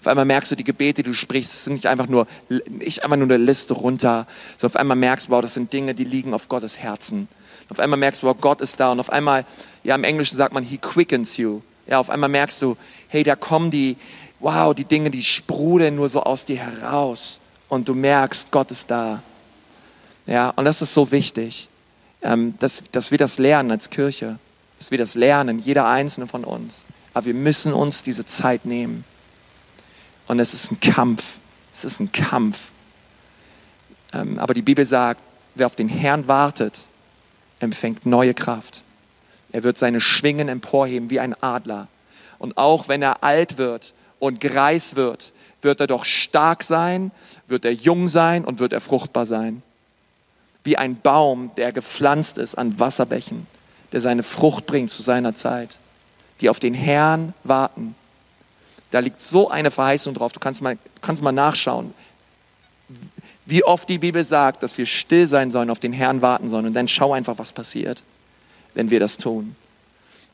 Auf 0.01 0.09
einmal 0.09 0.25
merkst 0.25 0.51
du, 0.51 0.57
die 0.57 0.65
Gebete, 0.65 1.05
die 1.05 1.11
du 1.11 1.15
sprichst, 1.15 1.63
sind 1.63 1.75
nicht 1.75 1.87
einfach 1.87 2.09
nur, 2.09 2.27
nicht 2.69 3.05
einfach 3.05 3.17
nur 3.17 3.27
eine 3.29 3.37
Liste 3.37 3.75
runter, 3.75 4.27
sondern 4.57 4.75
auf 4.75 4.81
einmal 4.81 4.97
merkst 4.97 5.29
du, 5.29 5.31
wow, 5.31 5.41
das 5.41 5.55
sind 5.55 5.73
Dinge, 5.73 5.95
die 5.95 6.03
liegen 6.03 6.35
auf 6.35 6.49
Gottes 6.49 6.79
Herzen. 6.79 7.29
Auf 7.69 7.79
einmal 7.79 7.97
merkst 7.97 8.25
du, 8.25 8.27
wow, 8.27 8.37
Gott 8.41 8.61
ist 8.61 8.81
da 8.81 8.91
und 8.91 8.99
auf 8.99 9.11
einmal, 9.11 9.45
ja, 9.85 9.95
im 9.95 10.03
Englischen 10.03 10.37
sagt 10.37 10.53
man, 10.53 10.65
he 10.65 10.79
quickens 10.79 11.37
you. 11.37 11.61
Ja, 11.87 12.01
auf 12.01 12.11
einmal 12.11 12.29
merkst 12.29 12.61
du, 12.63 12.77
hey, 13.07 13.23
da 13.23 13.37
kommen 13.37 13.71
die, 13.71 13.97
wow, 14.41 14.75
die 14.75 14.85
Dinge, 14.85 15.13
die 15.13 15.23
sprudeln 15.23 15.95
nur 15.95 16.09
so 16.09 16.25
aus 16.25 16.45
dir 16.45 16.57
heraus 16.57 17.39
und 17.69 17.89
du 17.89 17.95
merkst, 17.95 18.51
Gott 18.51 18.73
ist 18.73 18.91
da. 18.91 19.23
Ja, 20.27 20.51
und 20.51 20.65
das 20.65 20.83
ist 20.83 20.93
so 20.93 21.13
wichtig, 21.13 21.69
ähm, 22.23 22.55
dass, 22.59 22.83
dass 22.91 23.13
wir 23.13 23.19
das 23.19 23.39
lernen 23.39 23.71
als 23.71 23.89
Kirche, 23.89 24.41
dass 24.83 24.91
wir 24.91 24.99
das 24.99 25.15
lernen, 25.15 25.61
jeder 25.61 25.87
einzelne 25.87 26.27
von 26.27 26.43
uns. 26.43 26.85
Aber 27.15 27.27
wir 27.27 27.35
müssen 27.35 27.73
uns 27.73 28.03
diese 28.03 28.27
Zeit 28.27 28.65
nehmen. 28.65 29.05
Und 30.27 30.41
es 30.41 30.55
ist 30.55 30.73
ein 30.73 30.81
Kampf. 30.81 31.37
Es 31.73 31.85
ist 31.85 32.01
ein 32.01 32.11
Kampf. 32.11 32.73
Ähm, 34.13 34.41
aber 34.41 34.55
die 34.55 34.63
Bibel 34.63 34.85
sagt, 34.85 35.23
wer 35.55 35.67
auf 35.67 35.77
den 35.77 35.89
Herrn 35.89 36.27
wartet, 36.27 36.89
empfängt 37.61 38.07
neue 38.07 38.35
Kraft. 38.35 38.83
Er 39.53 39.63
wird 39.63 39.79
seine 39.79 40.01
Schwingen 40.01 40.49
emporheben 40.49 41.11
wie 41.11 41.21
ein 41.21 41.41
Adler. 41.41 41.87
Und 42.41 42.57
auch 42.57 42.89
wenn 42.89 43.03
er 43.03 43.23
alt 43.23 43.59
wird 43.59 43.95
und 44.19 44.41
greis 44.41 44.97
wird, 44.97 45.33
wird 45.61 45.79
er 45.79 45.87
doch 45.87 46.05
stark 46.05 46.65
sein, 46.65 47.13
wird 47.47 47.65
er 47.65 47.73
jung 47.73 48.09
sein 48.09 48.45
und 48.45 48.59
wird 48.59 48.73
er 48.73 48.81
fruchtbar 48.81 49.27
sein. 49.27 49.63
Wie 50.65 50.77
ein 50.77 51.01
Baum, 51.01 51.53
der 51.57 51.71
gepflanzt 51.71 52.37
ist 52.37 52.57
an 52.57 52.81
Wasserbächen, 52.81 53.47
der 53.93 54.01
seine 54.01 54.23
Frucht 54.23 54.67
bringt 54.67 54.91
zu 54.91 55.03
seiner 55.03 55.35
Zeit. 55.35 55.79
Die 56.41 56.49
auf 56.49 56.59
den 56.59 56.75
Herrn 56.75 57.35
warten, 57.45 57.95
da 58.91 58.99
liegt 58.99 59.21
so 59.21 59.51
eine 59.51 59.71
Verheißung 59.71 60.15
drauf. 60.15 60.33
Du 60.33 60.41
kannst 60.41 60.61
mal, 60.61 60.77
kannst 61.01 61.23
mal 61.23 61.33
nachschauen, 61.33 61.95
wie 63.47 63.65
oft 63.65 63.89
die 63.89 63.99
Bibel 63.99 64.23
sagt, 64.23 64.63
dass 64.63 64.77
wir 64.77 64.87
still 64.87 65.27
sein 65.27 65.51
sollen, 65.51 65.71
auf 65.71 65.79
den 65.79 65.93
Herrn 65.93 66.21
warten 66.23 66.49
sollen. 66.49 66.67
Und 66.67 66.75
dann 66.75 66.89
schau 66.89 67.13
einfach, 67.13 67.39
was 67.39 67.53
passiert, 67.53 68.03
wenn 68.75 68.91
wir 68.91 69.01
das 69.01 69.17
tun. 69.17 69.57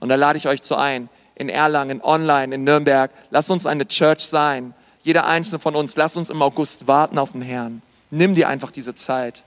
Und 0.00 0.08
da 0.08 0.16
lade 0.16 0.38
ich 0.38 0.48
euch 0.48 0.62
zu 0.62 0.76
ein, 0.76 1.08
in 1.36 1.48
Erlangen, 1.48 2.02
online, 2.02 2.54
in 2.54 2.64
Nürnberg. 2.64 3.10
Lasst 3.30 3.50
uns 3.50 3.64
eine 3.64 3.86
Church 3.86 4.22
sein. 4.22 4.74
Jeder 5.04 5.26
einzelne 5.26 5.60
von 5.60 5.76
uns, 5.76 5.96
lasst 5.96 6.16
uns 6.16 6.28
im 6.28 6.42
August 6.42 6.88
warten 6.88 7.18
auf 7.18 7.32
den 7.32 7.42
Herrn. 7.42 7.80
Nimm 8.10 8.34
dir 8.34 8.48
einfach 8.48 8.72
diese 8.72 8.94
Zeit, 8.94 9.44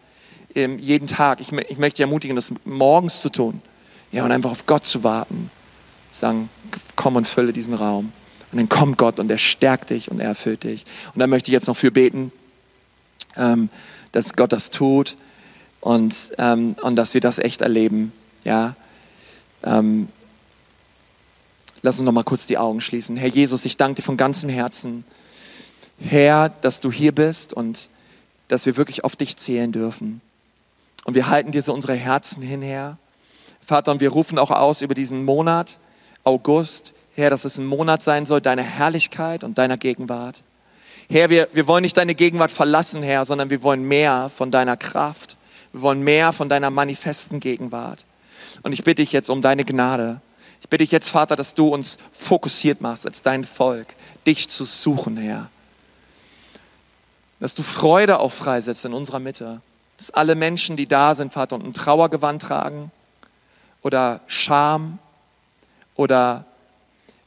jeden 0.53 1.07
Tag. 1.07 1.41
Ich, 1.41 1.51
ich 1.51 1.78
möchte 1.78 1.97
dich 1.97 2.01
ermutigen, 2.01 2.36
das 2.36 2.53
morgens 2.64 3.22
zu 3.22 3.30
tun. 3.30 3.62
Ja, 4.12 4.26
und 4.26 4.32
einfach 4.32 4.51
auf 4.51 4.66
Gott 4.66 4.86
zu 4.86 5.03
warten. 5.03 5.49
Sagen, 6.09 6.49
komm 6.95 7.16
und 7.16 7.28
fülle 7.28 7.53
diesen 7.53 7.74
Raum. 7.74 8.12
Und 8.51 8.57
dann 8.57 8.70
kommt 8.70 8.97
Gott 8.97 9.20
und 9.20 9.32
er 9.32 9.38
stärkt 9.38 9.91
dich 9.91 10.12
und 10.12 10.20
er 10.20 10.28
erfüllt 10.28 10.64
dich. 10.64 10.86
Und 11.14 11.20
dann 11.20 11.30
möchte 11.30 11.49
ich 11.49 11.53
jetzt 11.53 11.68
noch 11.68 11.78
für 11.78 11.91
beten, 11.91 12.32
ähm, 13.38 13.70
dass 14.12 14.34
Gott 14.34 14.51
das 14.51 14.70
tut 14.70 15.16
und, 15.80 16.34
ähm, 16.38 16.76
und 16.82 16.97
dass 16.97 17.14
wir 17.14 17.22
das 17.22 17.39
echt 17.39 17.62
erleben. 17.62 18.12
Ja. 18.43 18.76
Ähm, 19.64 20.09
lass 21.82 21.97
uns 21.97 22.05
noch 22.05 22.12
mal 22.12 22.24
kurz 22.24 22.45
die 22.45 22.57
Augen 22.57 22.82
schließen. 22.82 23.16
Herr 23.16 23.30
Jesus, 23.30 23.64
ich 23.64 23.78
danke 23.78 24.01
dir 24.01 24.05
von 24.05 24.18
ganzem 24.18 24.49
Herzen, 24.49 25.05
Herr, 25.99 26.49
dass 26.49 26.82
du 26.82 26.91
hier 26.91 27.14
bist 27.14 27.53
und 27.53 27.89
dass 28.47 28.66
wir 28.66 28.76
wirklich 28.76 29.05
auf 29.05 29.16
dich 29.16 29.38
zählen 29.38 29.72
dürfen. 29.72 30.20
Und 31.05 31.14
wir 31.16 31.30
halten 31.30 31.51
dir 31.51 31.62
so 31.62 31.74
unsere 31.74 31.95
Herzen 31.95 32.41
hin, 32.41 32.62
Herr. 32.62 32.97
Vater, 33.72 33.94
und 33.94 34.02
wir 34.02 34.10
rufen 34.10 34.38
auch 34.38 34.52
aus 34.52 34.82
über 34.82 34.96
diesen 34.96 35.24
Monat, 35.24 35.78
August, 36.26 36.92
Herr, 37.16 37.30
dass 37.30 37.46
es 37.46 37.58
ein 37.58 37.66
Monat 37.66 38.04
sein 38.04 38.26
soll 38.26 38.42
deiner 38.42 38.64
Herrlichkeit 38.64 39.46
und 39.46 39.58
deiner 39.58 39.78
Gegenwart. 39.78 40.44
Herr, 41.10 41.30
wir, 41.30 41.48
wir 41.54 41.68
wollen 41.68 41.84
nicht 41.84 41.96
deine 41.96 42.14
Gegenwart 42.14 42.52
verlassen, 42.52 43.02
Herr, 43.02 43.24
sondern 43.24 43.50
wir 43.50 43.64
wollen 43.64 43.88
mehr 43.88 44.30
von 44.30 44.52
deiner 44.52 44.76
Kraft. 44.76 45.38
Wir 45.72 45.84
wollen 45.84 46.04
mehr 46.04 46.34
von 46.34 46.50
deiner 46.50 46.70
manifesten 46.70 47.40
Gegenwart. 47.40 48.04
Und 48.64 48.74
ich 48.74 48.84
bitte 48.84 49.02
dich 49.04 49.14
jetzt 49.14 49.30
um 49.30 49.42
deine 49.42 49.64
Gnade. 49.64 50.20
Ich 50.60 50.68
bitte 50.68 50.84
dich 50.84 50.92
jetzt, 50.92 51.08
Vater, 51.08 51.38
dass 51.38 51.54
du 51.54 51.70
uns 51.70 51.98
fokussiert 52.12 52.82
machst 52.82 53.06
als 53.06 53.22
dein 53.22 53.46
Volk, 53.46 53.88
dich 54.28 54.50
zu 54.50 54.66
suchen, 54.66 55.16
Herr. 55.16 55.48
Dass 57.40 57.56
du 57.56 57.64
Freude 57.64 58.20
auch 58.20 58.34
freisetzt 58.34 58.84
in 58.84 58.92
unserer 58.92 59.20
Mitte. 59.20 59.62
Dass 59.96 60.12
alle 60.12 60.36
Menschen, 60.36 60.76
die 60.76 60.88
da 60.88 61.16
sind, 61.16 61.32
Vater, 61.32 61.56
und 61.56 61.66
ein 61.66 61.74
Trauergewand 61.74 62.42
tragen 62.42 62.92
oder 63.82 64.22
Scham 64.28 65.00
oder 65.96 66.46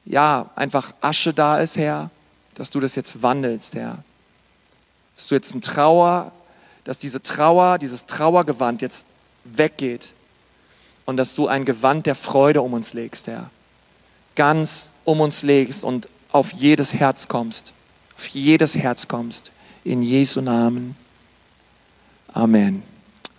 ja, 0.05 0.51
einfach 0.55 0.93
Asche 1.01 1.33
da 1.33 1.59
ist, 1.59 1.77
Herr, 1.77 2.11
dass 2.55 2.71
du 2.71 2.81
das 2.81 2.95
jetzt 2.95 3.23
wandelst, 3.23 3.75
Herr. 3.75 3.99
Dass 5.17 5.29
du 5.29 5.35
jetzt 5.35 5.55
ein 5.55 5.61
Trauer, 5.61 6.33
dass 6.85 6.99
diese 6.99 7.23
Trauer, 7.23 7.79
dieses 7.79 8.07
Trauergewand 8.07 8.83
jetzt 8.83 9.07
weggeht 9.45 10.13
und 11.07 11.17
dass 11.17 11.35
du 11.35 11.49
ein 11.49 11.65
Gewand 11.65 12.07
der 12.07 12.15
Freude 12.15 12.63
um 12.63 12.73
uns 12.73 12.93
legst, 12.93 13.27
Herr. 13.27 13.51
Ganz 14.35 14.91
um 15.05 15.21
uns 15.21 15.43
legst 15.43 15.85
und 15.85 16.09
auf 16.33 16.53
jedes 16.53 16.95
Herz 16.95 17.29
kommst. 17.29 17.73
Auf 18.17 18.27
jedes 18.27 18.77
Herz 18.77 19.09
kommst. 19.09 19.53
In 19.85 20.03
Jesu 20.03 20.41
Namen. 20.41 20.97
Amen. 22.33 22.83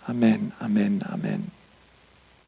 Amen. 0.06 0.52
Amen. 0.60 1.04
Amen. 1.12 1.55